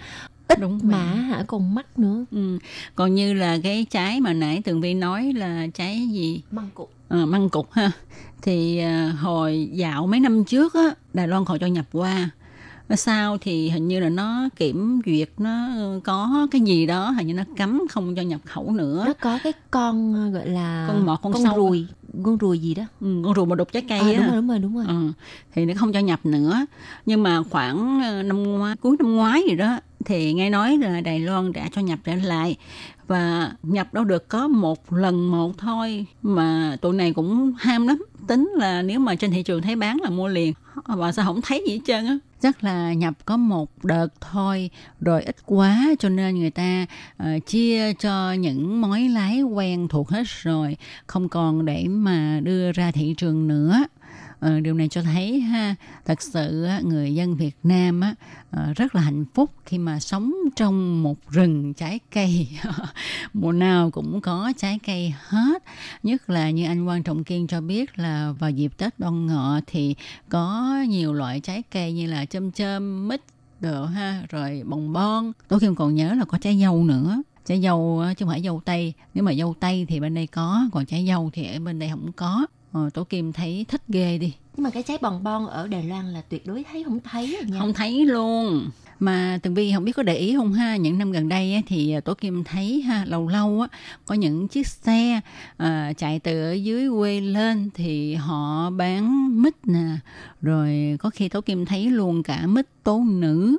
ít 0.47 0.59
Đúng 0.59 0.80
mà 0.84 0.97
vậy. 1.13 1.15
hả 1.24 1.43
còn 1.47 1.76
mắc 1.76 1.99
nữa 1.99 2.26
Ừ. 2.32 2.59
Còn 2.95 3.15
như 3.15 3.34
là 3.34 3.57
cái 3.63 3.86
trái 3.89 4.19
mà 4.21 4.34
nãy 4.34 4.61
Tường 4.65 4.82
Vi 4.82 4.93
nói 4.93 5.34
là 5.36 5.67
trái 5.74 6.07
gì? 6.11 6.41
măng 6.51 6.69
cụt 6.74 6.88
Ờ, 7.14 7.26
măng 7.26 7.49
cục 7.49 7.72
ha. 7.72 7.91
Thì 8.41 8.78
à, 8.78 9.14
hồi 9.22 9.70
dạo 9.74 10.07
mấy 10.07 10.20
năm 10.20 10.43
trước 10.43 10.74
á, 10.74 10.95
Đài 11.14 11.28
Loan 11.28 11.43
họ 11.47 11.57
cho 11.57 11.68
nhập 11.68 11.86
qua. 11.91 12.30
Sau 12.95 13.38
thì 13.41 13.70
hình 13.70 13.88
như 13.88 13.99
là 13.99 14.09
nó 14.09 14.49
kiểm 14.55 15.01
duyệt 15.05 15.30
nó 15.38 15.68
có 16.03 16.47
cái 16.51 16.61
gì 16.61 16.86
đó 16.86 17.09
hình 17.09 17.28
như 17.28 17.34
nó 17.34 17.43
cấm 17.57 17.82
không 17.89 18.16
cho 18.16 18.22
nhập 18.22 18.41
khẩu 18.45 18.72
nữa. 18.72 19.03
nó 19.07 19.14
có 19.14 19.39
cái 19.43 19.53
con 19.72 20.14
ờ, 20.14 20.30
gọi 20.30 20.47
là 20.49 20.86
Con 20.88 21.05
mọt, 21.05 21.20
con 21.22 21.34
con 21.34 21.43
sâu. 21.43 21.55
ruồi 21.55 21.88
con 22.24 22.38
ruồi 22.38 22.59
gì 22.59 22.74
đó 22.74 22.84
Ừ, 23.01 23.22
con 23.26 23.36
rùa 23.36 23.45
mà 23.45 23.55
đục 23.55 23.72
trái 23.74 23.84
cây 23.89 23.99
à, 23.99 24.14
đúng 24.18 24.26
rồi 24.28 24.36
đúng 24.36 24.47
rồi 24.47 24.59
đúng 24.59 24.76
rồi 24.76 24.86
Ừ, 24.88 25.11
thì 25.55 25.66
nó 25.66 25.74
không 25.78 25.93
cho 25.93 25.99
nhập 25.99 26.20
nữa 26.26 26.66
nhưng 27.05 27.24
mà 27.24 27.43
khoảng 27.49 28.01
ờ, 28.03 28.24
năm 28.24 28.43
ngoái 28.43 28.76
cuối 28.76 28.95
năm 28.99 29.16
ngoái 29.16 29.41
gì 29.49 29.55
đó 29.55 29.80
thì 30.05 30.34
nghe 30.34 30.49
nói 30.49 30.78
là 30.78 31.01
Đài 31.01 31.20
Loan 31.20 31.53
đã 31.53 31.70
cho 31.72 31.82
nhập 31.82 31.99
trở 32.03 32.16
lại 32.16 32.55
và 33.08 33.51
nhập 33.64 33.93
đâu 33.93 34.04
được 34.04 34.30
có 34.30 34.47
một 34.47 34.93
lần 34.93 35.32
một 35.32 35.58
thôi 35.58 36.06
mà 36.22 36.78
tụi 36.82 36.95
này 36.95 37.14
cũng 37.14 37.54
ham 37.60 37.88
lắm. 37.88 38.04
Tính 38.28 38.51
là 38.56 38.82
nếu 38.82 38.99
mà 38.99 39.16
trên 39.16 39.32
thị 39.32 39.43
trường 39.43 39.62
thấy 39.62 39.76
bán 39.76 39.97
là 40.01 40.10
mua 40.10 40.28
liền. 40.28 40.54
Và 40.86 41.12
sao 41.12 41.26
không 41.26 41.41
thấy 41.41 41.64
gì 41.68 41.74
hết 41.74 41.82
trơn 41.86 42.06
á. 42.06 42.18
Chắc 42.41 42.64
là 42.64 42.93
nhập 42.93 43.14
có 43.26 43.38
một 43.38 43.72
đợt 43.84 44.08
thôi 44.22 44.70
rồi 45.01 45.24
ít 45.24 45.36
quá 45.45 45.86
cho 45.99 46.10
nên 46.10 46.39
người 46.39 46.51
ta 46.51 46.86
uh, 47.24 47.45
chia 47.45 47.93
cho 47.93 48.34
những 48.34 48.82
mối 48.82 49.10
lái 49.10 49.41
quen 49.41 49.88
thuộc 49.88 50.10
hết 50.10 50.24
rồi 50.28 50.78
không 51.08 51.30
còn 51.30 51.66
để 51.66 51.86
mà 51.88 52.39
đưa 52.43 52.72
ra 52.72 52.91
thị 52.91 53.14
trường 53.18 53.47
nữa. 53.47 53.84
Ờ, 54.44 54.60
điều 54.60 54.74
này 54.74 54.88
cho 54.88 55.02
thấy 55.02 55.39
ha 55.39 55.76
thật 56.06 56.22
sự 56.22 56.68
người 56.84 57.16
dân 57.16 57.36
Việt 57.36 57.56
Nam 57.64 58.02
á, 58.02 58.16
ờ, 58.52 58.74
rất 58.76 58.96
là 58.96 59.02
hạnh 59.02 59.26
phúc 59.34 59.52
khi 59.66 59.78
mà 59.78 60.00
sống 60.00 60.34
trong 60.56 61.04
một 61.04 61.18
rừng 61.30 61.74
trái 61.74 62.00
cây. 62.12 62.48
Mùa 63.34 63.52
nào 63.52 63.91
cũng 63.91 64.22
có 64.22 64.54
trái 64.58 64.80
cây 64.86 65.14
hết. 65.20 65.64
Nhất 66.04 66.30
là 66.30 66.50
như 66.50 66.66
anh 66.66 66.86
Quang 66.86 67.04
Trọng 67.04 67.24
Kiên 67.24 67.48
cho 67.48 67.62
biết 67.62 68.00
là 68.00 68.34
vào 68.39 68.50
dịp 68.50 68.78
Tết 68.78 69.00
Đoan 69.00 69.26
Ngọ 69.26 69.60
thì 69.68 69.96
có 70.30 70.76
nhiều 70.88 71.14
loại 71.14 71.39
trái 71.39 71.64
cây 71.72 71.94
như 71.94 72.08
là 72.08 72.26
chôm 72.26 72.52
chôm 72.52 73.08
mít 73.08 73.22
đồ 73.60 73.86
ha 73.86 74.24
rồi 74.30 74.64
bồng 74.66 74.94
bon. 74.94 75.32
Tôi 75.48 75.60
Kim 75.60 75.76
còn 75.76 75.96
nhớ 75.96 76.14
là 76.14 76.26
có 76.26 76.38
trái 76.38 76.60
dâu 76.62 76.84
nữa. 76.84 77.22
Trái 77.46 77.62
dâu 77.62 78.04
chứ 78.18 78.26
không 78.26 78.34
phải 78.34 78.41
dâu 78.41 78.62
tây. 78.66 78.94
Nếu 79.14 79.24
mà 79.24 79.34
dâu 79.34 79.56
tây 79.60 79.86
thì 79.89 80.00
bên 80.00 80.14
đây 80.14 80.28
có 80.28 80.70
còn 80.72 80.86
trái 80.86 81.06
dâu 81.08 81.30
thì 81.34 81.46
ở 81.46 81.60
bên 81.60 81.80
đây 81.80 81.89
không 81.89 82.12
có 82.16 82.46
ờ, 82.74 82.89
Tổ 82.93 83.03
Kim 83.03 83.34
thấy 83.34 83.65
thích 83.67 83.82
ghê 83.88 84.17
đi. 84.17 84.34
Nhưng 84.55 84.63
mà 84.63 84.69
cái 84.69 84.84
trái 84.84 84.97
bòn 85.01 85.24
bon 85.24 85.47
ở 85.47 85.67
Đài 85.67 85.84
Loan 85.84 86.13
là 86.13 86.21
tuyệt 86.30 86.47
đối 86.47 86.63
thấy 86.71 86.84
không 86.84 86.99
thấy 87.11 87.38
rồi 87.41 87.51
nha. 87.51 87.59
Không 87.59 87.74
thấy 87.74 88.05
luôn. 88.05 88.69
Mà 88.99 89.39
tường 89.43 89.53
vi 89.53 89.71
không 89.74 89.84
biết 89.84 89.91
có 89.91 90.03
để 90.03 90.15
ý 90.15 90.36
không 90.36 90.53
ha? 90.53 90.76
Những 90.76 90.97
năm 90.97 91.11
gần 91.11 91.30
đây 91.30 91.53
á, 91.53 91.61
thì 91.67 91.95
tổ 92.05 92.13
kim 92.13 92.43
thấy 92.43 92.82
ha 92.82 93.05
lâu 93.05 93.28
lâu 93.28 93.61
á 93.61 93.78
có 94.05 94.15
những 94.15 94.47
chiếc 94.47 94.67
xe 94.67 95.19
à, 95.57 95.93
chạy 95.97 96.19
từ 96.19 96.41
ở 96.43 96.53
dưới 96.53 96.89
quê 96.89 97.21
lên 97.21 97.69
thì 97.74 98.15
họ 98.15 98.69
bán 98.69 99.30
mít 99.41 99.53
nè. 99.67 99.86
Rồi 100.41 100.97
có 100.99 101.09
khi 101.09 101.30
tổ 101.30 101.41
kim 101.41 101.65
thấy 101.65 101.86
luôn 101.86 102.24
cả 102.24 102.47
mít 102.47 102.65
tố 102.84 103.03
nữ 103.07 103.57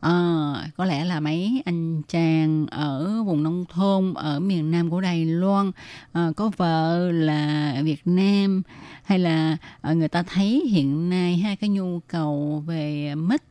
À, 0.00 0.70
có 0.76 0.84
lẽ 0.84 1.04
là 1.04 1.20
mấy 1.20 1.62
anh 1.64 2.02
chàng 2.08 2.66
ở 2.70 3.22
vùng 3.26 3.42
nông 3.42 3.64
thôn 3.68 4.14
ở 4.14 4.40
miền 4.40 4.70
Nam 4.70 4.90
của 4.90 5.00
Đài 5.00 5.24
Loan 5.24 5.70
à, 6.12 6.30
có 6.36 6.50
vợ 6.56 7.10
là 7.12 7.74
Việt 7.84 8.00
Nam 8.04 8.62
hay 9.04 9.18
là 9.18 9.56
à, 9.80 9.92
người 9.92 10.08
ta 10.08 10.22
thấy 10.22 10.62
hiện 10.70 11.10
nay 11.10 11.36
hai 11.36 11.56
cái 11.56 11.70
nhu 11.70 12.00
cầu 12.00 12.62
về 12.66 13.14
mít 13.14 13.42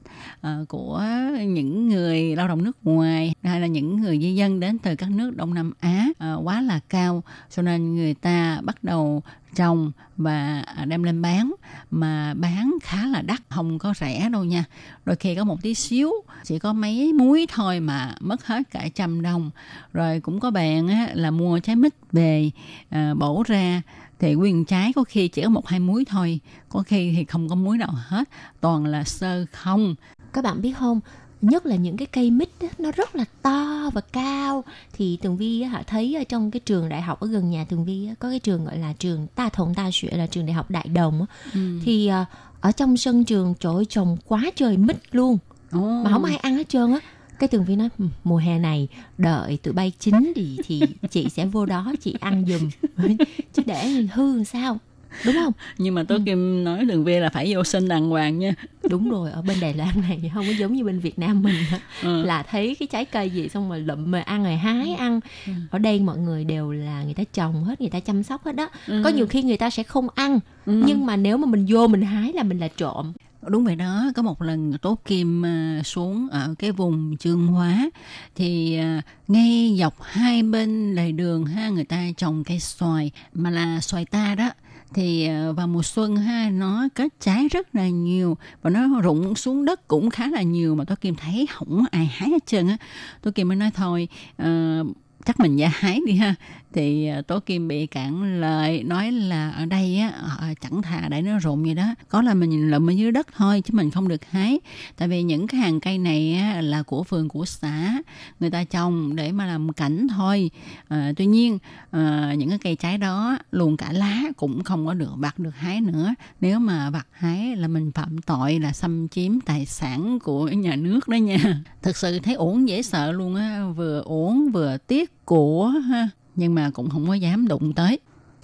Ờ, 0.41 0.65
của 0.70 1.03
những 1.47 1.89
người 1.89 2.36
lao 2.36 2.47
động 2.47 2.63
nước 2.63 2.78
ngoài 2.84 3.34
hay 3.43 3.61
là 3.61 3.68
những 3.68 4.01
người 4.01 4.20
di 4.20 4.36
dân 4.36 4.59
đến 4.59 4.78
từ 4.78 4.95
các 4.95 5.09
nước 5.09 5.36
Đông 5.36 5.53
Nam 5.53 5.74
Á 5.80 6.07
ờ, 6.18 6.41
quá 6.43 6.61
là 6.61 6.80
cao. 6.89 7.24
Cho 7.55 7.61
nên 7.61 7.95
người 7.95 8.13
ta 8.13 8.61
bắt 8.63 8.84
đầu 8.84 9.24
trồng 9.55 9.91
và 10.18 10.63
đem 10.88 11.03
lên 11.03 11.22
bán 11.22 11.53
mà 11.91 12.34
bán 12.34 12.78
khá 12.84 13.05
là 13.05 13.22
đắt 13.22 13.39
không 13.49 13.80
có 13.80 13.93
rẻ 13.99 14.30
đâu 14.30 14.43
nha. 14.43 14.63
Đôi 15.05 15.15
khi 15.15 15.36
có 15.36 15.43
một 15.43 15.61
tí 15.61 15.74
xíu 15.74 16.11
chỉ 16.43 16.59
có 16.59 16.74
mấy 16.74 17.13
muối 17.13 17.47
thôi 17.53 17.80
mà 17.80 18.15
mất 18.20 18.45
hết 18.45 18.72
cả 18.72 18.88
trăm 18.95 19.22
đồng. 19.22 19.51
Rồi 19.93 20.20
cũng 20.20 20.39
có 20.39 20.51
bạn 20.51 20.88
á, 20.88 21.09
là 21.13 21.32
mua 21.32 21.59
trái 21.59 21.76
mít 21.76 21.93
về 22.11 22.51
à, 22.89 23.13
bổ 23.13 23.43
ra 23.47 23.82
thì 24.20 24.34
nguyên 24.34 24.65
trái 24.65 24.93
có 24.93 25.03
khi 25.03 25.28
chỉ 25.28 25.41
có 25.41 25.49
một 25.49 25.68
hai 25.68 25.80
muối 25.80 26.05
thôi 26.05 26.39
có 26.70 26.84
khi 26.88 27.13
thì 27.18 27.26
không 27.26 27.49
có 27.49 27.55
muối 27.55 27.78
nào 27.78 27.93
hết 28.07 28.30
toàn 28.61 28.86
là 28.86 29.03
sơ 29.03 29.45
không. 29.51 29.95
Các 30.34 30.43
bạn 30.43 30.61
biết 30.61 30.74
không 30.80 30.99
nhất 31.41 31.65
là 31.65 31.76
những 31.76 31.97
cái 31.97 32.05
cây 32.05 32.32
mít 32.32 32.49
á, 32.59 32.68
nó 32.78 32.91
rất 32.91 33.15
là 33.15 33.26
to 33.41 33.89
và 33.93 34.01
cao. 34.01 34.63
Thì 34.93 35.18
tường 35.22 35.38
vi 35.38 35.63
hả 35.63 35.84
thấy 35.88 36.15
ở 36.15 36.24
trong 36.24 36.51
cái 36.51 36.59
trường 36.59 36.89
đại 36.89 37.01
học 37.01 37.20
ở 37.20 37.28
gần 37.28 37.49
nhà 37.49 37.65
tường 37.70 37.86
vi 37.86 38.09
có 38.20 38.30
cái 38.30 38.39
trường 38.39 38.65
gọi 38.65 38.78
là 38.78 38.93
trường 38.93 39.28
ta 39.36 39.49
thổng 39.49 39.76
ta 39.76 39.89
suyện 39.93 40.18
là 40.18 40.28
trường 40.28 40.45
đại 40.45 40.53
học 40.53 40.72
đại 40.72 40.88
đồng 40.88 41.26
ừ. 41.53 41.80
thì 41.84 42.07
à, 42.07 42.26
ở 42.61 42.72
trong 42.72 42.97
sân 42.97 43.24
trường 43.24 43.53
trời 43.59 43.86
trồng 43.89 44.18
quá 44.26 44.51
trời 44.55 44.78
mít 44.78 44.97
luôn. 45.11 45.38
Ồ. 45.72 45.80
mà 46.03 46.11
không 46.11 46.24
ai 46.24 46.38
ăn 46.38 46.55
hết 46.55 46.70
trơn 46.70 46.93
á 46.93 46.99
cái 47.39 47.47
tường 47.47 47.65
vi 47.65 47.75
nói 47.75 47.89
"Ừ, 47.99 48.05
mùa 48.23 48.38
hè 48.38 48.59
này 48.59 48.88
đợi 49.17 49.57
tụi 49.63 49.73
bay 49.73 49.91
chín 49.99 50.33
thì 50.35 50.57
thì 50.65 50.81
chị 51.09 51.29
sẽ 51.29 51.45
vô 51.45 51.65
đó 51.65 51.93
chị 52.01 52.15
ăn 52.19 52.45
giùm 52.47 52.69
chứ 53.53 53.63
để 53.65 53.88
hư 54.13 54.43
sao 54.43 54.77
đúng 55.25 55.35
không 55.35 55.53
nhưng 55.77 55.95
mà 55.95 56.03
tôi 56.07 56.19
kim 56.25 56.63
nói 56.63 56.85
đường 56.85 57.03
vi 57.03 57.19
là 57.19 57.29
phải 57.29 57.53
vô 57.55 57.63
sinh 57.63 57.88
đàng 57.88 58.09
hoàng 58.09 58.39
nha 58.39 58.53
đúng 58.89 59.09
rồi 59.09 59.31
ở 59.31 59.41
bên 59.41 59.57
Đài 59.61 59.73
Loan 59.73 59.89
này 60.01 60.31
không 60.33 60.45
có 60.47 60.51
giống 60.59 60.73
như 60.73 60.83
bên 60.83 60.99
Việt 60.99 61.19
Nam 61.19 61.41
mình. 61.43 61.55
Ừ. 62.03 62.23
là 62.23 62.43
thấy 62.43 62.75
cái 62.79 62.88
trái 62.88 63.05
cây 63.05 63.29
gì 63.29 63.49
xong 63.49 63.69
rồi 63.69 63.79
lụm 63.79 64.11
mà 64.11 64.21
ăn 64.21 64.43
rồi 64.43 64.55
hái 64.55 64.93
ăn 64.93 65.19
Ừ. 65.47 65.51
ở 65.71 65.79
đây 65.79 65.99
mọi 65.99 66.17
người 66.17 66.43
đều 66.45 66.71
là 66.71 67.03
người 67.03 67.13
ta 67.13 67.23
trồng 67.33 67.63
hết 67.63 67.81
người 67.81 67.89
ta 67.89 67.99
chăm 67.99 68.23
sóc 68.23 68.45
hết 68.45 68.55
đó 68.55 68.69
Ừ. 68.88 69.01
có 69.03 69.09
nhiều 69.09 69.27
khi 69.27 69.43
người 69.43 69.57
ta 69.57 69.69
sẽ 69.69 69.83
không 69.83 70.07
ăn 70.15 70.39
Ừ. 70.65 70.83
nhưng 70.88 71.05
mà 71.05 71.15
nếu 71.15 71.38
mà 71.38 71.45
mình 71.47 71.65
vô 71.69 71.88
mình 71.88 72.01
hái 72.01 72.33
là 72.33 72.43
mình 72.43 72.59
là 72.59 72.67
trộm 72.67 73.13
đúng 73.49 73.63
vậy 73.65 73.75
đó 73.75 74.11
có 74.15 74.21
một 74.21 74.41
lần 74.41 74.77
tố 74.77 74.97
kim 75.05 75.45
à, 75.45 75.81
xuống 75.85 76.27
ở 76.31 76.55
cái 76.59 76.71
vùng 76.71 77.17
trương 77.17 77.47
hóa 77.47 77.89
thì 78.35 78.77
à, 78.77 79.01
ngay 79.27 79.77
dọc 79.79 80.01
hai 80.01 80.43
bên 80.43 80.95
lề 80.95 81.11
đường 81.11 81.45
ha 81.45 81.69
người 81.69 81.83
ta 81.83 82.03
trồng 82.17 82.43
cây 82.43 82.59
xoài 82.59 83.11
mà 83.33 83.49
là 83.49 83.81
xoài 83.81 84.05
ta 84.05 84.35
đó. 84.35 84.49
Thì 84.93 85.27
à, 85.27 85.51
vào 85.51 85.67
mùa 85.67 85.83
xuân 85.83 86.15
ha 86.15 86.49
nó 86.49 86.87
kết 86.95 87.13
trái 87.19 87.47
rất 87.47 87.75
là 87.75 87.89
nhiều 87.89 88.37
và 88.61 88.69
nó 88.69 89.01
rụng 89.01 89.35
xuống 89.35 89.65
đất 89.65 89.87
cũng 89.87 90.09
khá 90.09 90.27
là 90.27 90.41
nhiều 90.41 90.75
mà 90.75 90.83
tôi 90.83 90.97
kim 90.97 91.15
thấy 91.15 91.47
không 91.53 91.85
ai 91.91 92.05
hái 92.05 92.29
hết 92.29 92.45
trơn 92.45 92.67
á. 92.67 92.77
Tôi 93.21 93.33
kim 93.33 93.47
mới 93.47 93.57
nói 93.57 93.71
thôi 93.73 94.07
uh, 94.41 94.87
chắc 95.25 95.39
mình 95.39 95.57
ra 95.57 95.71
hái 95.73 96.01
đi 96.07 96.13
ha 96.13 96.35
thì 96.78 97.07
à, 97.07 97.21
tố 97.21 97.39
kim 97.39 97.67
bị 97.67 97.88
cản 97.88 98.41
lời 98.41 98.84
nói 98.84 99.11
là 99.11 99.51
ở 99.51 99.65
đây 99.65 99.99
á 99.99 100.13
họ 100.17 100.45
chẳng 100.61 100.82
thà 100.82 101.07
để 101.09 101.21
nó 101.21 101.39
rụng 101.39 101.63
vậy 101.63 101.73
đó. 101.73 101.95
Có 102.09 102.21
là 102.21 102.34
mình 102.34 102.71
lụm 102.71 102.89
ở 102.89 102.91
dưới 102.91 103.11
đất 103.11 103.28
thôi 103.36 103.61
chứ 103.65 103.73
mình 103.73 103.91
không 103.91 104.07
được 104.07 104.25
hái. 104.25 104.59
Tại 104.97 105.07
vì 105.07 105.23
những 105.23 105.47
cái 105.47 105.61
hàng 105.61 105.80
cây 105.80 105.97
này 105.97 106.34
á, 106.34 106.61
là 106.61 106.84
của 106.84 107.03
phường 107.03 107.30
của 107.30 107.45
xã 107.45 107.93
người 108.39 108.49
ta 108.49 108.63
trồng 108.63 109.15
để 109.15 109.32
mà 109.32 109.45
làm 109.45 109.73
cảnh 109.73 110.07
thôi. 110.07 110.49
À, 110.88 111.11
tuy 111.17 111.25
nhiên 111.25 111.57
à, 111.91 112.34
những 112.38 112.49
cái 112.49 112.59
cây 112.59 112.75
trái 112.75 112.97
đó 112.97 113.38
luôn 113.51 113.78
cả 113.78 113.91
lá 113.91 114.21
cũng 114.38 114.63
không 114.63 114.86
có 114.86 114.93
được 114.93 115.11
bạc 115.15 115.39
được 115.39 115.55
hái 115.55 115.82
nữa. 115.82 116.13
Nếu 116.41 116.59
mà 116.59 116.89
bạc 116.89 117.07
hái 117.11 117.55
là 117.55 117.67
mình 117.67 117.91
phạm 117.91 118.17
tội 118.17 118.59
là 118.59 118.71
xâm 118.71 119.07
chiếm 119.07 119.39
tài 119.41 119.65
sản 119.65 120.19
của 120.19 120.47
nhà 120.47 120.75
nước 120.75 121.07
đó 121.07 121.15
nha. 121.15 121.61
Thực 121.82 121.97
sự 121.97 122.19
thấy 122.19 122.34
uổng 122.34 122.69
dễ 122.69 122.82
sợ 122.82 123.11
luôn 123.11 123.36
á 123.36 123.63
vừa 123.75 124.01
uổng 124.01 124.51
vừa 124.51 124.78
tiếc 124.88 125.25
của 125.25 125.67
ha 125.67 126.09
nhưng 126.38 126.55
mà 126.55 126.69
cũng 126.73 126.89
không 126.89 127.07
có 127.07 127.13
dám 127.13 127.47
đụng 127.47 127.73
tới. 127.73 127.99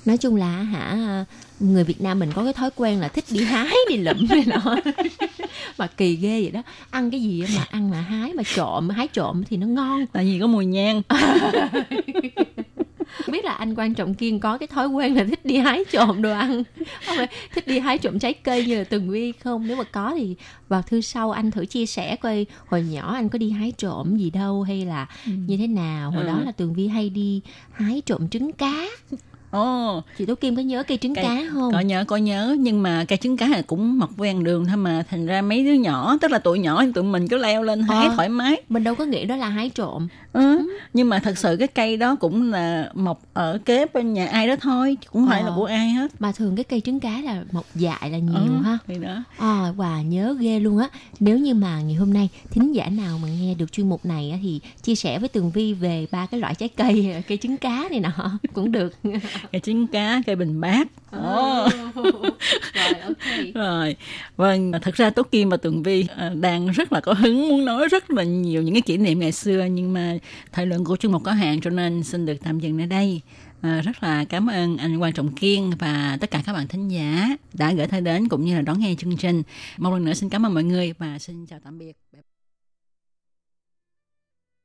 Nói 0.05 0.17
chung 0.17 0.35
là 0.35 0.47
hả 0.47 1.25
người 1.59 1.83
Việt 1.83 2.01
Nam 2.01 2.19
mình 2.19 2.31
có 2.35 2.43
cái 2.43 2.53
thói 2.53 2.69
quen 2.75 2.99
là 2.99 3.07
thích 3.07 3.25
đi 3.29 3.43
hái 3.43 3.75
đi 3.89 3.97
lụm 3.97 4.27
này 4.29 4.43
nọ. 4.47 4.75
Mà 5.77 5.87
kỳ 5.87 6.15
ghê 6.15 6.41
vậy 6.41 6.51
đó. 6.51 6.61
Ăn 6.89 7.11
cái 7.11 7.21
gì 7.21 7.43
mà 7.55 7.67
ăn 7.69 7.89
mà 7.89 8.01
hái 8.01 8.33
mà 8.33 8.43
trộm 8.55 8.89
hái 8.89 9.07
trộm 9.07 9.43
thì 9.49 9.57
nó 9.57 9.67
ngon. 9.67 10.05
Tại 10.13 10.25
vì 10.25 10.39
có 10.39 10.47
mùi 10.47 10.65
nhang 10.65 11.01
biết 13.27 13.45
là 13.45 13.51
anh 13.51 13.75
quan 13.75 13.93
trọng 13.93 14.13
kiên 14.13 14.39
có 14.39 14.57
cái 14.57 14.67
thói 14.67 14.87
quen 14.87 15.15
là 15.17 15.23
thích 15.23 15.45
đi 15.45 15.57
hái 15.57 15.83
trộm 15.91 16.21
đồ 16.21 16.31
ăn? 16.31 16.63
Không 17.05 17.17
phải 17.17 17.27
thích 17.55 17.67
đi 17.67 17.79
hái 17.79 17.97
trộm 17.97 18.19
trái 18.19 18.33
cây 18.33 18.65
như 18.65 18.77
là 18.77 18.83
từng 18.83 19.09
vi 19.09 19.31
không? 19.43 19.67
Nếu 19.67 19.77
mà 19.77 19.83
có 19.83 20.13
thì 20.17 20.35
vào 20.69 20.81
thư 20.81 21.01
sau 21.01 21.31
anh 21.31 21.51
thử 21.51 21.65
chia 21.65 21.85
sẻ 21.85 22.15
coi 22.15 22.45
hồi 22.67 22.83
nhỏ 22.83 23.13
anh 23.13 23.29
có 23.29 23.37
đi 23.37 23.49
hái 23.51 23.71
trộm 23.77 24.17
gì 24.17 24.29
đâu 24.29 24.63
hay 24.63 24.85
là 24.85 25.07
như 25.25 25.57
thế 25.57 25.67
nào? 25.67 26.11
Hồi 26.11 26.23
Ừ. 26.23 26.27
đó 26.27 26.39
là 26.45 26.51
tường 26.51 26.73
vi 26.73 26.87
hay 26.87 27.09
đi 27.09 27.41
hái 27.71 28.01
trộm 28.05 28.29
trứng 28.29 28.51
cá. 28.53 28.85
Ồ, 29.51 30.03
Chị 30.17 30.25
Tố 30.25 30.35
Kim 30.35 30.55
có 30.55 30.61
nhớ 30.61 30.83
cây 30.83 30.97
trứng 30.97 31.15
Cây- 31.15 31.23
cá 31.23 31.43
không? 31.53 31.71
có 31.73 31.79
nhớ 31.79 32.05
có 32.07 32.17
nhớ. 32.17 32.55
Nhưng 32.59 32.83
mà 32.83 33.05
cây 33.07 33.17
trứng 33.17 33.37
cá 33.37 33.47
là 33.47 33.61
cũng 33.67 33.99
mọc 33.99 34.17
ven 34.17 34.43
đường 34.43 34.65
thôi 34.65 34.77
mà. 34.77 35.03
Thành 35.09 35.25
ra 35.25 35.41
mấy 35.41 35.65
đứa 35.65 35.73
nhỏ 35.73 36.17
tức 36.21 36.31
là 36.31 36.39
tụi 36.39 36.59
nhỏ 36.59 36.83
tụi 36.95 37.03
mình 37.03 37.27
cứ 37.27 37.37
leo 37.37 37.63
lên 37.63 37.81
hái 37.81 38.07
Ờ. 38.07 38.13
thoải 38.15 38.29
mái. 38.29 38.61
Mình 38.69 38.83
đâu 38.83 38.95
có 38.95 39.05
nghĩ 39.05 39.25
đó 39.25 39.35
là 39.35 39.49
hái 39.49 39.69
trộm. 39.69 40.07
Ừ. 40.33 40.67
nhưng 40.93 41.09
mà 41.09 41.19
thật 41.19 41.37
sự 41.37 41.55
cái 41.59 41.67
cây 41.67 41.97
đó 41.97 42.15
cũng 42.15 42.51
là 42.51 42.89
mọc 42.93 43.21
ở 43.33 43.59
kế 43.65 43.85
bên 43.93 44.13
nhà 44.13 44.27
ai 44.27 44.47
đó 44.47 44.55
thôi 44.61 44.97
cũng 45.11 45.21
không 45.21 45.29
phải 45.29 45.43
là 45.43 45.49
Ờ. 45.49 45.53
của 45.55 45.65
ai 45.65 45.89
hết 45.89 46.11
Mà 46.21 46.31
thường 46.31 46.55
cái 46.55 46.63
cây 46.63 46.81
trứng 46.81 46.99
cá 46.99 47.21
là 47.21 47.43
mọc 47.51 47.65
dại 47.75 48.09
là 48.11 48.17
nhiều 48.17 48.35
Ừ, 48.57 48.61
ha. 48.63 48.77
thì 48.87 48.95
đó 48.99 49.23
À, 49.37 49.71
và 49.75 50.01
nhớ 50.01 50.35
ghê 50.39 50.59
luôn 50.59 50.77
á 50.77 50.87
Nếu 51.19 51.37
như 51.37 51.53
mà 51.53 51.81
ngày 51.81 51.95
hôm 51.95 52.13
nay 52.13 52.29
thính 52.51 52.75
giả 52.75 52.89
nào 52.89 53.19
mà 53.23 53.27
nghe 53.41 53.53
được 53.53 53.71
chuyên 53.71 53.89
mục 53.89 54.05
này 54.05 54.31
á, 54.31 54.37
Thì 54.43 54.59
chia 54.83 54.95
sẻ 54.95 55.19
với 55.19 55.29
Tường 55.29 55.51
Vi 55.51 55.73
về 55.73 56.07
ba 56.11 56.25
cái 56.25 56.39
loại 56.39 56.55
trái 56.55 56.69
cây 56.69 57.15
Cây 57.27 57.37
trứng 57.37 57.57
cá 57.57 57.87
này 57.91 57.99
nọ 57.99 58.39
cũng 58.53 58.71
được 58.71 58.93
cây 59.51 59.61
trứng 59.63 59.87
cá 59.87 60.21
cây 60.25 60.35
bình 60.35 60.61
bát 60.61 60.87
Ồ. 61.11 61.67
Rồi 62.73 62.93
ok 63.05 63.53
rồi 63.55 63.95
vâng 64.37 64.71
thật 64.81 64.95
ra 64.95 65.09
Tố 65.09 65.23
Kim 65.23 65.49
và 65.49 65.57
Tường 65.57 65.83
Vi 65.83 66.05
ờ, 66.17 66.29
đang 66.29 66.67
rất 66.67 66.93
là 66.93 66.99
có 66.99 67.13
hứng 67.13 67.49
muốn 67.49 67.65
nói 67.65 67.87
rất 67.87 68.11
là 68.11 68.23
nhiều 68.23 68.61
những 68.61 68.73
cái 68.75 68.81
kỷ 68.81 68.97
niệm 68.97 69.19
ngày 69.19 69.31
xưa 69.31 69.65
nhưng 69.71 69.93
mà 69.93 70.13
thời 70.51 70.65
lượng 70.65 70.85
của 70.85 70.97
chương 70.97 71.11
mục 71.11 71.23
có 71.23 71.31
hạn 71.31 71.61
cho 71.61 71.69
nên 71.69 72.03
xin 72.03 72.25
được 72.25 72.37
tạm 72.43 72.59
dừng 72.59 72.81
ở 72.81 72.85
đây 72.85 73.21
À, 73.63 73.81
rất 73.81 74.03
là 74.03 74.25
cảm 74.25 74.47
ơn 74.47 74.77
anh 74.77 74.99
Quang 74.99 75.13
Trọng 75.13 75.35
Kiên 75.35 75.71
và 75.79 76.17
tất 76.21 76.31
cả 76.31 76.41
các 76.45 76.53
bạn 76.53 76.67
thính 76.67 76.87
giả 76.87 77.27
đã 77.53 77.73
gửi 77.73 77.87
thư 77.87 77.99
đến 77.99 78.29
cũng 78.29 78.45
như 78.45 78.55
là 78.55 78.61
đón 78.61 78.79
nghe 78.79 78.95
chương 78.97 79.17
trình. 79.17 79.43
Một 79.77 79.93
lần 79.93 80.05
nữa 80.05 80.13
xin 80.13 80.29
cảm 80.29 80.45
ơn 80.45 80.53
mọi 80.53 80.63
người 80.63 80.93
và 80.97 81.19
xin 81.19 81.45
chào 81.45 81.59
tạm 81.63 81.77
biệt. 81.77 81.93